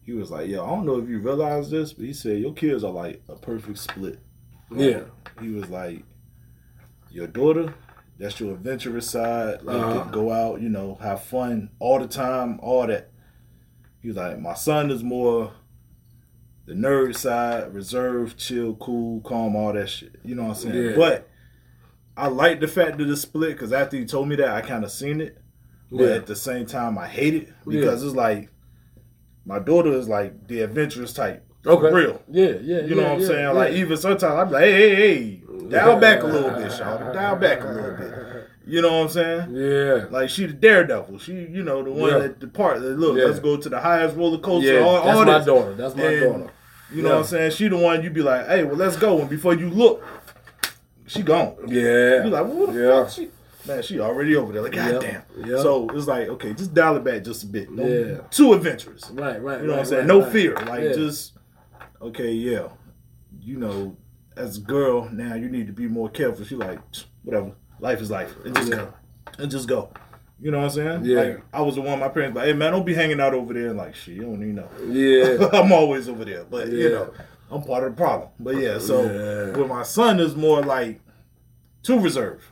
he 0.02 0.12
was 0.12 0.30
like, 0.30 0.48
"Yo, 0.48 0.64
I 0.64 0.68
don't 0.68 0.86
know 0.86 0.98
if 0.98 1.08
you 1.08 1.18
realize 1.18 1.70
this, 1.70 1.92
but 1.92 2.04
he 2.04 2.12
said 2.12 2.38
your 2.38 2.52
kids 2.54 2.84
are 2.84 2.92
like 2.92 3.20
a 3.28 3.34
perfect 3.34 3.78
split." 3.78 4.20
Yeah. 4.70 5.02
He 5.40 5.50
was 5.50 5.68
like, 5.68 6.04
"Your 7.10 7.26
daughter, 7.26 7.74
that's 8.18 8.38
your 8.40 8.54
adventurous 8.54 9.08
side. 9.10 9.62
Like, 9.62 9.76
Uh-huh. 9.76 10.10
go 10.10 10.30
out, 10.32 10.60
you 10.60 10.68
know, 10.68 10.96
have 11.00 11.22
fun 11.22 11.70
all 11.78 11.98
the 11.98 12.06
time, 12.08 12.58
all 12.62 12.86
that." 12.86 13.10
He 14.00 14.08
was 14.08 14.16
like, 14.16 14.38
"My 14.40 14.54
son 14.54 14.90
is 14.90 15.02
more." 15.02 15.52
The 16.66 16.74
nerd 16.76 17.16
side, 17.16 17.74
reserved, 17.74 18.38
chill, 18.38 18.74
cool, 18.76 19.20
calm, 19.22 19.56
all 19.56 19.72
that 19.72 19.88
shit. 19.88 20.16
You 20.22 20.36
know 20.36 20.42
what 20.44 20.48
I'm 20.50 20.54
saying? 20.70 20.84
Yeah. 20.90 20.96
But 20.96 21.28
I 22.16 22.28
like 22.28 22.60
the 22.60 22.68
fact 22.68 22.98
that 22.98 23.04
the 23.06 23.16
split 23.16 23.52
because 23.52 23.72
after 23.72 23.96
he 23.96 24.04
told 24.04 24.28
me 24.28 24.36
that, 24.36 24.50
I 24.50 24.60
kind 24.60 24.84
of 24.84 24.92
seen 24.92 25.20
it. 25.20 25.38
But 25.90 26.02
Yeah. 26.04 26.10
at 26.16 26.26
the 26.26 26.36
same 26.36 26.66
time, 26.66 26.96
I 26.96 27.08
hate 27.08 27.34
it 27.34 27.48
because 27.66 28.04
it's 28.04 28.14
like 28.14 28.50
my 29.44 29.58
daughter 29.58 29.90
is 29.92 30.08
like 30.08 30.46
the 30.46 30.60
adventurous 30.60 31.12
type. 31.12 31.44
For 31.62 31.70
Okay. 31.72 31.94
real. 31.94 32.22
Yeah, 32.30 32.46
yeah. 32.62 32.80
You 32.82 32.94
know 32.94 33.02
yeah, 33.02 33.08
what 33.08 33.12
I'm 33.12 33.20
yeah, 33.20 33.26
saying? 33.26 33.40
yeah. 33.40 33.50
Like 33.50 33.72
even 33.74 33.96
sometimes 33.96 34.24
I'm 34.24 34.50
like, 34.50 34.62
hey, 34.64 34.94
hey, 34.96 34.96
hey, 34.96 35.42
dial 35.68 36.00
back 36.06 36.22
a 36.22 36.26
little 36.26 36.50
bit, 36.50 36.78
y'all. 36.78 37.12
Dial 37.12 37.36
back 37.36 37.62
a 37.62 37.66
little 37.68 37.96
bit. 37.96 38.14
You 38.66 38.82
know 38.82 38.88
what 38.98 39.04
I'm 39.04 39.08
saying? 39.08 39.54
Yeah. 39.56 40.06
Like 40.10 40.30
she 40.30 40.46
the 40.46 40.52
daredevil. 40.52 41.18
She, 41.18 41.32
you 41.32 41.62
know, 41.64 41.82
the 41.82 41.90
one 41.90 42.18
that 42.18 42.40
the 42.40 42.46
part 42.48 42.80
that 42.80 42.98
look, 42.98 43.16
let's 43.16 43.40
go 43.40 43.56
to 43.56 43.68
the 43.68 43.80
highest 43.80 44.16
roller 44.16 44.38
coaster. 44.38 44.72
Yeah, 44.74 44.80
all, 44.80 45.02
that's 45.04 45.18
all 45.18 45.24
my 45.24 45.38
this. 45.38 45.46
daughter. 45.46 45.74
That's 45.74 45.96
my 45.96 46.02
And, 46.04 46.20
daughter. 46.42 46.52
You 46.92 47.02
know 47.02 47.10
what 47.10 47.18
I'm 47.18 47.24
saying? 47.24 47.50
She 47.52 47.68
the 47.68 47.76
one 47.76 48.02
you'd 48.02 48.14
be 48.14 48.22
like, 48.22 48.46
hey, 48.46 48.64
well, 48.64 48.76
let's 48.76 48.96
go. 48.96 49.18
And 49.20 49.28
before 49.30 49.54
you 49.54 49.68
look, 49.70 50.02
she 51.06 51.22
gone. 51.22 51.56
Yeah. 51.66 52.24
You 52.24 52.30
like, 52.30 52.44
well, 52.44 52.54
what 52.54 52.72
the 52.74 52.80
Yeah. 52.80 53.02
fuck? 53.04 53.10
She, 53.12 53.28
man, 53.66 53.82
she 53.82 54.00
already 54.00 54.34
over 54.36 54.52
there. 54.52 54.62
Like, 54.62 54.72
goddamn. 54.72 55.22
Yeah. 55.44 55.58
So 55.62 55.88
it's 55.90 56.06
like, 56.06 56.28
okay, 56.28 56.52
just 56.52 56.72
dial 56.74 56.96
it 56.96 57.04
back 57.04 57.22
just 57.24 57.42
a 57.44 57.46
bit. 57.46 57.70
No, 57.70 57.84
Yeah. 57.86 58.18
Too 58.30 58.52
adventurous. 58.54 59.10
Right, 59.10 59.40
right. 59.42 59.60
You 59.60 59.66
know 59.66 59.72
right, 59.74 59.76
what 59.76 59.78
I'm 59.80 59.84
saying? 59.86 59.98
right, 60.00 60.06
no 60.08 60.22
right. 60.22 60.32
fear. 60.32 60.54
Like, 60.54 60.82
Yeah. 60.84 60.92
just, 60.94 61.32
okay, 62.00 62.32
yeah. 62.32 62.68
You 63.40 63.56
know, 63.58 63.96
as 64.36 64.58
a 64.58 64.60
girl, 64.60 65.08
now 65.10 65.34
you 65.34 65.48
need 65.48 65.66
to 65.66 65.72
be 65.72 65.86
more 65.86 66.08
careful. 66.08 66.44
She 66.44 66.54
like, 66.56 66.78
whatever. 67.22 67.52
Life 67.78 68.00
is 68.00 68.10
life. 68.10 68.34
And 68.44 68.54
just 68.54 68.68
Yeah. 68.70 68.76
go. 68.76 68.94
And 69.38 69.50
just 69.50 69.68
go. 69.68 69.90
You 70.40 70.50
know 70.50 70.58
what 70.58 70.64
I'm 70.64 70.70
saying? 70.70 71.04
Yeah. 71.04 71.20
Like, 71.20 71.42
I 71.52 71.60
was 71.62 71.74
the 71.74 71.82
one 71.82 71.98
my 72.00 72.08
parents 72.08 72.34
like, 72.36 72.46
hey, 72.46 72.52
man, 72.54 72.72
don't 72.72 72.84
be 72.86 72.94
hanging 72.94 73.20
out 73.20 73.34
over 73.34 73.52
there. 73.52 73.68
And 73.68 73.78
like, 73.78 73.94
shit, 73.94 74.14
you 74.16 74.22
don't 74.22 74.42
even 74.42 74.54
know. 74.56 74.68
Yeah. 74.88 75.48
I'm 75.52 75.72
always 75.72 76.08
over 76.08 76.24
there, 76.24 76.44
but 76.44 76.68
you 76.68 76.90
know, 76.90 77.12
I'm 77.50 77.62
part 77.62 77.84
of 77.84 77.92
the 77.92 77.96
problem. 77.96 78.30
But 78.38 78.56
yeah, 78.56 78.78
so 78.78 79.02
Yeah. 79.02 79.56
with 79.58 79.68
my 79.68 79.82
son 79.82 80.18
is 80.20 80.34
more 80.34 80.62
like 80.62 81.00
too 81.82 81.98
reserved. 82.00 82.44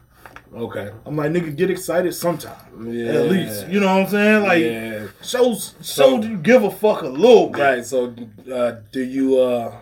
Okay. 0.55 0.91
I'm 1.05 1.17
like, 1.17 1.31
nigga, 1.31 1.55
get 1.55 1.71
excited 1.71 2.13
sometime. 2.15 2.91
Yeah. 2.91 3.13
At 3.13 3.31
least. 3.31 3.69
You 3.69 3.81
know 3.81 3.87
what 3.95 4.05
I'm 4.05 4.09
saying? 4.09 4.43
Like 4.45 4.63
yeah. 4.63 5.07
shows 5.23 5.75
So- 5.81 6.21
show 6.21 6.23
you 6.27 6.37
give 6.39 6.63
a 6.65 6.71
fuck 6.71 7.03
a 7.03 7.09
little 7.09 7.51
bit. 7.51 7.61
Right. 7.61 7.85
So, 7.85 8.15
uh, 8.53 8.77
do 8.93 9.03
you 9.03 9.39
uh, 9.39 9.77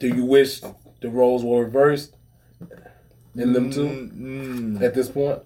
do 0.00 0.08
you 0.08 0.24
wish 0.24 0.60
the 1.00 1.08
roles 1.08 1.44
were 1.44 1.64
reversed 1.64 2.16
in 3.36 3.52
them 3.52 3.70
two 3.70 3.86
Mm, 4.14 4.82
at 4.82 4.94
this 4.94 5.08
point? 5.08 5.40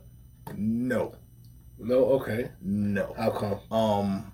no. 0.57 1.14
No. 1.79 2.05
Okay. 2.20 2.51
No. 2.62 3.14
How 3.16 3.31
come? 3.31 3.59
Um 3.70 4.33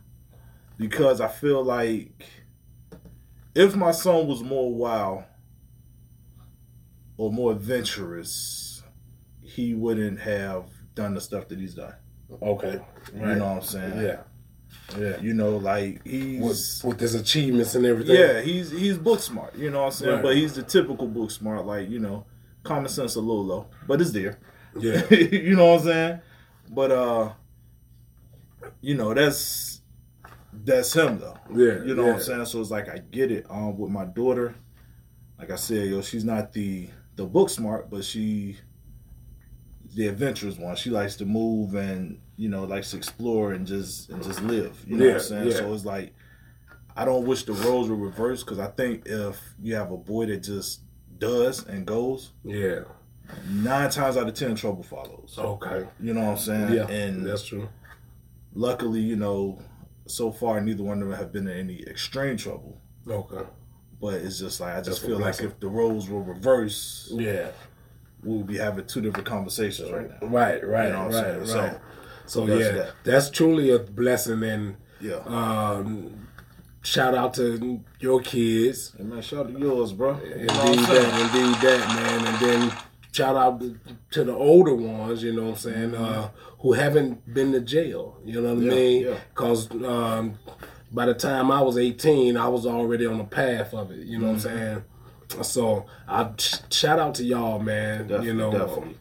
because 0.78 1.20
I 1.20 1.28
feel 1.28 1.64
like 1.64 2.24
if 3.54 3.74
my 3.74 3.90
son 3.90 4.26
was 4.28 4.42
more 4.42 4.72
wild 4.72 5.24
or 7.16 7.32
more 7.32 7.52
adventurous, 7.52 8.69
he 9.50 9.74
wouldn't 9.74 10.20
have 10.20 10.66
done 10.94 11.14
the 11.14 11.20
stuff 11.20 11.48
that 11.48 11.58
he's 11.58 11.74
done. 11.74 11.94
Okay. 12.40 12.80
You 13.12 13.20
know 13.20 13.46
what 13.46 13.56
I'm 13.56 13.62
saying? 13.62 14.00
Yeah. 14.00 14.20
Yeah. 14.98 15.20
You 15.20 15.34
know, 15.34 15.56
like 15.56 16.04
With, 16.04 16.12
he's 16.12 16.82
with 16.84 17.00
his 17.00 17.14
achievements 17.14 17.74
and 17.74 17.84
everything. 17.84 18.16
yeah, 18.16 18.40
he's 18.40 18.70
he's 18.70 18.96
book 18.96 19.20
smart. 19.20 19.56
You 19.56 19.70
know 19.70 19.80
what 19.80 19.86
I'm 19.86 19.92
saying? 19.92 20.14
Right. 20.14 20.22
But 20.22 20.36
he's 20.36 20.54
the 20.54 20.62
typical 20.62 21.08
book 21.08 21.30
smart, 21.30 21.66
like 21.66 21.88
you 21.88 21.98
know, 21.98 22.26
common 22.62 22.88
sense 22.88 23.16
a 23.16 23.20
little 23.20 23.44
low, 23.44 23.66
but 23.86 24.00
it's 24.00 24.12
there. 24.12 24.38
Yeah. 24.78 25.02
you 25.10 25.56
know 25.56 25.66
what 25.66 25.80
I'm 25.80 25.86
saying? 25.86 26.20
But 26.68 26.92
uh, 26.92 27.32
you 28.80 28.94
know 28.94 29.12
that's 29.12 29.80
that's 30.52 30.94
him 30.94 31.18
though. 31.18 31.38
Yeah. 31.52 31.82
You 31.84 31.94
know 31.94 32.04
yeah. 32.04 32.08
what 32.12 32.16
I'm 32.16 32.22
saying? 32.22 32.46
So 32.46 32.60
it's 32.60 32.70
like 32.70 32.88
I 32.88 32.98
get 32.98 33.32
it. 33.32 33.46
Um, 33.50 33.76
with 33.76 33.90
my 33.90 34.04
daughter, 34.04 34.54
like 35.38 35.50
I 35.50 35.56
said, 35.56 35.88
yo, 35.88 36.02
she's 36.02 36.24
not 36.24 36.52
the 36.52 36.88
the 37.16 37.24
book 37.24 37.50
smart, 37.50 37.90
but 37.90 38.04
she 38.04 38.56
the 39.94 40.06
adventurous 40.08 40.56
one. 40.56 40.76
She 40.76 40.90
likes 40.90 41.16
to 41.16 41.24
move 41.26 41.74
and 41.74 42.20
you 42.36 42.48
know 42.48 42.64
likes 42.64 42.90
to 42.92 42.96
explore 42.96 43.52
and 43.52 43.66
just 43.66 44.08
and 44.10 44.22
just 44.22 44.40
live. 44.42 44.82
You 44.86 44.96
know 44.96 45.06
what 45.06 45.14
I'm 45.14 45.20
saying? 45.20 45.48
yeah. 45.48 45.56
So 45.56 45.74
it's 45.74 45.84
like 45.84 46.14
I 46.96 47.04
don't 47.04 47.26
wish 47.26 47.44
the 47.44 47.52
roles 47.52 47.88
were 47.88 47.96
reversed 47.96 48.44
because 48.44 48.58
I 48.58 48.68
think 48.68 49.02
if 49.06 49.38
you 49.60 49.74
have 49.74 49.90
a 49.92 49.96
boy 49.96 50.26
that 50.26 50.38
just 50.42 50.80
does 51.18 51.66
and 51.66 51.86
goes, 51.86 52.32
Yeah. 52.44 52.80
nine 53.48 53.90
times 53.90 54.16
out 54.16 54.26
of 54.28 54.34
ten 54.34 54.54
trouble 54.54 54.82
follows. 54.82 55.34
Okay. 55.38 55.86
You 56.00 56.14
know 56.14 56.22
what 56.22 56.30
I'm 56.32 56.38
saying? 56.38 56.72
Yeah. 56.74 56.88
And 56.88 57.24
that's 57.26 57.44
true. 57.44 57.68
luckily, 58.54 59.00
you 59.00 59.16
know, 59.16 59.60
so 60.06 60.32
far 60.32 60.60
neither 60.60 60.82
one 60.82 61.00
of 61.02 61.08
them 61.08 61.16
have 61.18 61.32
been 61.32 61.46
in 61.46 61.56
any 61.58 61.82
extreme 61.86 62.36
trouble. 62.36 62.80
Okay. 63.08 63.48
But 64.00 64.14
it's 64.14 64.38
just 64.38 64.60
like 64.60 64.74
I 64.76 64.80
just 64.80 65.02
a 65.02 65.06
feel 65.06 65.18
like 65.18 65.40
if 65.40 65.60
the 65.60 65.68
roles 65.68 66.08
were 66.08 66.22
reversed, 66.22 67.10
Yeah. 67.12 67.50
We 68.24 68.36
would 68.38 68.46
be 68.46 68.58
having 68.58 68.86
two 68.86 69.00
different 69.00 69.26
conversations 69.26 69.90
right 69.90 70.08
now. 70.10 70.26
Right. 70.28 70.66
Right. 70.66 70.86
You 70.88 70.92
know 70.92 71.08
right. 71.10 71.38
Right. 71.38 71.78
So, 72.26 72.46
that's 72.46 72.60
yeah, 72.60 72.70
that. 72.72 72.90
that's 73.04 73.28
truly 73.30 73.70
a 73.70 73.78
blessing, 73.80 74.42
and 74.44 74.76
Yeah. 75.00 75.16
um, 75.26 76.28
shout 76.82 77.14
out 77.14 77.34
to 77.34 77.82
your 77.98 78.20
kids. 78.20 78.94
Hey 78.96 79.02
man, 79.04 79.20
shout 79.22 79.46
out 79.46 79.52
to 79.54 79.58
yours, 79.58 79.92
bro. 79.92 80.12
Indeed 80.18 80.48
that, 80.48 81.34
indeed 81.34 81.56
that, 81.60 81.88
man. 81.88 82.26
And 82.26 82.38
then 82.70 82.78
shout 83.10 83.34
out 83.36 83.62
to 84.12 84.24
the 84.24 84.32
older 84.32 84.74
ones, 84.74 85.22
you 85.24 85.32
know 85.32 85.42
what 85.44 85.50
I'm 85.50 85.56
saying, 85.56 85.94
uh, 85.96 86.30
who 86.60 86.72
haven't 86.74 87.32
been 87.34 87.50
to 87.52 87.60
jail. 87.60 88.18
You 88.24 88.40
know 88.40 88.54
what 88.54 88.62
Yeah, 88.62 88.72
I 88.72 88.74
mean? 88.76 89.02
yeah. 89.06 89.18
Because 89.30 89.68
um, 89.84 90.38
by 90.92 91.06
the 91.06 91.14
time 91.14 91.50
I 91.50 91.60
was 91.62 91.76
18, 91.76 92.36
I 92.36 92.46
was 92.48 92.64
already 92.64 93.06
on 93.06 93.18
the 93.18 93.24
path 93.24 93.74
of 93.74 93.90
it. 93.90 94.06
You 94.06 94.18
know 94.18 94.26
what 94.28 94.32
I'm 94.34 94.38
saying? 94.40 94.84
So 95.42 95.86
I 96.08 96.30
shout 96.70 96.98
out 96.98 97.14
to 97.16 97.24
y'all, 97.24 97.58
man. 97.58 98.08
Definitely, 98.08 98.26
you 98.26 98.34
know, 98.34 98.48
um, 98.52 98.58
definitely. 98.58 98.98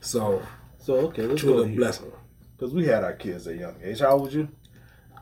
so 0.00 0.42
So 0.78 0.94
okay, 1.08 1.22
let's 1.26 1.40
truly 1.40 1.66
go 1.68 1.72
a 1.72 1.76
blessing. 1.76 2.12
Because 2.56 2.74
we 2.74 2.86
had 2.86 3.02
our 3.04 3.12
kids 3.14 3.46
at 3.46 3.54
a 3.54 3.56
young 3.56 3.74
age. 3.82 4.00
How 4.00 4.10
old 4.12 4.22
was 4.26 4.34
you? 4.34 4.48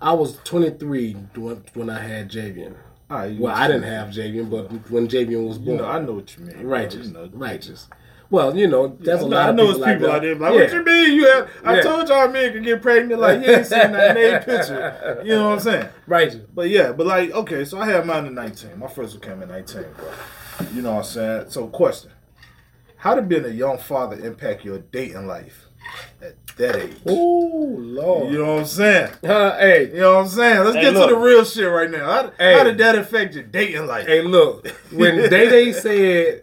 I 0.02 0.12
was 0.14 0.38
23 0.44 1.12
when, 1.36 1.64
when 1.74 1.90
I 1.90 2.00
had 2.00 2.30
Javian. 2.30 2.74
Right, 3.08 3.32
you 3.32 3.42
Well, 3.42 3.54
I 3.54 3.66
didn't 3.66 3.82
have 3.82 4.08
Javian, 4.10 4.50
but 4.50 4.70
when 4.90 5.08
Javian 5.08 5.46
was 5.46 5.58
You 5.58 5.64
born, 5.66 5.78
know, 5.78 5.84
I 5.84 5.98
know 6.00 6.12
what 6.12 6.36
you 6.36 6.44
mean. 6.44 6.62
righteous, 6.66 7.08
You 7.08 7.12
know, 7.12 7.28
righteous. 7.32 7.88
Well, 8.30 8.56
you 8.56 8.68
know, 8.68 8.96
there's 9.00 9.20
I 9.20 9.22
a 9.22 9.26
lot 9.26 9.46
I 9.46 9.48
of 9.50 9.56
know 9.56 9.66
people, 9.72 9.82
it's 9.82 9.92
people 9.92 10.06
like 10.08 10.16
out 10.16 10.22
there 10.22 10.34
like, 10.36 10.54
yeah. 10.54 10.60
what 10.60 10.72
you 10.72 10.84
mean? 10.84 11.12
You 11.14 11.26
have? 11.32 11.50
I 11.64 11.74
Yeah. 11.76 11.82
told 11.82 12.08
y'all 12.08 12.28
men 12.28 12.52
can 12.52 12.62
get 12.62 12.80
pregnant. 12.80 13.20
Like 13.20 13.44
you 13.44 13.50
ain't 13.52 13.66
seen 13.66 13.90
that 13.92 14.14
naked 14.14 14.44
picture. 14.46 15.20
You 15.24 15.32
know 15.32 15.48
what 15.48 15.54
I'm 15.54 15.60
saying? 15.60 15.88
Right. 16.06 16.54
But 16.54 16.68
yeah, 16.70 16.92
but 16.92 17.06
like, 17.06 17.32
okay, 17.32 17.64
so 17.64 17.78
I 17.80 17.86
had 17.86 18.06
mine 18.06 18.26
at 18.26 18.32
19. 18.32 18.78
My 18.78 18.86
first 18.86 19.14
one 19.14 19.20
came 19.22 19.42
at 19.42 19.48
19, 19.48 19.84
bro. 19.96 20.12
You 20.72 20.82
know 20.82 20.92
what 20.92 20.98
I'm 20.98 21.04
saying? 21.04 21.44
So, 21.50 21.66
question 21.68 22.12
How 22.98 23.14
did 23.16 23.28
being 23.28 23.44
a 23.44 23.48
young 23.48 23.78
father 23.78 24.16
impact 24.24 24.64
your 24.64 24.78
dating 24.78 25.26
life 25.26 25.66
at 26.22 26.34
that 26.56 26.76
age? 26.76 26.96
Oh 27.08 27.74
Lord. 27.78 28.30
You 28.32 28.38
know 28.38 28.52
what 28.54 28.60
I'm 28.60 28.66
saying? 28.66 29.10
Uh, 29.24 29.58
hey, 29.58 29.88
You 29.92 30.00
know 30.00 30.14
what 30.16 30.20
I'm 30.20 30.28
saying? 30.28 30.60
Let's 30.60 30.76
Hey, 30.76 30.82
get 30.82 30.94
look. 30.94 31.08
to 31.08 31.14
the 31.16 31.20
real 31.20 31.44
shit 31.44 31.68
right 31.68 31.90
now. 31.90 32.04
How, 32.04 32.30
Hey. 32.38 32.52
how 32.58 32.62
did 32.62 32.78
that 32.78 32.94
affect 32.96 33.34
your 33.34 33.42
dating 33.44 33.86
life? 33.88 34.06
hey, 34.06 34.22
look. 34.22 34.68
When 34.92 35.16
Day 35.30 35.48
Day 35.48 35.72
said 35.72 36.42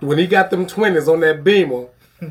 when 0.00 0.18
he 0.18 0.26
got 0.26 0.50
them 0.50 0.66
twenties 0.66 1.08
on 1.08 1.20
that 1.20 1.44
beamer, 1.44 1.88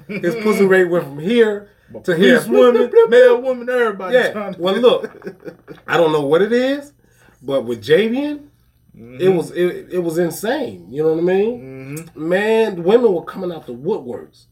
his 0.07 0.36
pussy 0.36 0.66
rate 0.66 0.86
went 0.86 1.05
from 1.05 1.20
here 1.20 1.70
to 2.03 2.16
here. 2.16 2.39
Police 2.41 2.47
women, 2.47 2.91
male 3.09 3.41
woman, 3.41 3.70
everybody. 3.70 4.16
Yeah. 4.16 4.53
Well, 4.57 4.76
look, 4.80 5.80
I 5.88 5.97
don't 5.97 6.11
know 6.11 6.26
what 6.26 6.41
it 6.41 6.51
is, 6.51 6.93
but 7.41 7.66
with 7.66 7.84
Javian, 7.84 8.47
it 8.93 8.99
mm-hmm. 8.99 9.36
was 9.36 9.51
it, 9.51 9.88
it 9.91 9.99
was 9.99 10.18
insane. 10.18 10.91
You 10.91 11.03
know 11.03 11.13
what 11.13 11.20
I 11.20 11.24
mean? 11.24 11.97
Mm-hmm. 11.97 12.30
Man, 12.30 12.84
women 12.84 13.13
were 13.13 13.26
coming 13.26 13.51
out 13.51 13.66
the 13.66 13.74
woodworks, 13.74 14.45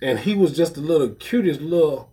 and 0.00 0.18
he 0.18 0.34
was 0.34 0.56
just 0.56 0.74
the 0.74 0.80
little 0.80 1.10
cutest 1.10 1.60
little 1.60 2.12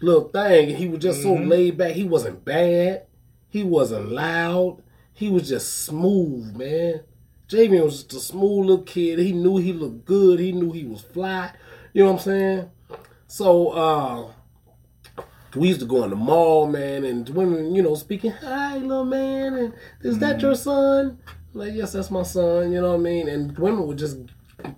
little 0.00 0.28
thing. 0.28 0.70
And 0.70 0.78
he 0.78 0.88
was 0.88 1.00
just 1.00 1.22
so 1.22 1.34
mm-hmm. 1.34 1.48
laid 1.48 1.78
back. 1.78 1.92
He 1.92 2.04
wasn't 2.04 2.44
bad. 2.44 3.06
He 3.48 3.62
wasn't 3.62 4.10
loud. 4.10 4.82
He 5.12 5.30
was 5.30 5.48
just 5.48 5.84
smooth, 5.84 6.56
man. 6.56 7.02
Javian 7.48 7.84
was 7.84 8.04
just 8.04 8.12
a 8.12 8.20
smooth 8.20 8.66
little 8.66 8.84
kid. 8.84 9.18
He 9.18 9.32
knew 9.32 9.58
he 9.58 9.72
looked 9.72 10.04
good. 10.04 10.40
He 10.40 10.52
knew 10.52 10.72
he 10.72 10.84
was 10.84 11.02
fly. 11.02 11.52
You 11.92 12.04
know 12.04 12.12
what 12.12 12.20
I'm 12.20 12.24
saying? 12.24 12.70
So, 13.26 13.68
uh, 13.70 14.32
we 15.56 15.68
used 15.68 15.80
to 15.80 15.86
go 15.86 16.04
in 16.04 16.10
the 16.10 16.16
mall, 16.16 16.66
man, 16.66 17.04
and 17.04 17.28
women, 17.30 17.74
you 17.74 17.82
know, 17.82 17.94
speaking, 17.94 18.32
hi, 18.32 18.78
little 18.78 19.04
man, 19.04 19.54
and 19.54 19.74
is 20.02 20.18
that 20.18 20.40
your 20.40 20.54
son? 20.54 21.18
Like, 21.52 21.74
yes, 21.74 21.92
that's 21.92 22.10
my 22.10 22.24
son, 22.24 22.72
you 22.72 22.80
know 22.80 22.90
what 22.90 23.00
I 23.00 23.02
mean? 23.02 23.28
And 23.28 23.56
women 23.56 23.86
would 23.86 23.98
just 23.98 24.18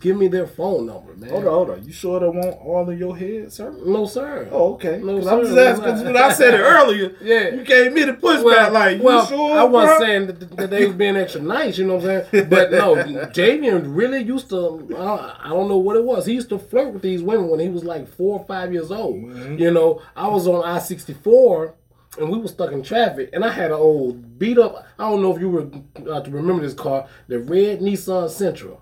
give 0.00 0.16
me 0.16 0.28
their 0.28 0.46
phone 0.46 0.86
number, 0.86 1.14
man. 1.16 1.30
Hold 1.30 1.44
on, 1.44 1.50
hold 1.52 1.70
on. 1.70 1.84
You 1.84 1.92
sure 1.92 2.20
that 2.20 2.30
won't 2.30 2.60
all 2.64 2.88
in 2.90 2.98
your 2.98 3.16
head, 3.16 3.52
sir? 3.52 3.70
No, 3.84 4.06
sir. 4.06 4.48
Oh, 4.50 4.74
okay. 4.74 4.98
No, 5.02 5.18
'Cause 5.18 5.26
I'm 5.26 5.44
sir, 5.44 5.46
just 5.46 5.58
asking. 5.58 5.84
'cause 5.84 6.02
no, 6.02 6.12
when 6.12 6.16
I 6.22 6.32
said 6.32 6.54
it 6.54 6.60
earlier, 6.62 7.12
Yeah. 7.22 7.48
you 7.54 7.64
gave 7.64 7.92
me 7.92 8.04
the 8.04 8.12
pushback. 8.14 8.44
Well, 8.44 8.72
like, 8.72 8.96
you 8.98 9.02
well, 9.04 9.26
sure? 9.26 9.58
I 9.58 9.64
wasn't 9.64 9.98
bro? 9.98 10.06
saying 10.06 10.26
that, 10.26 10.56
that 10.56 10.70
they 10.70 10.86
was 10.86 10.96
being 10.96 11.16
extra 11.16 11.40
nice, 11.42 11.78
you 11.78 11.86
know 11.86 11.96
what 11.96 12.04
I'm 12.10 12.24
saying? 12.30 12.48
But 12.50 12.70
no, 12.72 12.94
Javian 12.96 13.82
really 13.96 14.22
used 14.22 14.48
to, 14.50 14.88
I, 14.96 15.36
I 15.44 15.48
don't 15.50 15.68
know 15.68 15.78
what 15.78 15.96
it 15.96 16.04
was. 16.04 16.26
He 16.26 16.34
used 16.34 16.48
to 16.50 16.58
flirt 16.58 16.92
with 16.92 17.02
these 17.02 17.22
women 17.22 17.48
when 17.48 17.60
he 17.60 17.68
was 17.68 17.84
like 17.84 18.08
four 18.08 18.38
or 18.40 18.44
five 18.46 18.72
years 18.72 18.90
old. 18.90 19.16
Mm-hmm. 19.16 19.58
You 19.58 19.70
know, 19.70 20.02
I 20.16 20.28
was 20.28 20.46
on 20.46 20.64
I 20.64 20.78
64 20.78 21.74
and 22.18 22.30
we 22.30 22.38
were 22.38 22.48
stuck 22.48 22.72
in 22.72 22.82
traffic 22.82 23.30
and 23.34 23.44
I 23.44 23.50
had 23.50 23.66
an 23.70 23.76
old 23.76 24.38
beat 24.38 24.58
up, 24.58 24.86
I 24.98 25.08
don't 25.10 25.22
know 25.22 25.34
if 25.34 25.40
you 25.40 25.50
were 25.50 25.68
uh, 26.10 26.20
to 26.22 26.30
remember 26.30 26.62
this 26.62 26.74
car, 26.74 27.06
the 27.28 27.38
red 27.40 27.80
Nissan 27.80 28.28
Sentra. 28.28 28.78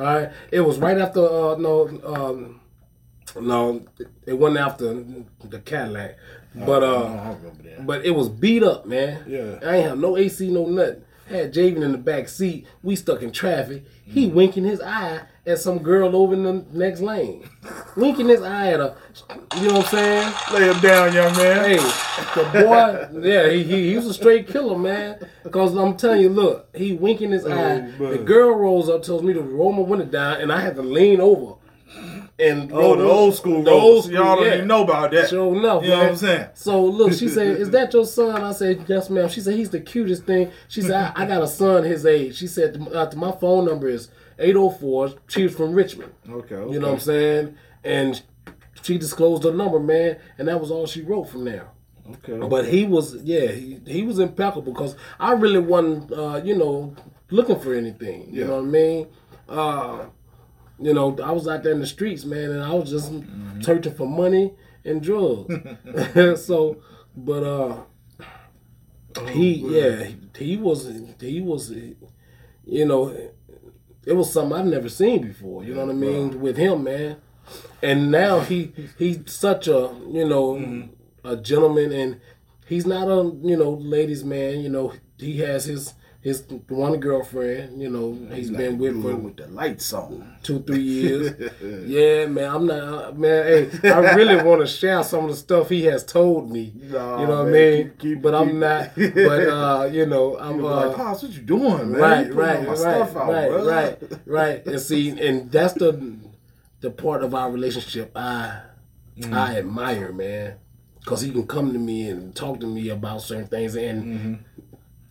All 0.00 0.06
right, 0.06 0.30
it 0.50 0.60
was 0.62 0.78
right 0.78 0.96
after 0.96 1.20
uh, 1.20 1.56
no, 1.56 2.00
um, 2.04 2.60
no, 3.38 3.82
it 4.26 4.32
wasn't 4.32 4.60
after 4.60 5.04
the 5.44 5.58
Cadillac, 5.60 6.16
but 6.54 6.82
uh, 6.82 6.86
I 6.86 7.02
don't 7.02 7.42
remember 7.42 7.62
that. 7.64 7.86
but 7.86 8.04
it 8.06 8.12
was 8.12 8.30
beat 8.30 8.62
up, 8.62 8.86
man. 8.86 9.22
Yeah. 9.28 9.58
I 9.62 9.76
ain't 9.76 9.88
have 9.88 9.98
no 9.98 10.16
AC, 10.16 10.50
no 10.50 10.64
nothing. 10.64 11.02
Had 11.30 11.54
Javian 11.54 11.82
in 11.82 11.92
the 11.92 11.98
back 11.98 12.28
seat. 12.28 12.66
We 12.82 12.96
stuck 12.96 13.22
in 13.22 13.30
traffic. 13.30 13.84
He 14.04 14.26
winking 14.26 14.64
his 14.64 14.80
eye 14.80 15.20
at 15.46 15.60
some 15.60 15.78
girl 15.78 16.16
over 16.16 16.34
in 16.34 16.42
the 16.42 16.64
next 16.72 17.00
lane. 17.00 17.48
winking 17.96 18.28
his 18.28 18.42
eye 18.42 18.72
at 18.72 18.80
her. 18.80 18.96
You 19.56 19.68
know 19.68 19.74
what 19.74 19.84
I'm 19.84 19.90
saying? 19.90 20.34
Lay 20.52 20.68
him 20.72 20.80
down, 20.80 21.12
young 21.12 21.36
man. 21.36 21.70
Hey, 21.70 21.76
the 22.34 22.50
boy, 22.52 23.20
yeah, 23.20 23.48
he, 23.48 23.62
he, 23.62 23.90
he 23.90 23.96
was 23.96 24.06
a 24.06 24.14
straight 24.14 24.48
killer, 24.48 24.76
man. 24.76 25.24
Because 25.44 25.76
I'm 25.76 25.96
telling 25.96 26.20
you, 26.20 26.30
look, 26.30 26.68
he 26.74 26.94
winking 26.94 27.30
his 27.30 27.46
oh, 27.46 27.52
eye. 27.52 27.90
The 27.98 28.18
girl 28.18 28.56
rolls 28.56 28.88
up, 28.88 29.04
tells 29.04 29.22
me 29.22 29.32
to 29.32 29.40
roll 29.40 29.72
my 29.72 29.82
window 29.82 30.06
down, 30.06 30.40
and 30.40 30.52
I 30.52 30.60
had 30.60 30.74
to 30.74 30.82
lean 30.82 31.20
over. 31.20 31.59
And 32.40 32.72
Oh, 32.72 32.96
the 32.96 33.04
old 33.04 33.34
school 33.34 33.62
the 33.62 33.70
old 33.70 34.04
school, 34.04 34.14
Y'all 34.16 34.36
don't 34.36 34.46
yeah. 34.46 34.54
even 34.56 34.68
know 34.68 34.82
about 34.84 35.10
that. 35.10 35.28
Sure 35.28 35.54
enough, 35.54 35.82
You 35.82 35.90
know 35.90 35.96
man. 35.96 36.04
what 36.06 36.10
I'm 36.12 36.16
saying? 36.16 36.46
So 36.54 36.84
look, 36.84 37.12
she 37.12 37.28
said, 37.28 37.60
"Is 37.60 37.70
that 37.70 37.92
your 37.92 38.06
son?" 38.06 38.42
I 38.42 38.52
said, 38.52 38.84
"Yes, 38.86 39.10
ma'am." 39.10 39.28
She 39.28 39.40
said, 39.40 39.54
"He's 39.56 39.70
the 39.70 39.80
cutest 39.80 40.24
thing." 40.24 40.50
She 40.68 40.80
said, 40.82 40.92
"I, 40.92 41.22
I 41.22 41.26
got 41.26 41.42
a 41.42 41.48
son 41.48 41.84
his 41.84 42.06
age." 42.06 42.36
She 42.36 42.46
said, 42.46 42.80
uh, 42.94 43.10
"My 43.16 43.32
phone 43.32 43.66
number 43.66 43.88
is 43.88 44.08
804." 44.38 45.12
She 45.28 45.42
was 45.44 45.54
from 45.54 45.74
Richmond. 45.74 46.12
Okay, 46.28 46.54
okay. 46.54 46.72
You 46.72 46.80
know 46.80 46.88
what 46.88 46.94
I'm 46.94 47.00
saying? 47.00 47.54
And 47.84 48.22
she 48.82 48.96
disclosed 48.96 49.44
her 49.44 49.52
number, 49.52 49.78
man, 49.78 50.16
and 50.38 50.48
that 50.48 50.60
was 50.60 50.70
all 50.70 50.86
she 50.86 51.02
wrote 51.02 51.24
from 51.24 51.44
there. 51.44 51.68
Okay. 52.26 52.38
But 52.48 52.66
he 52.66 52.84
was, 52.86 53.16
yeah, 53.22 53.46
he, 53.48 53.78
he 53.86 54.02
was 54.02 54.18
impeccable 54.18 54.72
because 54.72 54.96
I 55.20 55.32
really 55.32 55.60
wasn't, 55.60 56.10
uh, 56.12 56.40
you 56.42 56.56
know, 56.56 56.94
looking 57.30 57.60
for 57.60 57.72
anything. 57.74 58.28
You 58.32 58.40
Yeah. 58.40 58.46
know 58.48 58.56
what 58.56 58.62
I 58.64 58.68
mean? 58.68 59.06
Uh, 59.48 59.98
you 60.80 60.94
know, 60.94 61.16
I 61.22 61.30
was 61.32 61.46
out 61.48 61.62
there 61.62 61.72
in 61.72 61.80
the 61.80 61.86
streets, 61.86 62.24
man, 62.24 62.50
and 62.50 62.62
I 62.62 62.72
was 62.74 62.90
just 62.90 63.12
Mm-hmm. 63.12 63.60
searching 63.62 63.94
for 63.94 64.06
money 64.08 64.54
and 64.84 65.02
drugs. 65.02 65.54
so, 66.46 66.78
but 67.16 67.42
uh, 67.44 67.76
he, 69.28 69.62
Oh, 69.64 69.70
yeah, 69.70 70.04
he, 70.04 70.16
he 70.38 70.56
was, 70.56 70.90
he 71.20 71.40
was, 71.40 71.70
you 72.64 72.84
know, 72.86 73.08
it 74.06 74.12
was 74.12 74.32
something 74.32 74.58
I've 74.58 74.66
never 74.66 74.88
seen 74.88 75.22
before. 75.26 75.64
You 75.64 75.74
know 75.74 75.84
what 75.86 75.90
I 75.92 75.98
mean 75.98 76.40
with 76.40 76.56
him, 76.56 76.84
man. 76.84 77.16
And 77.82 78.10
now 78.10 78.40
he 78.40 78.72
he's 78.98 79.18
such 79.26 79.66
a 79.66 79.94
you 80.08 80.26
know 80.28 80.54
Mm-hmm. 80.54 81.26
a 81.26 81.36
gentleman, 81.36 81.92
and 81.92 82.20
he's 82.66 82.86
not 82.86 83.08
a 83.08 83.24
you 83.42 83.56
know 83.56 83.70
ladies 83.72 84.22
man. 84.24 84.60
You 84.60 84.68
know 84.68 84.92
he 85.18 85.38
has 85.40 85.64
his 85.64 85.94
his 86.22 86.42
one 86.68 86.98
girlfriend. 87.00 87.80
You 87.80 87.88
know 87.90 88.18
he's 88.34 88.50
been 88.50 88.76
with 88.78 89.00
for 89.02 89.16
with 89.16 89.36
the 89.36 89.46
lights 89.48 89.92
on. 89.92 90.36
two 90.42 90.60
three 90.62 90.82
years. 90.82 91.50
yeah, 91.86 92.26
man. 92.26 92.50
I'm 92.54 92.66
not 92.66 93.18
man. 93.18 93.44
Hey, 93.82 93.90
I 93.90 94.14
really 94.14 94.42
want 94.48 94.60
to 94.60 94.66
share 94.66 95.02
some 95.02 95.24
of 95.24 95.30
the 95.30 95.36
stuff 95.36 95.68
he 95.70 95.84
has 95.84 96.04
told 96.04 96.50
me. 96.50 96.72
Nah, 96.76 97.20
you 97.20 97.26
know 97.26 97.38
what 97.44 97.48
I 97.48 97.50
mean? 97.50 97.84
keep- 97.90 97.98
keep- 97.98 98.22
but 98.22 98.34
I'm 98.34 98.58
not. 98.58 98.94
But 98.96 99.48
uh, 99.48 99.88
you 99.90 100.06
know 100.06 100.38
I'm 100.38 100.64
uh, 100.64 100.86
like, 100.88 100.96
Pops, 100.96 101.22
what 101.22 101.32
you 101.32 101.42
doing, 101.42 101.90
man? 101.92 102.00
right, 102.00 102.26
You 102.26 102.32
right, 102.34 102.68
right, 102.68 103.00
out, 103.00 103.14
right, 103.28 103.48
bro. 103.48 103.66
right, 103.68 103.98
right. 104.26 104.66
And 104.66 104.80
see, 104.88 105.18
and 105.20 105.50
that's 105.50 105.74
the 105.74 106.16
the 106.80 106.90
part 106.90 107.22
of 107.22 107.34
our 107.34 107.50
relationship 107.50 108.12
I 108.16 108.62
Mm-hmm. 109.18 109.34
I 109.34 109.58
admire, 109.58 110.12
man, 110.12 110.54
because 111.00 111.20
he 111.20 111.30
can 111.30 111.46
come 111.46 111.74
to 111.74 111.78
me 111.78 112.08
and 112.08 112.34
talk 112.34 112.58
to 112.60 112.66
me 112.66 112.88
about 112.88 113.20
certain 113.20 113.48
things, 113.48 113.74
and 113.76 114.04
Mm-hmm. 114.04 114.34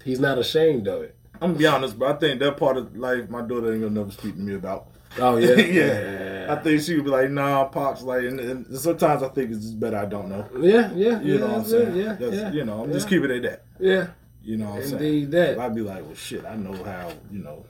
He's 0.04 0.20
not 0.20 0.38
ashamed 0.38 0.88
of 0.88 1.02
it. 1.04 1.16
I'm 1.36 1.50
gonna 1.52 1.60
be 1.60 1.66
honest, 1.68 1.98
but 1.98 2.16
I 2.16 2.20
think 2.20 2.40
that 2.42 2.58
part 2.58 2.78
of 2.78 2.96
life 2.98 3.30
my 3.30 3.42
daughter 3.42 3.72
ain't 3.72 3.82
gonna 3.82 3.94
never 3.94 4.12
speak 4.12 4.36
to 4.36 4.42
me 4.42 4.56
about. 4.56 4.88
Oh 5.18 5.38
yeah, 5.38 5.56
yeah. 5.56 6.46
I 6.50 6.62
think 6.62 6.82
she 6.82 6.96
would 6.96 7.06
be 7.06 7.10
like, 7.12 7.30
nah, 7.32 7.66
pops, 7.66 8.02
like, 8.02 8.24
and, 8.24 8.40
and 8.40 8.78
sometimes 8.78 9.24
I 9.24 9.30
think 9.30 9.52
it's 9.52 9.62
just 9.62 9.80
better 9.80 9.98
I 9.98 10.06
don't 10.06 10.30
know. 10.30 10.48
yeah, 10.60 10.92
yeah, 10.94 11.20
You 11.22 11.34
yeah, 11.36 11.40
know 11.40 11.48
what 11.48 11.56
I'm 11.62 11.66
saying? 11.66 11.96
Yeah, 11.96 12.14
That's- 12.14 12.34
yeah, 12.36 12.52
You 12.52 12.66
know, 12.66 12.82
I'm 12.84 12.90
yeah, 12.90 12.94
just 12.94 13.10
keeping 13.10 13.32
it 13.32 13.44
at 13.46 13.52
that. 13.52 13.64
yeah, 13.80 14.08
You 14.44 14.58
know 14.58 14.66
what 14.72 14.76
I'm 14.78 14.84
saying? 14.84 14.94
indeed 14.96 15.32
that. 15.32 15.60
I'd 15.60 15.74
be 15.76 15.82
like, 15.82 16.04
well, 16.04 16.14
shit, 16.16 16.46
I 16.46 16.56
know 16.56 16.74
how, 16.84 17.12
you 17.32 17.40
know, 17.40 17.66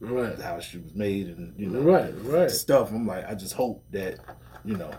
Right, 0.00 0.38
how 0.38 0.60
she 0.60 0.78
was 0.78 0.94
made 0.94 1.28
and, 1.28 1.54
you 1.58 1.66
know, 1.68 1.80
right, 1.80 2.12
right. 2.24 2.50
stuff. 2.50 2.90
I'm 2.92 3.06
like, 3.06 3.26
I 3.28 3.34
just 3.34 3.54
hope 3.54 3.82
that, 3.92 4.18
you 4.64 4.76
know, 4.76 4.90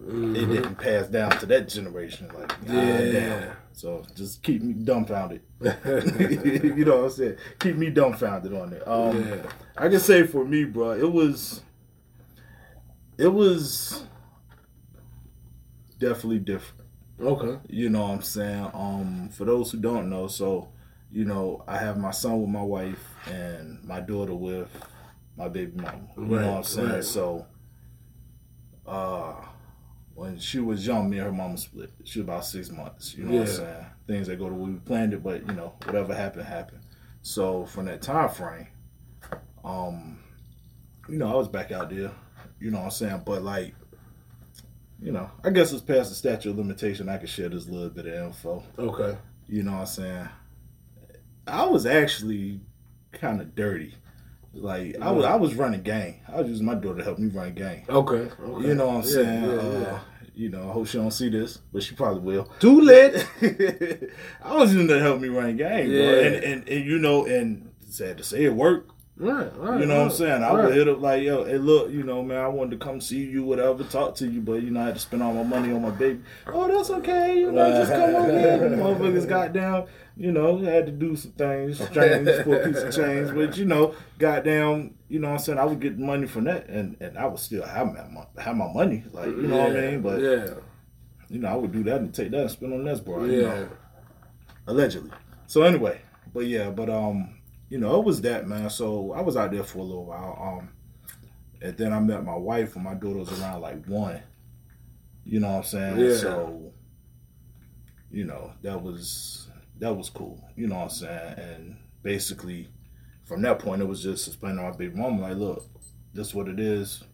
Mm-hmm. 0.00 0.34
it 0.36 0.46
didn't 0.46 0.74
pass 0.76 1.08
down 1.08 1.30
to 1.40 1.46
that 1.46 1.68
generation. 1.68 2.28
Like, 2.34 2.52
Yeah. 2.66 3.00
damn. 3.12 3.52
So 3.72 4.04
just 4.14 4.42
keep 4.42 4.62
me 4.62 4.72
dumbfounded. 4.72 5.42
you 5.60 6.84
know 6.84 6.96
what 7.02 7.04
I'm 7.04 7.10
saying? 7.10 7.36
Keep 7.58 7.76
me 7.76 7.90
dumbfounded 7.90 8.52
on 8.54 8.72
it. 8.72 8.86
Um, 8.88 9.28
Yeah. 9.28 9.42
I 9.76 9.88
can 9.88 10.00
say 10.00 10.26
for 10.26 10.44
me, 10.44 10.64
bro, 10.64 10.92
it 10.92 11.10
was, 11.10 11.62
it 13.18 13.28
was 13.28 14.04
definitely 15.98 16.38
different. 16.40 16.84
Okay. 17.20 17.58
You 17.68 17.90
know 17.90 18.02
what 18.02 18.10
I'm 18.12 18.22
saying? 18.22 18.70
Um, 18.72 19.28
for 19.30 19.44
those 19.44 19.70
who 19.70 19.78
don't 19.78 20.08
know, 20.08 20.26
so 20.26 20.68
you 21.12 21.24
know, 21.24 21.62
I 21.66 21.76
have 21.78 21.98
my 21.98 22.12
son 22.12 22.40
with 22.40 22.48
my 22.50 22.62
wife 22.62 23.04
and 23.26 23.84
my 23.84 24.00
daughter 24.00 24.34
with 24.34 24.68
my 25.36 25.48
baby 25.48 25.72
mama. 25.76 25.98
You 26.16 26.22
Right, 26.22 26.40
know 26.42 26.50
what 26.52 26.56
I'm 26.58 26.64
saying? 26.64 26.88
right. 26.90 27.04
So 27.04 27.46
uh 28.86 29.34
when 30.20 30.38
she 30.38 30.58
was 30.58 30.86
young, 30.86 31.08
me 31.08 31.16
and 31.16 31.24
her 31.28 31.32
mama 31.32 31.56
split. 31.56 31.90
She 32.04 32.18
was 32.18 32.24
about 32.28 32.44
six 32.44 32.70
months. 32.70 33.14
You 33.14 33.24
know 33.24 33.38
what 33.38 33.48
I'm 33.48 33.54
saying? 33.56 33.86
Things 34.06 34.26
that 34.26 34.38
go 34.38 34.50
the 34.50 34.54
way 34.54 34.68
we 34.72 34.76
planned 34.76 35.14
it, 35.14 35.22
but 35.22 35.46
you 35.46 35.54
know, 35.54 35.72
whatever 35.86 36.14
happened, 36.14 36.44
happened. 36.44 36.82
So 37.22 37.64
from 37.64 37.86
that 37.86 38.02
time 38.02 38.28
frame, 38.28 38.66
um, 39.64 40.18
you 41.08 41.16
know, 41.16 41.32
I 41.32 41.34
was 41.36 41.48
back 41.48 41.72
out 41.72 41.88
there. 41.88 42.10
You 42.58 42.70
know 42.70 42.80
what 42.80 42.84
I'm 42.84 42.90
saying? 42.90 43.22
But 43.24 43.40
like, 43.42 43.74
you 45.00 45.10
know, 45.10 45.30
I 45.42 45.48
guess 45.48 45.72
it's 45.72 45.80
past 45.80 46.10
the 46.10 46.14
statute 46.14 46.50
of 46.50 46.58
limitation. 46.58 47.08
I 47.08 47.16
could 47.16 47.30
share 47.30 47.48
this 47.48 47.66
little 47.66 47.88
bit 47.88 48.04
of 48.06 48.12
info. 48.12 48.62
Okay. 48.78 49.16
You 49.48 49.62
know 49.62 49.72
what 49.72 49.80
I'm 49.80 49.86
saying? 49.86 50.28
I 51.46 51.64
was 51.64 51.86
actually 51.86 52.60
kind 53.12 53.40
of 53.40 53.54
dirty. 53.54 53.94
Like 54.52 54.96
I 55.00 55.12
was, 55.12 55.24
I 55.24 55.36
was 55.36 55.54
running 55.54 55.80
game. 55.82 56.16
I 56.28 56.40
was 56.42 56.48
using 56.50 56.66
my 56.66 56.74
daughter 56.74 56.98
to 56.98 57.04
help 57.04 57.18
me 57.18 57.28
run 57.28 57.54
game. 57.54 57.84
Okay. 57.88 58.30
okay. 58.38 58.68
You 58.68 58.74
know 58.74 58.88
what 58.88 58.96
I'm 58.96 59.02
Yeah, 59.02 59.14
saying? 59.14 59.44
yeah, 59.44 59.50
uh, 59.50 59.80
yeah. 59.80 60.00
You 60.34 60.48
know, 60.48 60.70
I 60.70 60.72
hope 60.72 60.86
she 60.86 60.98
don't 60.98 61.10
see 61.10 61.28
this, 61.28 61.58
but 61.72 61.82
she 61.82 61.94
probably 61.94 62.22
will. 62.22 62.44
Too 62.60 62.80
late. 62.80 63.26
I 64.42 64.56
was 64.56 64.72
using 64.72 64.88
to 64.88 64.98
help 65.00 65.20
me 65.20 65.28
run 65.28 65.56
game, 65.56 65.88
bro. 65.90 66.20
And, 66.20 66.34
and 66.36 66.68
and 66.68 66.84
you 66.84 66.98
know, 66.98 67.26
and 67.26 67.70
sad 67.88 68.18
to 68.18 68.24
say, 68.24 68.44
it 68.44 68.54
worked. 68.54 68.92
Right, 69.20 69.54
right. 69.58 69.80
You 69.80 69.84
know 69.84 69.98
what 69.98 70.12
I'm 70.12 70.16
saying? 70.16 70.42
I 70.42 70.54
right. 70.54 70.64
would 70.64 70.74
hit 70.74 70.88
up 70.88 70.98
like, 70.98 71.22
yo, 71.22 71.44
hey, 71.44 71.58
look, 71.58 71.90
you 71.90 72.04
know, 72.04 72.22
man, 72.22 72.38
I 72.42 72.48
wanted 72.48 72.80
to 72.80 72.84
come 72.84 73.02
see 73.02 73.18
you, 73.18 73.44
whatever, 73.44 73.84
talk 73.84 74.14
to 74.14 74.26
you, 74.26 74.40
but 74.40 74.62
you 74.62 74.70
know, 74.70 74.80
I 74.80 74.86
had 74.86 74.94
to 74.94 75.00
spend 75.00 75.22
all 75.22 75.34
my 75.34 75.42
money 75.42 75.70
on 75.74 75.82
my 75.82 75.90
baby. 75.90 76.22
Oh, 76.46 76.66
that's 76.66 76.88
okay, 76.88 77.38
you 77.38 77.52
know, 77.52 77.70
just 77.70 77.92
come 77.92 78.14
on 78.14 78.30
in. 78.30 78.70
The 78.70 78.76
motherfuckers 78.82 79.28
got 79.28 79.52
down, 79.52 79.88
you 80.16 80.32
know, 80.32 80.56
had 80.56 80.86
to 80.86 80.92
do 80.92 81.14
some 81.16 81.32
things, 81.32 81.78
change 81.90 82.28
for 82.44 82.62
a 82.62 82.66
piece 82.66 82.78
of 82.78 82.94
change, 82.96 83.34
but 83.34 83.58
you 83.58 83.66
know, 83.66 83.94
goddamn, 84.18 84.94
you 85.10 85.18
know 85.18 85.28
what 85.28 85.34
I'm 85.34 85.40
saying? 85.40 85.58
I 85.58 85.64
would 85.66 85.80
get 85.80 85.98
money 85.98 86.26
from 86.26 86.44
that, 86.44 86.70
and 86.70 86.96
and 87.00 87.18
I 87.18 87.26
would 87.26 87.40
still 87.40 87.62
have 87.62 87.92
my 87.92 88.24
have 88.42 88.56
my 88.56 88.72
money, 88.72 89.04
like 89.12 89.26
you 89.26 89.42
know 89.42 89.58
what 89.58 89.76
I 89.76 89.80
mean? 89.82 90.00
But 90.00 90.22
yeah, 90.22 90.54
you 91.28 91.40
know, 91.40 91.48
I 91.48 91.56
would 91.56 91.72
do 91.72 91.82
that 91.82 92.00
and 92.00 92.14
take 92.14 92.30
that 92.30 92.40
and 92.40 92.50
spend 92.50 92.72
on 92.72 92.84
this, 92.84 93.00
bro. 93.00 93.22
yeah. 93.24 93.32
You 93.32 93.42
know, 93.42 93.68
allegedly. 94.66 95.10
So 95.46 95.62
anyway, 95.62 96.00
but 96.32 96.46
yeah, 96.46 96.70
but 96.70 96.88
um, 96.88 97.39
you 97.70 97.78
know, 97.78 97.98
it 97.98 98.04
was 98.04 98.20
that 98.22 98.46
man. 98.46 98.68
So 98.68 99.12
I 99.12 99.22
was 99.22 99.36
out 99.36 99.52
there 99.52 99.64
for 99.64 99.78
a 99.78 99.82
little 99.82 100.04
while. 100.04 100.58
Um, 100.60 100.70
and 101.62 101.76
then 101.78 101.92
I 101.92 102.00
met 102.00 102.24
my 102.24 102.36
wife 102.36 102.74
when 102.74 102.84
my 102.84 102.94
daughter 102.94 103.18
was 103.20 103.40
around 103.40 103.62
like 103.62 103.86
one. 103.86 104.20
You 105.24 105.40
know 105.40 105.48
what 105.48 105.56
I'm 105.58 105.62
saying? 105.64 106.00
Yeah. 106.00 106.16
So, 106.16 106.72
you 108.10 108.24
know, 108.24 108.52
that 108.62 108.82
was 108.82 109.48
that 109.78 109.94
was 109.94 110.10
cool. 110.10 110.42
You 110.56 110.66
know 110.66 110.76
what 110.76 110.84
I'm 110.84 110.90
saying? 110.90 111.34
And 111.38 111.76
basically, 112.02 112.68
from 113.24 113.42
that 113.42 113.58
point, 113.60 113.82
it 113.82 113.88
was 113.88 114.02
just 114.02 114.26
explaining 114.26 114.58
to 114.58 114.64
my 114.64 114.76
baby 114.76 114.96
mom 114.96 115.20
like, 115.20 115.36
look, 115.36 115.64
this 116.12 116.28
is 116.28 116.34
what 116.34 116.48
it 116.48 116.58
is. 116.58 117.04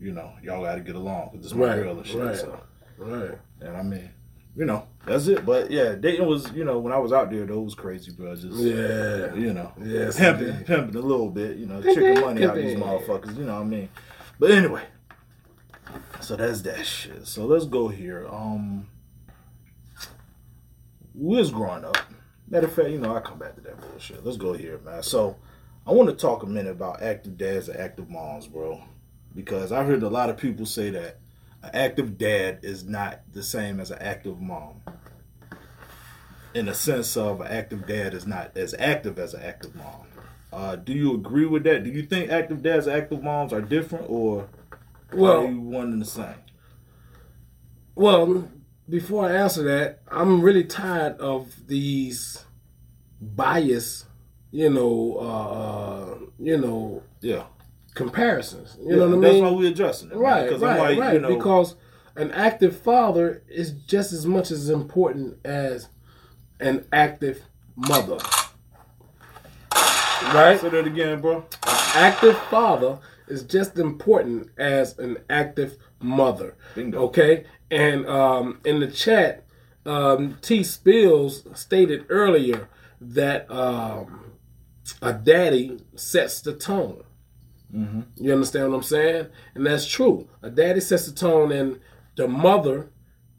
You 0.00 0.12
know, 0.12 0.32
y'all 0.42 0.62
got 0.62 0.74
to 0.74 0.80
get 0.80 0.96
along. 0.96 1.30
'cause 1.30 1.38
This 1.38 1.46
is 1.46 1.54
my 1.54 1.66
Right, 1.68 1.82
girl 1.82 1.96
and 1.96 2.06
shit. 2.06 2.20
right. 2.20 2.36
So, 2.36 2.60
Right. 2.98 3.38
and 3.60 3.76
I 3.76 3.82
mean, 3.82 4.10
you 4.54 4.64
know, 4.66 4.86
that's 5.06 5.26
it. 5.28 5.44
But 5.46 5.70
yeah, 5.70 5.94
dating 5.94 6.26
was, 6.26 6.50
you 6.52 6.64
know, 6.64 6.78
when 6.78 6.92
I 6.92 6.98
was 6.98 7.12
out 7.12 7.30
there, 7.30 7.44
though, 7.46 7.60
it 7.60 7.64
was 7.64 7.74
crazy, 7.74 8.12
bro. 8.12 8.34
Just 8.34 8.56
Yeah. 8.58 9.34
you 9.34 9.52
know, 9.52 9.72
Yes, 9.82 10.18
pimping, 10.18 10.48
indeed. 10.48 10.66
pimping 10.66 10.96
a 10.96 11.00
little 11.00 11.30
bit, 11.30 11.56
you 11.56 11.66
know, 11.66 11.82
chicken 11.94 12.20
money 12.20 12.44
out 12.44 12.54
these 12.56 12.76
motherfuckers. 12.78 13.36
You 13.36 13.44
know 13.44 13.54
what 13.54 13.62
I 13.62 13.64
mean? 13.64 13.88
But 14.38 14.50
anyway, 14.50 14.82
so 16.20 16.36
that's 16.36 16.62
that 16.62 16.84
shit. 16.86 17.26
So 17.26 17.46
let's 17.46 17.66
go 17.66 17.88
here. 17.88 18.26
Um, 18.30 18.86
we 21.14 21.36
was 21.36 21.50
growing 21.50 21.84
up. 21.84 21.96
Matter 22.48 22.66
of 22.66 22.72
fact, 22.74 22.90
you 22.90 22.98
know, 22.98 23.14
I 23.16 23.20
come 23.20 23.38
back 23.38 23.54
to 23.54 23.60
that 23.62 23.80
bullshit. 23.80 24.24
Let's 24.24 24.36
go 24.36 24.52
here, 24.52 24.78
man. 24.84 25.02
So 25.02 25.36
I 25.86 25.92
want 25.92 26.08
to 26.10 26.14
talk 26.16 26.42
a 26.42 26.46
minute 26.46 26.72
about 26.72 27.02
active 27.02 27.36
dads 27.38 27.68
and 27.68 27.78
active 27.78 28.10
moms, 28.10 28.46
bro, 28.46 28.82
because 29.34 29.72
I 29.72 29.84
heard 29.84 30.02
a 30.02 30.08
lot 30.08 30.30
of 30.30 30.36
people 30.36 30.66
say 30.66 30.90
that 30.90 31.18
an 31.64 31.70
active 31.74 32.18
dad 32.18 32.60
is 32.62 32.84
not 32.84 33.20
the 33.32 33.42
same 33.42 33.80
as 33.80 33.90
an 33.90 33.98
active 34.00 34.40
mom. 34.40 34.82
In 36.54 36.66
the 36.66 36.74
sense 36.74 37.16
of 37.16 37.40
an 37.40 37.48
active 37.48 37.86
dad 37.86 38.14
is 38.14 38.26
not 38.26 38.56
as 38.56 38.74
active 38.78 39.18
as 39.18 39.34
an 39.34 39.42
active 39.42 39.74
mom. 39.74 40.06
Uh, 40.52 40.76
do 40.76 40.92
you 40.92 41.14
agree 41.14 41.46
with 41.46 41.64
that? 41.64 41.82
Do 41.82 41.90
you 41.90 42.02
think 42.04 42.30
active 42.30 42.62
dads 42.62 42.86
and 42.86 42.96
active 42.96 43.22
moms 43.22 43.52
are 43.52 43.60
different, 43.60 44.06
or 44.08 44.42
are 44.42 44.48
Well, 45.18 45.46
you 45.48 45.60
one 45.60 45.92
and 45.92 46.00
the 46.00 46.06
same? 46.06 46.36
Well, 47.96 48.48
before 48.88 49.26
I 49.26 49.32
answer 49.32 49.62
that, 49.64 50.02
I'm 50.08 50.42
really 50.42 50.64
tired 50.64 51.18
of 51.18 51.66
these 51.66 52.44
bias, 53.20 54.04
you 54.52 54.70
know, 54.70 55.16
uh, 55.16 56.18
you 56.38 56.58
know, 56.58 57.02
Yeah, 57.20 57.44
comparisons. 57.94 58.76
You 58.80 58.90
Yeah, 58.90 58.96
know 58.96 59.00
what 59.02 59.06
I 59.06 59.10
mean? 59.12 59.20
That's 59.22 59.40
why 59.42 59.50
we're 59.50 59.70
addressing 59.70 60.10
it, 60.10 60.16
right, 60.16 60.44
Because 60.44 60.62
right, 60.62 60.72
I'm 60.72 60.78
like, 60.78 60.98
right. 60.98 61.14
you 61.14 61.20
know, 61.20 61.34
Because 61.36 61.76
an 62.16 62.30
active 62.32 62.76
father 62.76 63.42
is 63.48 63.72
just 63.72 64.12
as 64.12 64.26
much 64.26 64.50
as 64.50 64.68
important 64.68 65.38
as 65.44 65.88
an 66.60 66.84
active 66.92 67.42
mother. 67.76 68.18
Right? 70.32 70.58
say 70.60 70.68
that 70.70 70.86
again, 70.86 71.20
bro. 71.20 71.44
active 71.94 72.36
father 72.44 72.98
is 73.28 73.42
just 73.42 73.74
as 73.74 73.78
important 73.80 74.48
as 74.58 74.98
an 74.98 75.18
active 75.28 75.76
mother. 76.00 76.56
Bingo. 76.74 76.98
Okay, 77.04 77.44
and 77.70 78.06
um, 78.06 78.60
in 78.64 78.80
the 78.80 78.86
chat, 78.86 79.44
um, 79.86 80.38
T 80.40 80.62
Spills 80.62 81.44
stated 81.58 82.06
earlier 82.08 82.68
that 83.00 83.50
um, 83.50 84.32
a 85.02 85.12
daddy 85.12 85.78
sets 85.94 86.40
the 86.40 86.54
tone. 86.54 87.02
Mm-hmm. 87.74 88.24
You 88.24 88.32
understand 88.32 88.70
what 88.70 88.76
I'm 88.76 88.82
saying? 88.82 89.26
And 89.54 89.66
that's 89.66 89.86
true. 89.86 90.28
A 90.42 90.50
daddy 90.50 90.80
sets 90.80 91.06
the 91.06 91.12
tone, 91.12 91.50
and 91.50 91.80
the 92.16 92.28
mother 92.28 92.90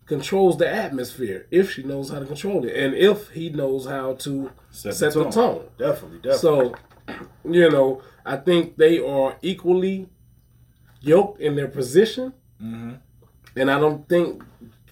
controls 0.05 0.57
the 0.57 0.69
atmosphere 0.69 1.47
if 1.49 1.71
she 1.71 1.83
knows 1.83 2.09
how 2.09 2.19
to 2.19 2.25
control 2.25 2.65
it, 2.65 2.75
and 2.75 2.93
if 2.93 3.29
he 3.29 3.49
knows 3.49 3.85
how 3.85 4.13
to 4.13 4.51
set, 4.69 5.13
the, 5.13 5.29
tone. 5.29 5.67
Definitely, 5.77 6.19
definitely. 6.19 6.37
So, 6.37 6.75
you 7.43 7.69
know, 7.69 8.01
I 8.25 8.37
think 8.37 8.77
they 8.77 8.99
are 8.99 9.37
equally 9.41 10.09
yoked 11.01 11.39
in 11.39 11.55
their 11.55 11.67
position, 11.67 12.33
mm-hmm. 12.61 12.93
and 13.55 13.71
I 13.71 13.79
don't 13.79 14.07
think 14.09 14.43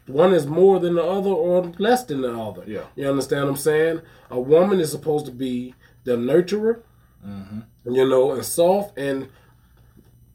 one 0.07 0.33
is 0.33 0.45
more 0.45 0.79
than 0.79 0.95
the 0.95 1.03
other 1.03 1.29
or 1.29 1.71
less 1.77 2.03
than 2.05 2.21
the 2.21 2.37
other. 2.37 2.63
Yeah. 2.65 2.85
you 2.95 3.07
understand 3.09 3.43
what 3.45 3.51
I'm 3.51 3.57
saying? 3.57 4.01
A 4.29 4.39
woman 4.39 4.79
is 4.79 4.91
supposed 4.91 5.25
to 5.25 5.31
be 5.31 5.75
the 6.03 6.17
nurturer, 6.17 6.81
mm-hmm. 7.25 7.59
You 7.85 8.07
know, 8.07 8.31
and 8.31 8.45
soft, 8.45 8.97
and 8.97 9.29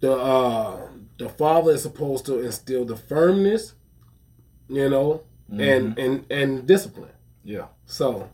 the 0.01 0.13
uh, 0.13 0.89
the 1.19 1.29
father 1.29 1.73
is 1.73 1.83
supposed 1.83 2.27
to 2.27 2.41
instill 2.41 2.85
the 2.85 2.97
firmness, 2.97 3.75
you 4.69 4.89
know, 4.89 5.23
and 5.51 5.99
and 5.99 6.25
and 6.31 6.67
discipline. 6.67 7.11
yeah. 7.45 7.67
So, 7.87 8.29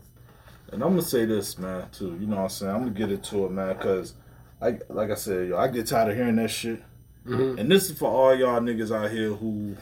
And 0.71 0.83
I'm 0.83 0.89
gonna 0.91 1.01
say 1.01 1.25
this, 1.25 1.57
man, 1.57 1.87
too. 1.91 2.17
You 2.19 2.27
know 2.27 2.35
what 2.37 2.43
I'm 2.43 2.49
saying? 2.49 2.71
I'm 2.75 2.79
gonna 2.81 2.91
get 2.91 3.11
into 3.11 3.45
it, 3.45 3.51
man, 3.51 3.75
because 3.77 4.13
I, 4.61 4.79
like 4.89 5.09
I 5.11 5.15
said, 5.15 5.47
yo, 5.49 5.57
I 5.57 5.67
get 5.69 5.87
tired 5.87 6.11
of 6.11 6.17
hearing 6.17 6.35
that 6.37 6.49
shit. 6.49 6.81
And 7.59 7.71
this 7.71 7.89
is 7.89 7.97
for 7.97 8.09
all 8.09 8.35
y'all 8.35 8.59
niggas 8.59 8.95
out 8.95 9.09
here 9.11 9.33
who, 9.33 9.75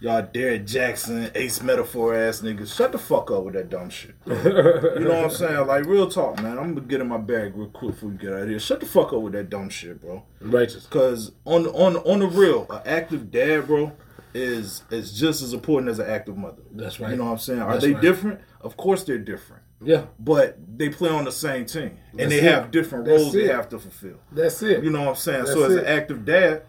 y'all 0.00 0.22
Derek 0.32 0.66
Jackson, 0.66 1.30
Ace 1.34 1.62
Metaphor 1.62 2.14
ass 2.14 2.40
niggas. 2.42 2.74
Shut 2.74 2.92
the 2.92 2.98
fuck 2.98 3.30
up 3.30 3.44
with 3.44 3.54
that 3.54 3.68
dumb 3.70 3.90
shit. 3.90 4.14
you 4.26 4.34
know 4.34 5.14
what 5.14 5.24
I'm 5.24 5.30
saying? 5.30 5.66
Like 5.66 5.84
real 5.86 6.08
talk, 6.08 6.40
man. 6.42 6.58
I'm 6.58 6.74
gonna 6.74 6.86
get 6.86 7.00
in 7.00 7.08
my 7.08 7.18
bag 7.18 7.56
real 7.56 7.68
quick 7.68 7.92
before 7.92 8.10
we 8.10 8.16
get 8.16 8.32
out 8.32 8.42
of 8.42 8.48
here. 8.48 8.58
Shut 8.60 8.80
the 8.80 8.86
fuck 8.86 9.12
up 9.12 9.20
with 9.20 9.32
that 9.34 9.50
dumb 9.50 9.68
shit, 9.68 10.00
bro. 10.00 10.22
righteous. 10.40 10.86
Cause 10.86 11.32
on 11.44 11.66
on 11.68 11.96
on 11.98 12.20
the 12.20 12.26
real, 12.26 12.66
an 12.70 12.82
active 12.84 13.30
dad, 13.30 13.66
bro, 13.66 13.92
is 14.34 14.82
is 14.90 15.18
just 15.18 15.42
as 15.42 15.52
important 15.52 15.90
as 15.90 15.98
an 15.98 16.08
active 16.10 16.36
mother. 16.36 16.62
That's 16.72 17.00
right. 17.00 17.10
You 17.10 17.16
know 17.16 17.24
what 17.26 17.32
I'm 17.32 17.38
saying? 17.38 17.60
Are 17.62 17.72
That's 17.72 17.84
they 17.84 17.92
right. 17.92 18.02
different? 18.02 18.40
Of 18.60 18.76
course 18.76 19.04
they're 19.04 19.16
different 19.18 19.62
Yeah, 19.80 20.06
but 20.18 20.58
they 20.76 20.88
play 20.88 21.08
on 21.08 21.24
the 21.24 21.30
same 21.32 21.66
team 21.66 21.98
and 22.10 22.18
That's 22.20 22.30
they 22.30 22.38
it. 22.38 22.42
have 22.44 22.70
different 22.72 23.06
roles 23.06 23.32
they 23.32 23.46
have 23.46 23.68
to 23.70 23.78
fulfill. 23.78 24.16
that's 24.32 24.60
it. 24.62 24.82
You 24.82 24.90
know 24.90 25.00
what 25.02 25.08
I'm 25.10 25.14
saying? 25.16 25.44
That's 25.44 25.52
so 25.52 25.64
as 25.64 25.76
it. 25.76 25.84
an 25.84 25.86
active 25.86 26.24
dad, 26.24 26.64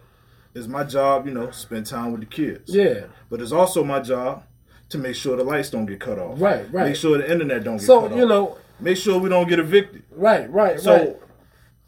it's 0.58 0.68
my 0.68 0.84
job, 0.84 1.26
you 1.26 1.32
know, 1.34 1.50
spend 1.50 1.86
time 1.86 2.12
with 2.12 2.20
the 2.20 2.26
kids. 2.26 2.74
Yeah. 2.74 3.04
But 3.30 3.40
it's 3.40 3.52
also 3.52 3.82
my 3.84 4.00
job 4.00 4.42
to 4.90 4.98
make 4.98 5.14
sure 5.14 5.36
the 5.36 5.44
lights 5.44 5.70
don't 5.70 5.86
get 5.86 6.00
cut 6.00 6.18
off. 6.18 6.40
Right, 6.40 6.70
right. 6.72 6.86
Make 6.88 6.96
sure 6.96 7.16
the 7.18 7.30
internet 7.30 7.64
don't 7.64 7.76
get 7.76 7.86
So 7.86 8.02
cut 8.02 8.12
off. 8.12 8.18
you 8.18 8.26
know, 8.26 8.56
make 8.80 8.96
sure 8.96 9.18
we 9.18 9.28
don't 9.28 9.48
get 9.48 9.58
evicted. 9.58 10.02
right, 10.10 10.50
right, 10.50 10.80
So 10.80 10.94
right, 10.96 11.16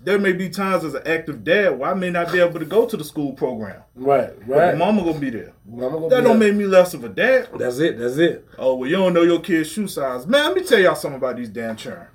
there 0.03 0.19
may 0.19 0.33
be 0.33 0.49
times 0.49 0.85
as 0.85 0.95
an 0.95 1.03
active 1.07 1.45
dad 1.45 1.79
where 1.79 1.91
I 1.91 1.95
may 1.95 2.11
not 2.11 2.33
be 2.33 2.41
able 2.41 2.59
to 2.59 2.65
go 2.67 2.87
to 2.87 2.97
the 2.97 3.05
school 3.05 3.33
program. 3.33 3.83
right, 3.95 4.31
right. 4.47 4.73
But 4.73 4.79
mama 4.79 5.03
gonna 5.05 5.19
be 5.19 5.31
there. 5.31 5.53
Mama 5.67 5.91
gonna 5.99 6.09
That 6.09 6.23
don't 6.25 6.39
there. 6.39 6.49
make 6.51 6.59
me 6.59 6.65
less 6.67 6.95
of 6.95 7.05
a 7.05 7.09
dad. 7.09 7.49
That's 7.59 7.79
it. 7.79 7.99
That's 7.99 8.17
it. 8.17 8.47
Oh, 8.59 8.75
well, 8.77 8.89
you 8.89 8.97
don't 8.97 9.13
know 9.15 9.23
your 9.23 9.41
kid's 9.41 9.71
shoe 9.71 9.87
size. 9.89 10.27
Man, 10.27 10.45
let 10.45 10.57
me 10.57 10.63
tell 10.63 10.79
y'all 10.79 10.95
something 10.95 11.19
about 11.19 11.37
these 11.37 11.49
damn 11.51 11.77
children. 11.77 12.07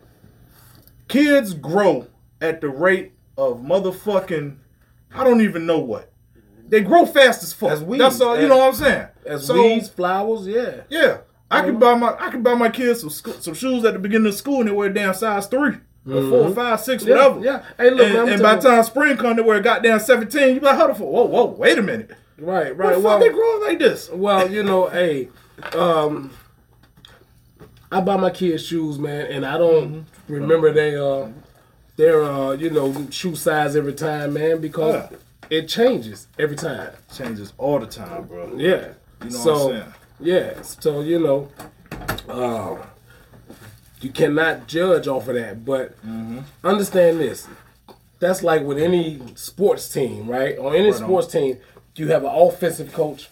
Kids 1.07 1.53
grow 1.53 2.07
at 2.41 2.61
the 2.61 2.69
rate 2.69 3.13
of 3.37 3.59
motherfucking, 3.59 4.57
I 5.13 5.23
don't 5.23 5.41
even 5.41 5.65
know 5.65 5.79
what. 5.79 6.11
They 6.67 6.81
grow 6.81 7.05
fast 7.05 7.43
as 7.43 7.53
fuck. 7.53 7.71
As 7.71 7.83
weeds. 7.83 8.01
That's 8.01 8.21
all. 8.21 8.39
You 8.39 8.47
know 8.47 8.57
what 8.57 8.69
I'm 8.69 8.73
saying? 8.75 9.07
As 9.25 9.45
so, 9.45 9.53
weeds, 9.61 9.87
flowers, 9.89 10.47
yeah. 10.47 10.81
Yeah, 10.89 11.17
I 11.51 11.61
can 11.61 11.77
buy 11.77 11.95
my 11.95 12.15
I 12.19 12.29
can 12.31 12.41
buy 12.41 12.55
my 12.55 12.69
kids 12.69 13.01
some 13.01 13.09
some 13.41 13.53
shoes 13.53 13.85
at 13.85 13.93
the 13.93 13.99
beginning 13.99 14.27
of 14.27 14.35
school 14.35 14.59
and 14.61 14.69
they 14.69 14.73
wear 14.73 14.89
damn 14.89 15.13
size 15.13 15.47
three 15.47 15.75
or 16.09 16.29
four, 16.29 16.53
five, 16.53 16.79
six, 16.81 17.03
Mm-hmm. 17.03 17.11
Yeah, 17.11 17.27
whatever. 17.27 17.39
yeah. 17.45 17.63
Hey, 17.77 17.89
look, 17.91 18.07
and, 18.07 18.29
and 18.29 18.41
by 18.41 18.55
the 18.55 18.61
time 18.69 18.83
spring 18.83 19.17
come, 19.17 19.35
they 19.35 19.41
wear 19.41 19.59
goddamn 19.59 19.99
seventeen. 19.99 20.55
You 20.55 20.59
be 20.59 20.65
like, 20.65 20.77
hold 20.77 20.91
on, 20.91 20.97
whoa, 20.97 21.23
whoa, 21.25 21.45
wait 21.45 21.77
a 21.77 21.81
minute. 21.81 22.11
Right, 22.37 22.75
Why 22.77 22.85
right. 22.85 22.93
the 22.95 22.99
Well, 22.99 23.19
they 23.19 23.29
grow 23.29 23.59
like 23.65 23.79
this? 23.79 24.09
well, 24.09 24.51
you 24.51 24.61
know, 24.63 24.87
hey, 24.89 25.29
um, 25.73 26.31
I 27.91 28.01
buy 28.01 28.17
my 28.17 28.29
kids 28.29 28.65
shoes, 28.65 28.99
man, 28.99 29.27
and 29.31 29.45
I 29.45 29.57
don't 29.57 30.05
remember 30.27 30.71
they 30.73 30.95
uh 30.95 31.29
their 31.95 32.23
uh 32.23 32.51
you 32.53 32.69
know 32.71 33.07
shoe 33.09 33.35
size 33.35 33.75
every 33.75 33.93
time, 33.93 34.33
man, 34.33 34.59
because 34.61 35.09
Yeah. 35.11 35.17
It 35.49 35.67
changes 35.67 36.27
every 36.39 36.55
time. 36.55 36.91
Changes 37.13 37.53
all 37.57 37.79
the 37.79 37.87
time, 37.87 38.23
bro. 38.25 38.53
Yeah. 38.55 38.89
You 39.23 39.29
know 39.29 39.37
so, 39.37 39.53
what 39.67 39.75
I'm 39.75 39.81
saying? 39.81 39.93
Yeah. 40.19 40.61
So 40.61 41.01
you 41.01 41.19
know, 41.19 41.49
um, 42.29 42.79
you 44.01 44.11
cannot 44.11 44.67
judge 44.67 45.07
off 45.07 45.27
of 45.27 45.35
that, 45.35 45.63
but 45.65 45.95
Mm-hmm. 46.05 46.39
understand 46.63 47.19
this. 47.19 47.47
That's 48.19 48.43
like 48.43 48.63
with 48.63 48.77
any 48.79 49.21
sports 49.35 49.89
team, 49.89 50.27
right? 50.27 50.57
On 50.57 50.73
any 50.73 50.85
Right 50.91 50.95
on. 51.01 51.07
sports 51.07 51.27
team, 51.31 51.57
you 51.95 52.07
have 52.07 52.23
an 52.23 52.31
offensive 52.33 52.93
coach, 52.93 53.29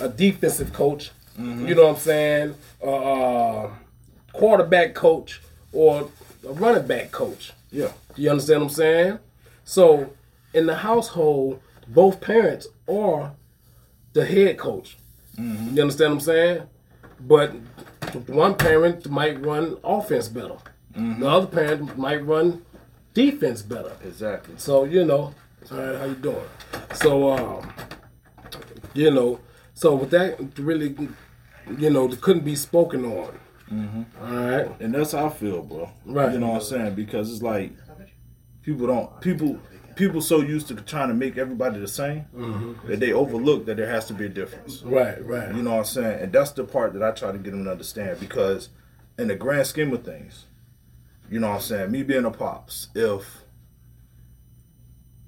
a 0.00 0.08
defensive 0.08 0.72
coach. 0.72 1.10
Mm-hmm. 1.38 1.66
You 1.66 1.74
know 1.74 1.84
what 1.86 1.96
I'm 1.96 2.00
saying? 2.00 2.54
A 2.82 2.86
uh, 2.90 3.70
quarterback 4.32 4.94
coach 4.94 5.40
or 5.72 6.08
a 6.48 6.52
running 6.52 6.86
back 6.86 7.10
coach. 7.10 7.52
Yeah. 7.72 7.88
You 8.16 8.30
understand 8.30 8.60
what 8.62 8.68
I'm 8.70 8.74
saying? 8.74 9.18
So 9.64 10.10
in 10.54 10.66
the 10.66 10.76
household, 10.76 11.60
both 11.88 12.20
parents 12.20 12.66
are 12.88 13.32
the 14.12 14.24
head 14.24 14.58
coach. 14.58 14.96
Mm-hmm. 15.36 15.76
You 15.76 15.82
understand 15.82 16.10
what 16.10 16.16
I'm 16.16 16.20
saying? 16.20 16.62
But 17.20 17.52
one 18.28 18.54
parent 18.54 19.08
might 19.10 19.44
run 19.44 19.76
offense 19.82 20.28
better. 20.28 20.56
Mm-hmm. 20.96 21.20
The 21.20 21.28
other 21.28 21.46
parent 21.46 21.98
might 21.98 22.24
run 22.24 22.64
defense 23.12 23.62
better. 23.62 23.92
Exactly. 24.04 24.54
So 24.58 24.84
you 24.84 25.04
know, 25.04 25.34
all 25.70 25.78
right, 25.78 25.98
how 25.98 26.04
you 26.04 26.14
doing? 26.14 26.46
So 26.94 27.32
um, 27.32 27.72
you 28.94 29.10
know, 29.10 29.40
so 29.74 29.96
with 29.96 30.10
that 30.10 30.38
really, 30.58 30.96
you 31.78 31.90
know, 31.90 32.10
it 32.10 32.20
couldn't 32.20 32.44
be 32.44 32.54
spoken 32.56 33.04
on. 33.04 33.38
Mm-hmm. 33.72 34.02
All 34.24 34.46
right. 34.46 34.80
And 34.80 34.94
that's 34.94 35.12
how 35.12 35.26
I 35.26 35.30
feel, 35.30 35.62
bro. 35.62 35.90
Right. 36.04 36.32
You 36.32 36.38
know 36.38 36.48
what 36.48 36.56
I'm 36.56 36.62
saying? 36.62 36.94
Because 36.94 37.32
it's 37.32 37.42
like 37.42 37.72
people 38.62 38.86
don't 38.86 39.20
people 39.20 39.58
people 39.96 40.20
so 40.20 40.40
used 40.40 40.68
to 40.68 40.74
trying 40.74 41.08
to 41.08 41.14
make 41.14 41.36
everybody 41.38 41.78
the 41.78 41.88
same 41.88 42.26
mm-hmm. 42.34 42.88
that 42.88 43.00
they 43.00 43.12
overlook 43.12 43.66
that 43.66 43.76
there 43.76 43.88
has 43.88 44.06
to 44.06 44.14
be 44.14 44.26
a 44.26 44.28
difference. 44.28 44.82
Right. 44.82 45.24
Right. 45.24 45.54
You 45.54 45.62
know 45.62 45.72
what 45.72 45.78
I'm 45.78 45.84
saying? 45.84 46.20
And 46.22 46.32
that's 46.32 46.52
the 46.52 46.64
part 46.64 46.92
that 46.94 47.02
I 47.02 47.10
try 47.12 47.32
to 47.32 47.38
get 47.38 47.50
them 47.50 47.64
to 47.64 47.70
understand 47.70 48.20
because 48.20 48.68
in 49.18 49.28
the 49.28 49.36
grand 49.36 49.66
scheme 49.66 49.92
of 49.92 50.04
things, 50.04 50.46
you 51.30 51.40
know 51.40 51.48
what 51.48 51.56
I'm 51.56 51.60
saying, 51.62 51.90
me 51.90 52.02
being 52.02 52.24
a 52.24 52.30
pops, 52.30 52.88
if 52.94 53.43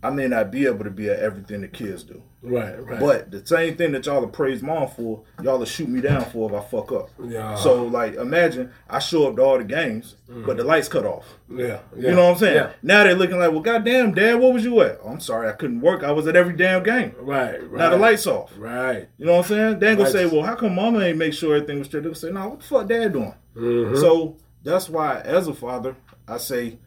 I 0.06 0.10
may 0.10 0.28
not 0.28 0.52
be 0.52 0.66
able 0.66 0.84
to 0.84 0.90
be 0.90 1.08
at 1.10 1.18
everything 1.18 1.62
the 1.62 1.68
kids 1.68 2.04
do. 2.04 2.22
Right, 2.40 2.80
right. 2.80 3.00
But 3.00 3.32
the 3.32 3.44
same 3.44 3.76
thing 3.76 3.90
that 3.90 4.06
y'all 4.06 4.22
are 4.22 4.28
praise 4.28 4.62
mom 4.62 4.88
for, 4.88 5.24
y'all 5.42 5.58
will 5.58 5.66
shoot 5.66 5.88
me 5.88 6.00
down 6.00 6.24
for 6.26 6.48
if 6.48 6.56
I 6.56 6.64
fuck 6.64 6.92
up. 6.92 7.10
Yeah. 7.24 7.56
So 7.56 7.82
like, 7.82 8.14
imagine 8.14 8.72
I 8.88 9.00
show 9.00 9.26
up 9.28 9.36
to 9.36 9.42
all 9.42 9.58
the 9.58 9.64
games, 9.64 10.14
but 10.28 10.56
the 10.56 10.62
lights 10.62 10.86
cut 10.86 11.04
off. 11.04 11.26
yeah, 11.50 11.80
You 11.96 12.12
know 12.12 12.26
what 12.26 12.32
I'm 12.34 12.38
saying? 12.38 12.54
Yeah. 12.54 12.72
Now 12.82 13.02
they're 13.02 13.16
looking 13.16 13.38
like, 13.38 13.50
well, 13.50 13.60
goddamn, 13.60 14.14
dad, 14.14 14.36
what 14.36 14.52
was 14.52 14.64
you 14.64 14.80
at? 14.82 15.00
Oh, 15.02 15.08
I'm 15.08 15.18
sorry, 15.20 15.48
I 15.48 15.52
couldn't 15.52 15.80
work. 15.80 16.04
I 16.04 16.12
was 16.12 16.28
at 16.28 16.36
every 16.36 16.54
damn 16.54 16.84
game. 16.84 17.14
Right, 17.18 17.60
right. 17.68 17.78
Now 17.80 17.90
the 17.90 17.96
lights 17.96 18.28
off. 18.28 18.52
Right. 18.56 19.08
You 19.18 19.26
know 19.26 19.32
what 19.32 19.38
I'm 19.38 19.44
saying? 19.48 19.78
They 19.80 19.88
ain't 19.88 19.98
gonna 19.98 20.10
say, 20.10 20.26
well, 20.26 20.42
how 20.42 20.54
come 20.54 20.76
mama 20.76 21.00
ain't 21.00 21.18
make 21.18 21.32
sure 21.34 21.56
everything 21.56 21.80
was 21.80 21.88
straight? 21.88 22.04
They'll 22.04 22.14
say, 22.14 22.30
no, 22.30 22.50
what 22.50 22.60
the 22.60 22.64
fuck 22.66 22.86
dad 22.86 23.12
doing? 23.12 23.34
Mm-hmm. 23.56 23.96
So 23.96 24.36
that's 24.62 24.88
why, 24.88 25.20
as 25.22 25.48
a 25.48 25.54
father, 25.54 25.96
I 26.28 26.38
say 26.38 26.78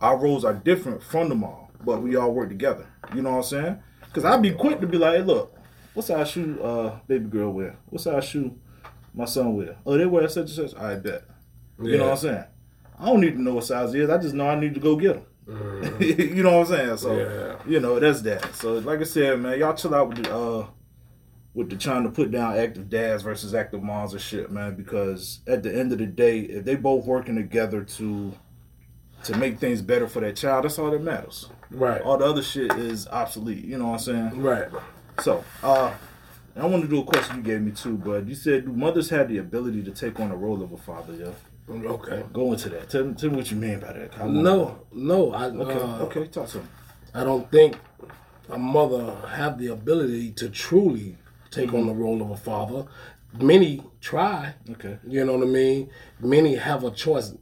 our 0.00 0.16
roles 0.16 0.44
are 0.44 0.54
different 0.54 1.02
from 1.02 1.28
the 1.28 1.34
mom, 1.34 1.66
but 1.84 2.02
we 2.02 2.16
all 2.16 2.32
work 2.32 2.48
together. 2.48 2.86
You 3.14 3.22
know 3.22 3.30
what 3.32 3.36
I'm 3.38 3.42
saying? 3.44 3.82
Because 4.06 4.24
I'd 4.24 4.42
be 4.42 4.52
quick 4.52 4.80
to 4.80 4.86
be 4.86 4.98
like, 4.98 5.16
hey, 5.16 5.22
look, 5.22 5.54
what 5.94 6.04
size 6.06 6.30
shoe 6.30 6.60
uh 6.62 6.98
baby 7.06 7.26
girl 7.26 7.52
wear? 7.52 7.76
What 7.86 8.02
size 8.02 8.24
shoe 8.24 8.56
my 9.14 9.24
son 9.24 9.56
wear? 9.56 9.76
Oh, 9.86 9.96
they 9.98 10.06
wear 10.06 10.28
such 10.28 10.56
and 10.58 10.70
such. 10.70 10.76
I 10.80 10.94
bet. 10.96 11.24
You 11.80 11.96
know 11.98 12.04
what 12.04 12.12
I'm 12.12 12.18
saying? 12.18 12.44
I 12.98 13.06
don't 13.06 13.20
need 13.20 13.34
to 13.34 13.42
know 13.42 13.54
what 13.54 13.64
size 13.64 13.94
is. 13.94 14.10
I 14.10 14.18
just 14.18 14.34
know 14.34 14.48
I 14.48 14.58
need 14.58 14.74
to 14.74 14.80
go 14.80 14.96
get 14.96 15.14
them. 15.14 15.24
you 16.00 16.42
know 16.42 16.58
what 16.58 16.70
I'm 16.70 16.76
saying? 16.76 16.96
So 16.98 17.16
Yeah. 17.16 17.56
you 17.66 17.80
know 17.80 17.98
that's 17.98 18.20
that. 18.22 18.54
So 18.54 18.74
like 18.78 19.00
I 19.00 19.04
said, 19.04 19.40
man, 19.40 19.58
y'all 19.58 19.74
chill 19.74 19.94
out 19.94 20.08
with 20.08 20.24
the 20.24 20.34
uh 20.34 20.66
with 21.54 21.70
the 21.70 21.76
trying 21.76 22.04
to 22.04 22.10
put 22.10 22.30
down 22.30 22.56
active 22.56 22.88
dads 22.90 23.22
versus 23.22 23.54
active 23.54 23.82
moms 23.82 24.12
and 24.12 24.20
shit, 24.22 24.50
man. 24.50 24.74
Because 24.76 25.40
at 25.46 25.62
the 25.62 25.74
end 25.74 25.92
of 25.92 25.98
the 25.98 26.06
day, 26.06 26.40
if 26.40 26.64
they 26.64 26.76
both 26.76 27.04
working 27.06 27.34
together 27.36 27.82
to 27.82 28.32
to 29.24 29.36
make 29.36 29.58
things 29.58 29.80
better 29.82 30.06
for 30.06 30.20
that 30.20 30.36
child, 30.36 30.64
that's 30.64 30.78
all 30.78 30.90
that 30.90 31.02
matters. 31.02 31.48
Right. 31.70 32.00
All 32.02 32.18
the 32.18 32.24
other 32.24 32.42
shit 32.42 32.72
is 32.72 33.06
obsolete. 33.08 33.64
You 33.64 33.78
know 33.78 33.86
what 33.88 33.92
I'm 33.94 33.98
saying? 34.32 34.42
Right. 34.42 34.68
So, 35.20 35.44
uh, 35.62 35.92
I 36.56 36.66
want 36.66 36.82
to 36.82 36.88
do 36.88 37.00
a 37.00 37.04
question 37.04 37.36
you 37.36 37.42
gave 37.42 37.60
me 37.60 37.72
too, 37.72 37.96
but 37.96 38.26
you 38.26 38.34
said 38.34 38.64
do 38.64 38.72
mothers 38.72 39.10
have 39.10 39.28
the 39.28 39.38
ability 39.38 39.82
to 39.84 39.90
take 39.92 40.18
on 40.18 40.30
the 40.30 40.36
role 40.36 40.62
of 40.62 40.72
a 40.72 40.76
father? 40.76 41.14
Yeah. 41.14 41.30
Okay. 41.70 42.24
Go 42.32 42.52
into 42.52 42.70
that. 42.70 42.88
Tell, 42.88 43.12
tell 43.14 43.30
me 43.30 43.36
what 43.36 43.50
you 43.50 43.56
mean 43.58 43.78
by 43.80 43.92
that. 43.92 44.26
No, 44.26 44.86
no. 44.92 45.32
I 45.32 45.46
Okay. 45.46 45.72
uh, 45.78 46.04
okay. 46.04 46.26
Talk 46.26 46.48
to 46.48 46.58
me. 46.58 46.64
I 47.14 47.24
don't 47.24 47.50
think 47.50 47.76
a 48.48 48.58
mother 48.58 49.14
have 49.28 49.58
the 49.58 49.68
ability 49.68 50.32
to 50.32 50.48
truly 50.48 51.16
take 51.50 51.74
on 51.74 51.86
the 51.86 51.92
role 51.92 52.22
of 52.22 52.30
a 52.30 52.36
father. 52.36 52.86
Many 53.38 53.82
try. 54.00 54.54
Okay. 54.70 54.98
You 55.06 55.24
know 55.26 55.34
what 55.36 55.46
I 55.46 55.50
mean? 55.50 55.90
Many 56.20 56.56
have 56.56 56.84
a 56.84 56.90
choice. 56.90 57.34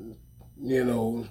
You 0.61 0.85
know, 0.85 1.27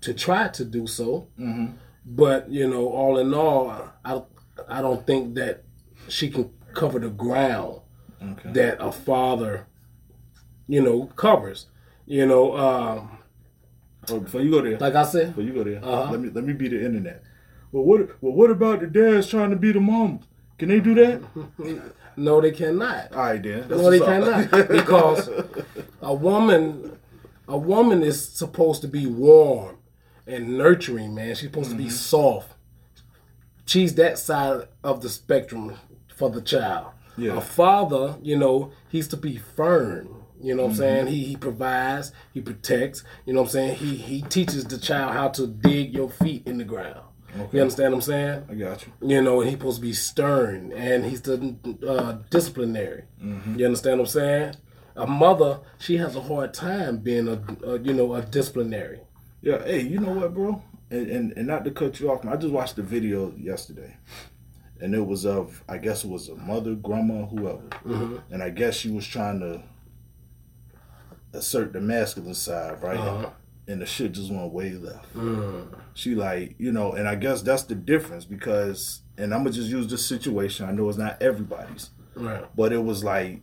to 0.00 0.12
try 0.12 0.48
to 0.48 0.64
do 0.64 0.86
so. 0.86 1.28
Mm-hmm. 1.38 1.76
But 2.04 2.50
you 2.50 2.68
know, 2.68 2.88
all 2.88 3.18
in 3.18 3.32
all, 3.34 3.70
I 4.04 4.22
I 4.68 4.80
don't 4.82 5.06
think 5.06 5.34
that 5.34 5.64
she 6.08 6.30
can 6.30 6.50
cover 6.74 6.98
the 6.98 7.10
ground 7.10 7.80
Okay. 8.22 8.52
that 8.52 8.76
a 8.80 8.92
father, 8.92 9.66
you 10.68 10.80
know, 10.80 11.06
covers. 11.16 11.66
You 12.06 12.26
know, 12.26 12.56
um, 12.56 13.18
Oh, 14.08 14.18
before 14.18 14.40
you 14.40 14.50
go 14.50 14.60
there, 14.62 14.78
like 14.78 14.96
I 14.96 15.04
said, 15.04 15.28
before 15.28 15.44
you 15.44 15.52
go 15.52 15.62
there, 15.62 15.78
Uh-huh. 15.84 16.10
let 16.10 16.20
me 16.20 16.28
let 16.30 16.44
me 16.44 16.52
be 16.52 16.68
the 16.68 16.84
internet. 16.84 17.22
Well, 17.70 17.84
what 17.84 18.00
well 18.22 18.32
what 18.32 18.50
about 18.50 18.80
the 18.80 18.86
dads 18.88 19.28
trying 19.28 19.50
to 19.50 19.56
be 19.56 19.70
the 19.72 19.80
mom? 19.80 20.20
Can 20.58 20.68
they 20.68 20.80
do 20.80 20.94
that? 20.96 21.22
no, 22.16 22.40
they 22.40 22.50
cannot. 22.50 23.12
All 23.12 23.18
right, 23.18 23.42
then. 23.42 23.68
That's 23.68 23.80
No, 23.80 23.90
they 23.90 24.00
up. 24.00 24.06
cannot 24.06 24.68
because 24.68 25.28
a 26.00 26.12
woman, 26.14 26.98
a 27.48 27.56
woman 27.56 28.02
is 28.02 28.28
supposed 28.28 28.82
to 28.82 28.88
be 28.88 29.06
warm 29.06 29.76
and 30.26 30.58
nurturing. 30.58 31.14
Man, 31.14 31.34
she's 31.34 31.48
supposed 31.48 31.70
to 31.70 31.76
be 31.76 31.84
mm-hmm. 31.84 31.92
soft. 31.92 32.54
She's 33.64 33.94
that 33.94 34.18
side 34.18 34.68
of 34.82 35.02
the 35.02 35.08
spectrum 35.08 35.76
for 36.14 36.30
the 36.30 36.42
child. 36.42 36.88
Yeah. 37.16 37.36
A 37.36 37.40
father, 37.40 38.16
you 38.22 38.36
know, 38.36 38.72
he's 38.88 39.08
to 39.08 39.16
be 39.16 39.36
firm. 39.36 40.24
You 40.40 40.56
know 40.56 40.64
what 40.64 40.70
I'm 40.70 40.72
mm-hmm. 40.72 40.80
saying? 40.80 41.06
He 41.08 41.24
he 41.24 41.36
provides, 41.36 42.12
he 42.34 42.40
protects. 42.40 43.04
You 43.24 43.34
know 43.34 43.42
what 43.42 43.48
I'm 43.48 43.52
saying? 43.52 43.76
He 43.76 43.96
he 43.96 44.22
teaches 44.22 44.64
the 44.64 44.78
child 44.78 45.12
how 45.12 45.28
to 45.28 45.46
dig 45.46 45.94
your 45.94 46.10
feet 46.10 46.46
in 46.46 46.58
the 46.58 46.64
ground. 46.64 47.00
You 47.50 47.62
understand 47.62 47.92
what 47.92 47.98
I'm 47.98 48.02
saying? 48.02 48.44
I 48.50 48.54
got 48.54 48.86
you. 48.86 48.92
You 49.08 49.22
know, 49.22 49.40
and 49.40 49.48
he's 49.48 49.58
supposed 49.58 49.78
to 49.78 49.82
be 49.82 49.92
stern 49.94 50.72
and 50.72 51.04
he's 51.04 51.22
the 51.22 51.56
uh, 51.86 52.18
disciplinary. 52.28 53.04
Mm-hmm. 53.22 53.58
You 53.58 53.66
understand 53.66 54.00
what 54.00 54.08
I'm 54.08 54.12
saying? 54.12 54.54
A 54.96 55.06
mother, 55.06 55.60
she 55.78 55.96
has 55.96 56.14
a 56.14 56.20
hard 56.20 56.52
time 56.52 56.98
being 56.98 57.28
a, 57.28 57.42
a 57.66 57.78
you 57.78 57.94
know 57.94 58.14
a 58.14 58.22
disciplinary. 58.22 59.00
Yeah. 59.42 59.62
Hey, 59.64 59.80
you 59.82 59.98
know 59.98 60.12
what, 60.12 60.32
bro? 60.34 60.62
And, 60.90 61.08
and 61.10 61.32
and 61.36 61.46
not 61.46 61.64
to 61.64 61.70
cut 61.70 61.98
you 62.00 62.10
off, 62.10 62.24
I 62.26 62.36
just 62.36 62.52
watched 62.52 62.76
the 62.76 62.82
video 62.82 63.32
yesterday, 63.36 63.96
and 64.80 64.94
it 64.94 65.04
was 65.06 65.24
of 65.26 65.62
I 65.68 65.78
guess 65.78 66.04
it 66.04 66.10
was 66.10 66.28
a 66.28 66.34
mother, 66.36 66.74
grandma, 66.74 67.26
whoever, 67.26 67.62
and 68.30 68.42
I 68.42 68.50
guess 68.50 68.76
she 68.76 68.90
was 68.90 69.06
trying 69.06 69.40
to 69.40 69.62
assert 71.32 71.72
the 71.72 71.80
masculine 71.80 72.34
side, 72.34 72.82
right? 72.82 72.98
Uh-huh. 72.98 73.30
And 73.68 73.80
the 73.80 73.86
shit 73.86 74.12
just 74.12 74.30
went 74.30 74.52
way 74.52 74.72
left. 74.72 75.06
She 75.94 76.14
like, 76.14 76.56
you 76.58 76.72
know, 76.72 76.92
and 76.92 77.08
I 77.08 77.14
guess 77.14 77.42
that's 77.42 77.62
the 77.62 77.74
difference 77.76 78.24
because, 78.24 79.00
and 79.16 79.32
I'm 79.32 79.40
gonna 79.44 79.52
just 79.52 79.70
use 79.70 79.86
this 79.86 80.04
situation. 80.04 80.66
I 80.68 80.72
know 80.72 80.88
it's 80.88 80.98
not 80.98 81.22
everybody's, 81.22 81.90
Right. 82.14 82.44
but 82.56 82.72
it 82.72 82.82
was 82.84 83.02
like 83.04 83.40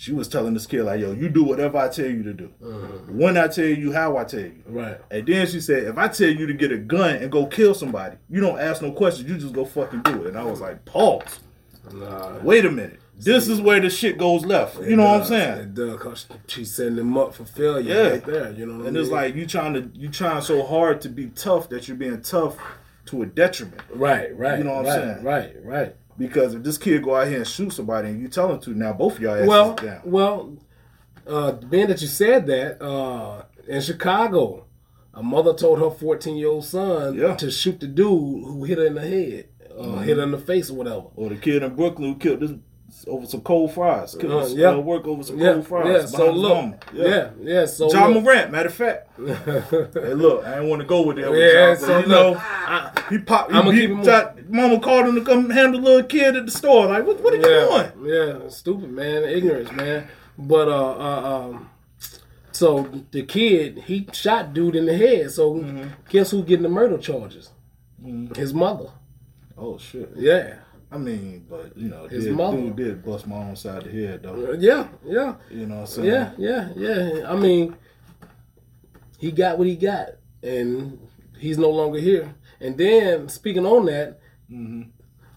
she 0.00 0.12
was 0.12 0.28
telling 0.28 0.54
this 0.54 0.64
kid 0.64 0.84
like, 0.84 1.00
"Yo, 1.00 1.10
you 1.10 1.28
do 1.28 1.42
whatever 1.42 1.76
I 1.76 1.88
tell 1.88 2.06
you 2.06 2.22
to 2.22 2.32
do. 2.32 2.50
Uh-huh. 2.64 2.86
When 3.08 3.36
I 3.36 3.48
tell 3.48 3.64
you, 3.64 3.90
how 3.92 4.16
I 4.16 4.22
tell 4.22 4.38
you." 4.40 4.62
Right. 4.66 4.96
And 5.10 5.26
then 5.26 5.44
she 5.48 5.60
said, 5.60 5.82
"If 5.88 5.98
I 5.98 6.06
tell 6.06 6.28
you 6.30 6.46
to 6.46 6.52
get 6.54 6.70
a 6.70 6.78
gun 6.78 7.16
and 7.16 7.32
go 7.32 7.46
kill 7.46 7.74
somebody, 7.74 8.16
you 8.30 8.40
don't 8.40 8.60
ask 8.60 8.80
no 8.80 8.92
questions. 8.92 9.28
You 9.28 9.36
just 9.38 9.52
go 9.54 9.64
fucking 9.64 10.02
do 10.02 10.22
it." 10.22 10.28
And 10.28 10.38
I 10.38 10.44
was 10.44 10.60
like, 10.60 10.84
"Pause. 10.84 11.40
Nah, 11.92 12.38
Wait 12.44 12.64
a 12.64 12.70
minute. 12.70 13.00
This 13.20 13.48
is 13.48 13.60
where 13.60 13.80
the 13.80 13.90
shit 13.90 14.16
goes 14.18 14.44
left. 14.44 14.78
You 14.80 14.94
know 14.94 15.02
what 15.02 15.22
I'm 15.22 15.26
saying?" 15.26 15.58
It 15.58 15.74
does, 15.74 16.26
she's 16.46 16.72
setting 16.76 16.94
them 16.94 17.18
up 17.18 17.34
for 17.34 17.44
failure 17.44 17.92
Yeah. 17.92 18.08
right 18.10 18.24
there. 18.24 18.52
You 18.52 18.66
know 18.66 18.74
what 18.76 18.84
I 18.84 18.86
And 18.88 18.94
mean? 18.94 19.02
it's 19.02 19.10
like 19.12 19.34
you 19.34 19.46
trying 19.46 19.74
to 19.74 19.90
you 19.94 20.08
trying 20.10 20.42
so 20.42 20.62
hard 20.64 21.00
to 21.00 21.08
be 21.08 21.26
tough 21.34 21.68
that 21.70 21.88
you're 21.88 21.96
being 21.96 22.20
tough 22.22 22.56
to 23.06 23.22
a 23.22 23.26
detriment. 23.26 23.80
right, 23.94 24.36
right. 24.38 24.58
You 24.58 24.64
know 24.64 24.74
what 24.74 24.86
I'm 24.86 25.00
saying? 25.00 25.24
Right, 25.24 25.56
right. 25.64 25.96
Because 26.18 26.54
if 26.54 26.62
this 26.64 26.76
kid 26.76 27.02
go 27.04 27.14
out 27.14 27.28
here 27.28 27.38
and 27.38 27.46
shoot 27.46 27.70
somebody 27.72 28.08
and 28.08 28.20
you 28.20 28.28
tell 28.28 28.52
him 28.52 28.58
to, 28.60 28.70
now 28.74 28.92
both 28.92 29.16
of 29.16 29.22
y'all 29.22 29.34
asses 29.36 29.48
Well, 29.48 29.74
down. 29.76 30.00
well, 30.04 30.56
uh, 31.26 31.52
being 31.52 31.86
that 31.88 32.02
you 32.02 32.08
said 32.08 32.46
that, 32.48 32.82
uh, 32.84 33.44
in 33.68 33.80
Chicago, 33.80 34.64
a 35.14 35.22
mother 35.22 35.54
told 35.54 35.78
her 35.78 35.90
14 35.90 36.36
year 36.36 36.48
old 36.48 36.64
son 36.64 37.14
Yeah. 37.14 37.36
to 37.36 37.50
shoot 37.50 37.78
the 37.80 37.86
dude 37.86 38.08
who 38.44 38.64
hit 38.64 38.78
her 38.78 38.86
in 38.86 38.94
the 38.94 39.00
head, 39.06 39.48
uh, 39.78 39.98
hit 39.98 40.16
her 40.16 40.22
in 40.24 40.32
the 40.32 40.38
face 40.38 40.70
or 40.70 40.74
whatever. 40.74 41.04
Or 41.14 41.28
the 41.28 41.36
kid 41.36 41.62
in 41.62 41.74
Brooklyn 41.76 42.12
who 42.14 42.18
killed 42.18 42.40
this 42.40 42.52
over 43.06 43.26
some 43.26 43.40
cold 43.42 43.72
fries. 43.72 44.14
Killed 44.18 44.32
Uh, 44.32 44.38
his, 44.40 44.54
yeah. 44.54 44.70
uh, 44.70 44.78
work 44.78 45.06
over 45.06 45.22
some 45.22 45.38
Yeah, 45.38 45.52
cold 45.54 45.66
fries. 45.66 45.86
yeah. 45.92 46.06
So 46.18 46.30
look, 46.32 46.54
mama. 46.56 46.78
yeah, 46.92 47.30
yeah. 47.40 47.66
So 47.66 47.88
John 47.90 48.14
look, 48.14 48.24
Morant, 48.24 48.50
matter 48.50 48.68
of 48.68 48.74
fact. 48.74 49.10
hey, 49.18 50.14
look, 50.14 50.44
I 50.44 50.54
didn't 50.56 50.68
want 50.68 50.80
to 50.82 50.88
go 50.88 51.02
with 51.02 51.16
that. 51.16 51.30
With 51.30 51.38
Yeah, 51.40 51.66
y'all, 51.66 51.74
but 51.74 51.80
so 51.80 51.98
you 52.00 52.06
know, 52.06 52.34
I- 52.38 52.90
he 53.10 53.18
popped. 53.18 53.52
I'ma 53.52 53.70
keep 53.70 53.84
it 53.84 53.88
moving. 53.90 54.04
shot- 54.04 54.48
mama 54.48 54.80
called 54.80 55.06
him 55.06 55.14
to 55.16 55.22
come 55.24 55.50
handle 55.50 55.80
the 55.80 55.86
little 55.86 56.08
kid 56.08 56.36
at 56.36 56.46
the 56.46 56.52
store. 56.52 56.86
Like, 56.86 57.06
what, 57.06 57.20
what 57.22 57.34
are 57.34 57.36
you 57.36 57.42
doing? 57.42 58.42
yeah, 58.42 58.48
stupid 58.48 58.90
man, 58.90 59.24
ignorance, 59.24 59.70
man. 59.72 60.08
But 60.38 60.68
uh, 60.68 60.90
uh, 60.92 61.48
um, 61.50 61.70
so 62.52 62.88
the 63.10 63.22
kid 63.24 63.84
he 63.86 64.08
shot 64.12 64.54
dude 64.54 64.76
in 64.76 64.86
the 64.86 64.96
head. 64.96 65.30
So 65.30 65.54
Mm-hmm. 65.54 65.88
guess 66.08 66.30
who 66.30 66.42
getting 66.42 66.62
the 66.62 66.68
murder 66.68 66.96
charges? 66.98 67.50
His 68.36 68.54
mother. 68.54 68.90
Oh 69.56 69.76
shit. 69.78 70.10
Yeah, 70.16 70.54
I 70.90 70.96
mean, 70.96 71.46
but 71.48 71.76
you 71.76 71.88
know, 71.88 72.06
His 72.08 72.24
did, 72.24 72.34
mother. 72.34 72.56
dude 72.56 72.76
did 72.76 73.04
bust 73.04 73.26
my 73.26 73.36
own 73.36 73.56
side 73.56 73.86
of 73.86 73.92
the 73.92 74.06
head 74.06 74.22
though. 74.22 74.52
Uh, 74.52 74.56
yeah, 74.58 74.88
yeah. 75.04 75.34
You 75.50 75.66
know 75.66 75.76
what 75.76 75.80
I'm 75.82 75.86
saying? 75.86 76.08
Yeah, 76.08 76.32
yeah, 76.38 76.68
yeah. 76.76 77.30
I 77.30 77.36
mean, 77.36 77.76
he 79.18 79.30
got 79.30 79.58
what 79.58 79.66
he 79.66 79.76
got, 79.76 80.10
and 80.42 80.98
he's 81.38 81.58
no 81.58 81.70
longer 81.70 81.98
here. 81.98 82.34
And 82.60 82.78
then, 82.78 83.28
speaking 83.28 83.66
on 83.66 83.84
that, 83.86 84.18
mm-hmm. 84.50 84.88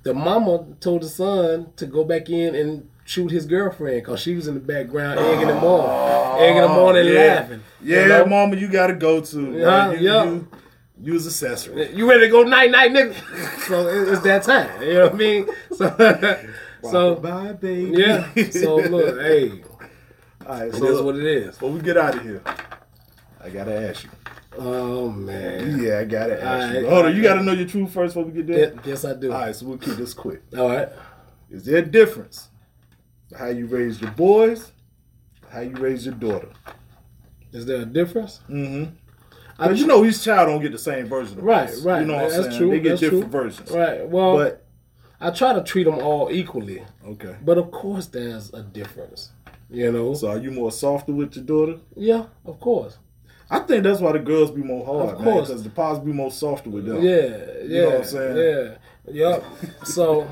the 0.03 0.13
mama 0.13 0.65
told 0.79 1.01
the 1.01 1.09
son 1.09 1.73
to 1.75 1.85
go 1.85 2.03
back 2.05 2.29
in 2.29 2.55
and 2.55 2.89
shoot 3.03 3.29
his 3.29 3.45
girlfriend 3.45 4.03
because 4.03 4.21
she 4.21 4.35
was 4.35 4.47
in 4.47 4.53
the 4.53 4.59
background 4.61 5.19
egging 5.19 5.49
him 5.49 5.63
on, 5.63 6.41
egging 6.41 6.63
him 6.63 6.71
on 6.71 6.95
and 6.95 7.09
oh, 7.09 7.11
yeah. 7.11 7.33
laughing. 7.35 7.63
Yeah, 7.81 8.01
You 8.01 8.07
know? 8.07 8.25
mama, 8.25 8.55
you 8.55 8.69
gotta 8.69 8.93
go 8.93 9.19
to. 9.19 9.51
Yeah, 9.51 9.65
man. 9.65 9.91
you, 9.91 10.09
yeah. 10.09 10.23
you, 10.23 10.47
you 11.01 11.13
was 11.13 11.25
accessory. 11.27 11.93
You 11.95 12.09
ready 12.09 12.21
to 12.27 12.29
go 12.29 12.43
night 12.43 12.71
night, 12.71 12.91
nigga? 12.91 13.15
so 13.67 13.87
it- 13.87 14.07
it's 14.13 14.21
that 14.23 14.43
time. 14.43 14.81
You 14.81 14.93
know 14.93 15.03
what 15.05 15.13
I 15.13 15.17
mean? 15.17 15.47
So, 15.75 16.39
so 16.91 17.15
bye, 17.15 17.53
baby. 17.53 17.91
yeah. 18.01 18.27
So 18.51 18.75
look, 18.77 19.19
hey, 19.21 19.63
All 20.47 20.59
right, 20.59 20.73
so 20.73 20.79
that's 20.79 21.01
what 21.01 21.15
it 21.15 21.23
is. 21.25 21.47
before 21.55 21.71
we 21.71 21.79
get 21.81 21.95
out 21.97 22.15
of 22.15 22.23
here, 22.23 22.41
I 23.43 23.49
gotta 23.49 23.89
ask 23.89 24.03
you. 24.03 24.09
Oh 24.57 25.09
man. 25.11 25.81
Yeah, 25.81 25.99
I 25.99 26.05
gotta 26.05 26.41
ask 26.43 26.73
you. 26.75 26.87
Hold 26.89 27.05
on, 27.05 27.15
you 27.15 27.21
gotta 27.21 27.43
know 27.43 27.51
your 27.53 27.67
truth 27.67 27.93
first 27.93 28.15
before 28.15 28.29
we 28.29 28.33
get 28.41 28.47
there. 28.47 28.73
Yes, 28.83 29.05
I 29.05 29.13
do. 29.13 29.31
All 29.31 29.39
right, 29.39 29.55
so 29.55 29.67
we'll 29.67 29.77
keep 29.77 29.95
this 29.95 30.13
quick. 30.13 30.41
All 30.57 30.69
right. 30.69 30.89
Is 31.51 31.63
there 31.65 31.77
a 31.77 31.85
difference 31.85 32.49
how 33.37 33.47
you 33.47 33.67
raise 33.67 34.01
your 34.01 34.11
boys, 34.11 34.71
how 35.51 35.61
you 35.61 35.75
raise 35.75 36.05
your 36.05 36.15
daughter? 36.15 36.49
Is 37.53 37.65
there 37.65 37.81
a 37.81 37.85
difference? 37.85 38.39
Mm-hmm. 38.49 38.95
I 39.59 39.67
But 39.67 39.77
you 39.77 39.85
know, 39.87 40.03
each 40.05 40.23
child 40.23 40.47
don't 40.49 40.61
get 40.61 40.71
the 40.71 40.77
same 40.77 41.05
version 41.05 41.37
of 41.39 41.43
Right, 41.43 41.67
this. 41.67 41.81
right. 41.81 42.01
You 42.01 42.07
know 42.07 42.15
what 42.15 42.23
I'm 42.25 42.29
That's 42.31 42.45
saying? 42.45 42.57
true, 42.57 42.69
They 42.71 42.79
get 42.79 42.99
different 42.99 43.31
true. 43.31 43.41
versions. 43.41 43.71
right. 43.71 44.07
Well, 44.07 44.37
But 44.37 44.63
I 45.19 45.29
try 45.31 45.53
to 45.53 45.61
treat 45.63 45.83
them 45.83 45.99
all 45.99 46.29
equally, 46.31 46.83
okay. 47.05 47.35
but 47.45 47.57
of 47.57 47.69
course 47.71 48.07
there's 48.07 48.51
a 48.53 48.63
difference. 48.63 49.29
You 49.69 49.91
know. 49.91 50.13
So 50.15 50.29
are 50.29 50.37
you 50.37 50.51
more 50.51 50.71
softer 50.71 51.13
with 51.13 51.35
your 51.35 51.45
daughter? 51.45 51.77
yeah, 51.95 52.25
of 52.45 52.59
course. 52.59 52.97
I 53.49 53.59
think 53.59 53.83
that's 53.83 53.99
why 53.99 54.13
the 54.13 54.19
girls 54.19 54.49
be 54.51 54.63
more 54.63 54.85
hard, 54.85 55.09
Of 55.15 55.21
man, 55.21 55.33
course. 55.33 55.47
because 55.49 55.63
the 55.63 55.69
pops 55.69 55.99
be 55.99 56.13
more 56.13 56.31
softer 56.31 56.69
with 56.69 56.85
them. 56.85 57.01
Yeah, 57.03 57.37
yeah. 57.65 57.81
know 57.81 57.89
what 57.89 57.97
I'm 57.97 58.03
saying? 58.05 58.37
Yeah, 58.37 58.75
yep. 59.11 59.43
so 59.83 60.25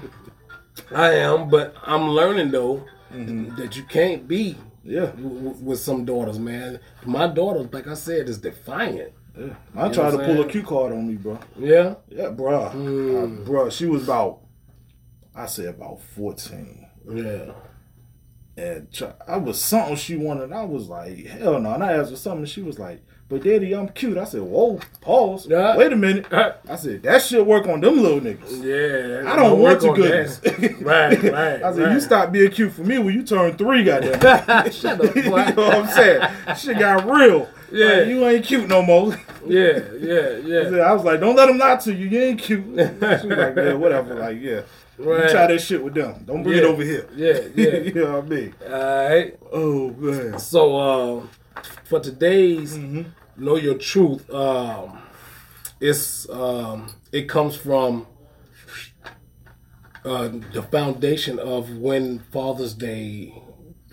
I 0.95 1.11
am, 1.15 1.49
but 1.49 1.75
I'm 1.83 2.09
learning 2.09 2.51
though 2.51 2.83
Mm-hmm. 3.13 3.55
that 3.55 3.75
you 3.75 3.81
can't 3.83 4.27
be 4.27 4.55
Yeah. 4.83 5.07
w- 5.07 5.41
w- 5.43 5.63
with 5.65 5.79
some 5.79 6.05
daughters, 6.05 6.39
man. 6.39 6.79
My 7.05 7.27
daughter, 7.27 7.67
like 7.71 7.87
I 7.87 7.93
said, 7.95 8.29
is 8.29 8.37
defiant. 8.39 9.13
yeah. 9.37 9.53
I 9.75 9.87
You 9.87 9.93
tried 9.93 10.11
to 10.11 10.17
pull 10.17 10.41
a 10.41 10.47
cue 10.47 10.63
card 10.63 10.91
on 10.93 11.07
me, 11.07 11.15
bro. 11.15 11.39
Yeah, 11.57 11.95
Yeah, 12.09 12.25
bruh. 12.29 12.71
Mm. 12.73 13.41
Uh, 13.43 13.45
bruh, 13.49 13.71
she 13.71 13.85
was 13.85 14.03
about, 14.03 14.41
I 15.35 15.45
say 15.45 15.65
about 15.67 16.01
14. 16.01 16.87
yeah. 17.13 17.51
And 18.57 18.91
try, 18.91 19.13
I 19.27 19.37
was 19.37 19.61
something 19.61 19.95
she 19.95 20.17
wanted. 20.17 20.51
I 20.51 20.63
was 20.65 20.89
like, 20.89 21.25
hell 21.25 21.59
no. 21.61 21.73
And 21.73 21.83
I 21.83 21.93
asked 21.93 22.09
her 22.11 22.17
something. 22.17 22.45
She 22.45 22.61
was 22.61 22.77
like, 22.77 23.01
but 23.29 23.43
daddy, 23.43 23.75
I'm 23.75 23.89
cute. 23.89 24.17
I 24.17 24.23
said, 24.23 24.41
whoa, 24.41 24.79
pause. 25.01 25.45
Yeah. 25.47 25.77
Wait 25.77 25.93
a 25.93 25.95
minute. 25.95 26.25
I 26.33 26.75
said, 26.75 27.03
that 27.03 27.21
shit 27.21 27.45
work 27.45 27.67
on 27.67 27.79
them 27.79 28.01
little 28.01 28.19
niggas. 28.19 28.63
Yeah, 28.63 29.31
I 29.31 29.35
don't 29.35 29.59
want 29.59 29.83
your 29.83 29.91
work 29.91 29.99
on 29.99 30.01
goodness. 30.01 30.41
right, 30.81 31.23
right. 31.23 31.63
I 31.63 31.71
said, 31.71 31.83
right. 31.83 31.93
you 31.93 31.99
stop 32.01 32.31
being 32.31 32.49
cute 32.49 32.73
for 32.73 32.81
me 32.81 32.97
when 32.97 33.13
you 33.13 33.21
turn 33.21 33.55
three, 33.55 33.83
goddamn. 33.83 34.71
Shut 34.71 34.99
up, 34.99 35.15
you 35.15 35.23
know 35.23 35.31
what 35.31 35.75
I'm 35.75 35.87
saying? 35.89 36.57
Shit 36.57 36.79
got 36.79 37.05
real. 37.05 37.47
Yeah. 37.71 37.87
Like, 37.87 38.07
you 38.07 38.25
ain't 38.25 38.45
cute 38.45 38.67
no 38.67 38.81
more. 38.81 39.15
Yeah, 39.45 39.79
yeah, 39.99 40.37
yeah. 40.37 40.79
I 40.79 40.93
was 40.93 41.03
like, 41.03 41.19
don't 41.19 41.35
let 41.35 41.45
them 41.45 41.59
lie 41.59 41.75
to 41.75 41.93
you. 41.93 42.07
You 42.07 42.19
ain't 42.19 42.41
cute. 42.41 42.63
She 42.65 42.71
was 42.71 43.23
like, 43.25 43.55
yeah, 43.55 43.73
whatever. 43.73 44.15
Like, 44.15 44.41
yeah. 44.41 44.61
Right. 44.97 45.25
You 45.25 45.29
try 45.29 45.47
that 45.47 45.61
shit 45.61 45.83
with 45.83 45.93
them. 45.93 46.23
Don't 46.25 46.41
bring 46.41 46.57
it 46.57 46.63
over 46.63 46.83
here. 46.83 47.07
Yeah, 47.15 47.41
yeah. 47.55 47.77
you 47.77 47.93
know 47.93 48.19
what 48.19 48.25
I 48.25 48.27
mean? 48.27 48.55
All 48.65 48.71
right. 48.71 49.39
Oh, 49.51 49.91
man. 49.91 50.39
So, 50.39 50.77
uh, 50.77 51.61
for 51.85 51.99
today's 51.99 52.77
Mm-hmm. 52.77 53.09
Know 53.39 53.55
your 53.55 53.77
truth, 53.77 54.29
um, 54.33 54.99
it's 55.79 56.29
um, 56.29 56.91
it 57.11 57.27
comes 57.29 57.55
from 57.55 58.05
uh, 60.05 60.29
the 60.53 60.63
foundation 60.63 61.39
of 61.39 61.77
when 61.77 62.19
Father's 62.19 62.73
Day 62.73 63.33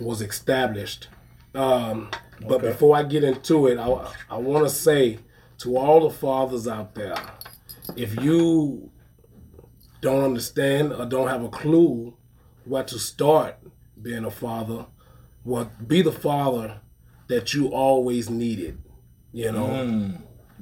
was 0.01 0.21
established. 0.21 1.09
Um, 1.55 2.11
but 2.41 2.57
Okay. 2.57 2.69
before 2.69 2.97
I 2.97 3.03
get 3.03 3.25
into 3.25 3.67
it, 3.67 3.79
I, 3.79 4.13
I 4.31 4.37
want 4.37 4.65
to 4.65 4.71
say 4.71 5.19
to 5.59 5.77
all 5.77 6.07
the 6.09 6.15
fathers 6.15 6.69
out 6.69 6.95
there, 6.95 7.17
if 7.97 8.21
you 8.23 8.91
don't 10.03 10.23
understand 10.23 10.93
or 10.93 11.07
don't 11.07 11.29
have 11.29 11.43
a 11.43 11.49
clue 11.49 12.15
where 12.65 12.85
to 12.85 12.99
start 12.99 13.57
being 14.01 14.25
a 14.25 14.31
father, 14.31 14.87
well, 15.45 15.71
be 15.87 16.03
the 16.03 16.13
father 16.13 16.81
that 17.29 17.55
you 17.55 17.69
always 17.69 18.29
needed. 18.29 18.79
You 19.33 19.53
know, 19.53 20.15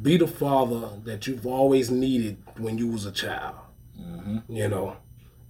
be 0.03 0.17
the 0.17 0.27
father 0.27 0.89
that 1.05 1.27
you've 1.27 1.47
always 1.47 1.91
needed 1.91 2.39
when 2.59 2.77
you 2.79 2.89
was 2.89 3.07
a 3.07 3.13
child. 3.13 3.57
You 4.49 4.69
know, 4.69 4.97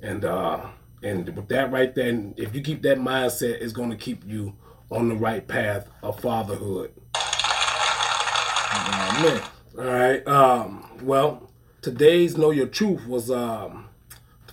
and 0.02 0.24
uh, 0.24 0.66
and 1.02 1.34
with 1.34 1.48
that 1.48 1.72
right 1.72 1.94
then, 1.94 2.34
if 2.36 2.54
you 2.54 2.60
keep 2.60 2.82
that 2.82 2.98
mindset, 2.98 3.60
it's 3.62 3.72
going 3.72 3.90
to 3.90 3.96
keep 3.96 4.24
you 4.26 4.54
on 4.90 5.08
the 5.08 5.14
right 5.14 5.46
path 5.46 5.88
of 6.02 6.20
fatherhood. 6.20 6.92
Man. 9.22 9.42
All 9.78 9.84
right. 9.84 10.26
Um, 10.26 10.88
well, 11.02 11.50
today's 11.82 12.36
Know 12.36 12.50
Your 12.50 12.66
Truth 12.66 13.06
was 13.06 13.30
um, 13.30 13.88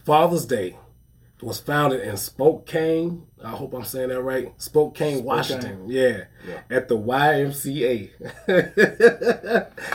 Father's 0.05 0.45
Day. 0.45 0.77
Was 1.41 1.59
founded 1.59 2.01
in 2.01 2.17
Spokane. 2.17 3.23
I 3.43 3.49
hope 3.49 3.73
I'm 3.73 3.83
saying 3.83 4.09
that 4.09 4.21
right. 4.21 4.53
Spokane, 4.57 5.23
Washington. 5.23 5.85
Yeah. 5.89 6.25
At 6.69 6.87
the 6.87 6.95
YMCA. 6.97 8.11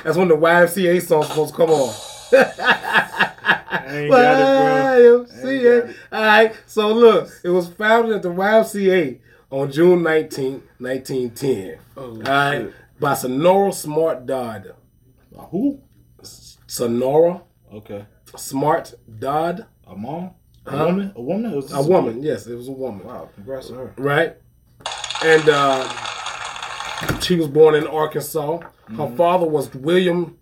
That's 0.02 0.16
when 0.16 0.26
the 0.28 0.36
YMCA 0.36 1.02
song's 1.02 1.28
supposed 1.28 1.52
to 1.54 1.56
come 1.56 1.70
on. 1.70 1.94
I 2.32 3.86
ain't 3.98 4.10
got 4.10 4.40
it, 4.40 4.42
bro. 4.42 5.18
Ain't 5.20 5.28
got 5.28 5.36
YMCA. 5.38 5.88
it. 5.90 5.96
All 6.12 6.22
right. 6.22 6.56
So 6.66 6.92
look, 6.92 7.30
it 7.44 7.48
was 7.50 7.68
founded 7.68 8.16
at 8.16 8.22
the 8.22 8.30
YMCA 8.30 9.20
on 9.50 9.70
June 9.70 10.02
19, 10.02 10.62
1910. 10.78 11.78
All 11.96 12.10
right. 12.16 12.58
shit. 12.62 12.74
By 12.98 13.14
Sonora 13.14 13.72
Smart 13.72 14.26
Dodd. 14.26 14.74
Who? 15.50 15.80
Sonora 16.66 17.42
Okay. 17.72 18.06
Smart 18.36 18.94
Dodd. 19.18 19.66
A 19.86 19.94
mom? 19.94 20.30
A 20.66 20.84
woman? 20.86 21.12
A 21.14 21.20
woman? 21.22 21.62
A 21.72 21.82
woman. 21.82 22.22
Yes, 22.22 22.46
it 22.46 22.54
was 22.54 22.68
a 22.68 22.72
woman. 22.72 23.06
Wow, 23.06 23.28
congrats 23.34 23.68
to 23.68 23.74
her. 23.74 23.94
Right? 23.96 24.36
And 25.24 25.48
uh, 25.48 25.88
she 27.20 27.36
was 27.36 27.48
born 27.48 27.74
in 27.74 27.86
Arkansas. 27.86 28.60
Her 28.96 29.16
father 29.16 29.46
was 29.46 29.72
William 29.74 30.38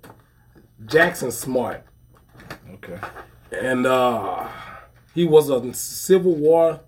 Jackson 0.87 1.31
Smart. 1.31 1.85
Okay. 2.75 2.99
and 3.53 3.87
uh, 3.87 4.49
he 5.15 5.25
was 5.27 5.49
a 5.49 5.73
Civil 5.73 6.35
War 6.35 6.81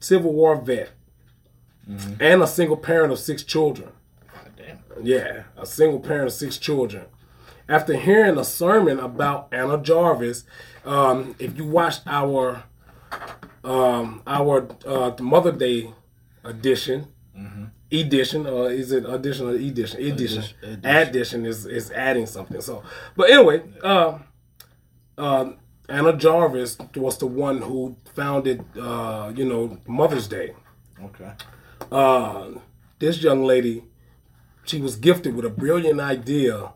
Civil 0.00 0.32
War 0.32 0.56
vet 0.56 0.90
and 2.20 2.42
a 2.42 2.46
single 2.46 2.76
parent 2.76 3.12
of 3.12 3.18
six 3.18 3.42
children. 3.42 3.90
God 4.32 4.52
damn. 4.56 4.78
Yeah, 5.02 5.44
a 5.56 5.64
single 5.66 6.00
parent 6.00 6.26
of 6.26 6.32
six 6.32 6.58
children. 6.58 7.04
After 7.68 7.96
hearing 7.96 8.36
a 8.38 8.44
sermon 8.44 8.98
about 8.98 9.48
Anna 9.52 9.78
Jarvis, 9.78 10.44
um, 10.84 11.34
if 11.38 11.56
you 11.56 11.64
watched 11.64 12.02
our 12.06 12.64
um, 13.62 14.22
our 14.26 14.68
uh, 14.86 15.12
Mother 15.20 15.52
Day 15.52 15.92
edition, 16.44 17.06
edition, 17.90 18.46
or 18.46 18.70
is 18.70 18.92
it 18.92 19.04
edition 19.08 19.46
or 19.48 19.54
edition? 19.54 20.00
Edition. 20.00 20.44
Edition. 20.62 20.80
Addition 20.84 21.46
is 21.46 21.66
is 21.66 21.90
adding 21.92 22.26
something. 22.26 22.60
So, 22.60 22.82
but 23.16 23.30
anyway, 23.30 23.62
uh, 23.82 24.18
um, 25.16 25.56
Anna 25.88 26.12
Jarvis 26.16 26.76
was 26.96 27.18
the 27.18 27.26
one 27.26 27.62
who 27.62 27.96
founded, 28.14 28.64
uh, 28.78 29.32
you 29.34 29.44
know, 29.44 29.78
Mother's 29.86 30.26
Day 30.28 30.54
Okay. 31.02 31.32
uh, 31.92 32.48
this 32.98 33.22
young 33.22 33.44
lady, 33.44 33.84
she 34.64 34.80
was 34.80 34.96
gifted 34.96 35.34
with 35.36 35.44
a 35.44 35.50
brilliant 35.50 36.00
idea 36.00 36.72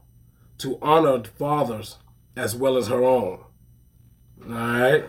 to 0.58 0.78
honor 0.82 1.22
fathers 1.24 1.96
as 2.36 2.54
well 2.54 2.76
as 2.76 2.88
her 2.88 3.02
own. 3.02 3.40
All 4.46 4.54
right? 4.54 5.04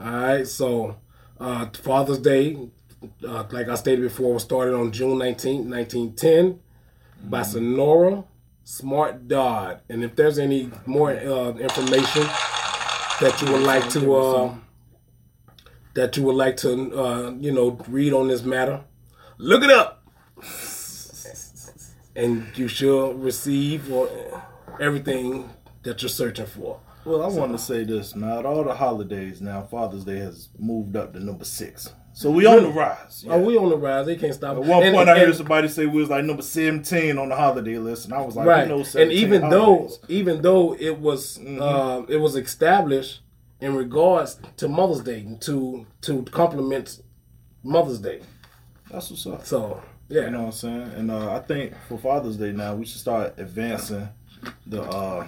All 0.00 0.06
right. 0.06 0.46
So, 0.46 0.96
uh, 1.38 1.66
Father's 1.82 2.18
Day, 2.18 2.56
uh, 3.26 3.44
like 3.50 3.68
I 3.68 3.74
stated 3.74 4.02
before, 4.02 4.34
was 4.34 4.42
started 4.42 4.74
on 4.74 4.92
June 4.92 5.18
19th, 5.18 5.66
1910 5.66 6.60
by 7.24 7.42
Sonora 7.42 8.24
Smart 8.64 9.26
Dodd. 9.28 9.80
And 9.88 10.04
if 10.04 10.16
there's 10.16 10.38
any 10.38 10.70
more 10.86 11.10
uh, 11.10 11.50
information 11.54 12.22
that 13.20 13.40
you 13.42 13.52
would 13.52 13.62
like 13.62 13.88
to 13.90 14.14
uh, 14.14 14.54
that 15.94 16.16
you 16.16 16.22
would 16.22 16.36
like 16.36 16.56
to 16.58 16.70
uh, 16.98 17.30
you 17.38 17.52
know 17.52 17.78
read 17.88 18.12
on 18.12 18.28
this 18.28 18.42
matter, 18.42 18.82
look 19.38 19.62
it 19.62 19.70
up, 19.70 20.02
and 22.16 22.46
you 22.56 22.68
shall 22.68 23.12
receive 23.14 23.92
everything 24.78 25.50
that 25.82 26.00
you're 26.02 26.08
searching 26.08 26.46
for. 26.46 26.80
Well, 27.04 27.22
I 27.22 27.28
want 27.28 27.52
to 27.52 27.58
say 27.58 27.84
this. 27.84 28.14
Out 28.16 28.44
of 28.44 28.46
all 28.46 28.64
the 28.64 28.74
holidays 28.74 29.40
now, 29.40 29.62
Father's 29.62 30.04
Day 30.04 30.18
has 30.18 30.48
moved 30.58 30.96
up 30.96 31.12
to 31.14 31.20
number 31.20 31.44
six. 31.44 31.92
So 32.12 32.30
we 32.30 32.44
on 32.44 32.62
the 32.64 32.68
rise. 32.70 33.24
Oh, 33.28 33.38
we 33.40 33.56
on 33.56 33.70
the 33.70 33.76
rise. 33.78 34.04
They 34.06 34.16
can't 34.16 34.34
stop. 34.34 34.56
At 34.56 34.64
one 34.64 34.82
And- 34.82 34.94
point, 34.94 35.08
I 35.08 35.12
and- 35.16 35.26
heard 35.26 35.36
somebody 35.36 35.68
say 35.68 35.86
we 35.86 36.00
was 36.00 36.10
like 36.10 36.24
number 36.24 36.42
seventeen 36.42 37.16
on 37.18 37.28
the 37.30 37.36
holiday 37.36 37.78
list, 37.78 38.04
and 38.04 38.12
I 38.14 38.20
was 38.20 38.36
like, 38.36 38.46
right. 38.46 38.68
and 38.70 39.12
even 39.12 39.42
holidays. 39.42 39.98
though, 40.00 40.06
even 40.14 40.42
though 40.42 40.74
it 40.74 40.98
was, 41.00 41.38
Mm-hmm. 41.38 41.62
uh, 41.62 42.00
it 42.08 42.16
was 42.20 42.36
established 42.36 43.20
in 43.60 43.74
regards 43.74 44.38
to 44.58 44.68
Mother's 44.68 45.00
Day 45.02 45.26
to 45.40 45.86
to 46.02 46.22
complement 46.24 47.00
Mother's 47.62 47.98
Day. 48.00 48.20
that's 48.90 49.10
what's 49.10 49.26
up. 49.26 49.46
So 49.46 49.80
yeah, 50.08 50.24
You 50.24 50.30
know 50.32 50.38
what 50.40 50.46
I'm 50.46 50.52
saying? 50.52 50.82
And 50.96 51.10
uh, 51.12 51.32
I 51.32 51.38
think 51.38 51.74
for 51.88 51.96
Father's 51.96 52.36
Day 52.36 52.52
now, 52.52 52.74
we 52.74 52.84
should 52.84 53.00
start 53.00 53.34
advancing 53.38 54.08
the 54.66 54.82
uh, 54.82 55.26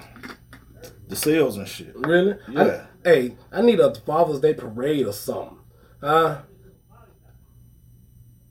the 1.12 1.16
sales 1.16 1.58
and 1.58 1.68
shit. 1.68 1.92
really. 1.94 2.36
Yeah. 2.50 2.86
I, 3.04 3.08
hey, 3.08 3.36
I 3.52 3.60
need 3.60 3.80
a 3.80 3.94
Father's 3.94 4.40
Day 4.40 4.54
parade 4.54 5.06
or 5.06 5.12
something. 5.12 5.58
Huh? 6.00 6.38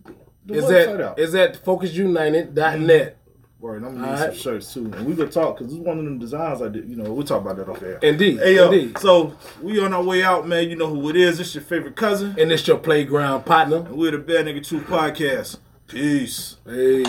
the 0.47 0.55
Is 0.55 0.65
website 0.65 0.97
that 0.97 1.01
out. 1.11 1.19
is 1.19 1.33
that 1.33 1.65
focusunited.net. 1.65 3.18
Word, 3.61 3.83
I'm 3.83 3.95
gonna 4.01 4.13
need 4.13 4.19
some 4.19 4.35
shirts 4.37 4.73
too, 4.73 4.85
and 4.85 5.05
we 5.05 5.15
gonna 5.15 5.29
talk 5.31 5.59
because 5.59 5.73
it's 5.75 5.83
one 5.85 5.99
of 5.99 6.05
them 6.05 6.19
designs 6.21 6.63
I 6.63 6.69
did. 6.69 6.89
You 6.89 6.95
know, 6.95 7.13
we'll 7.13 7.27
talk 7.27 7.41
about 7.43 7.57
that 7.57 7.69
off 7.69 7.83
air. 7.83 7.99
Indeed. 8.03 8.39
Hey 8.39 8.55
yo, 8.55 8.71
Indeed. 8.71 8.99
so 8.99 9.35
we 9.61 9.81
on 9.81 9.93
our 9.93 10.03
way 10.03 10.23
out, 10.23 10.47
man. 10.47 10.71
You 10.71 10.77
know 10.77 10.87
who 10.87 11.09
it 11.11 11.17
is? 11.17 11.41
It's 11.41 11.55
your 11.57 11.65
favorite 11.65 11.97
cousin, 11.97 12.37
And 12.39 12.53
it's 12.53 12.67
your 12.69 12.79
playground 12.79 13.47
partner. 13.47 13.79
and 13.79 13.97
we're 13.97 14.13
the 14.13 14.19
Bare 14.19 14.45
Naked 14.45 14.65
Truth 14.65 14.85
Podcast. 14.85 15.57
Peace. 15.89 16.57
Hey. 16.65 17.03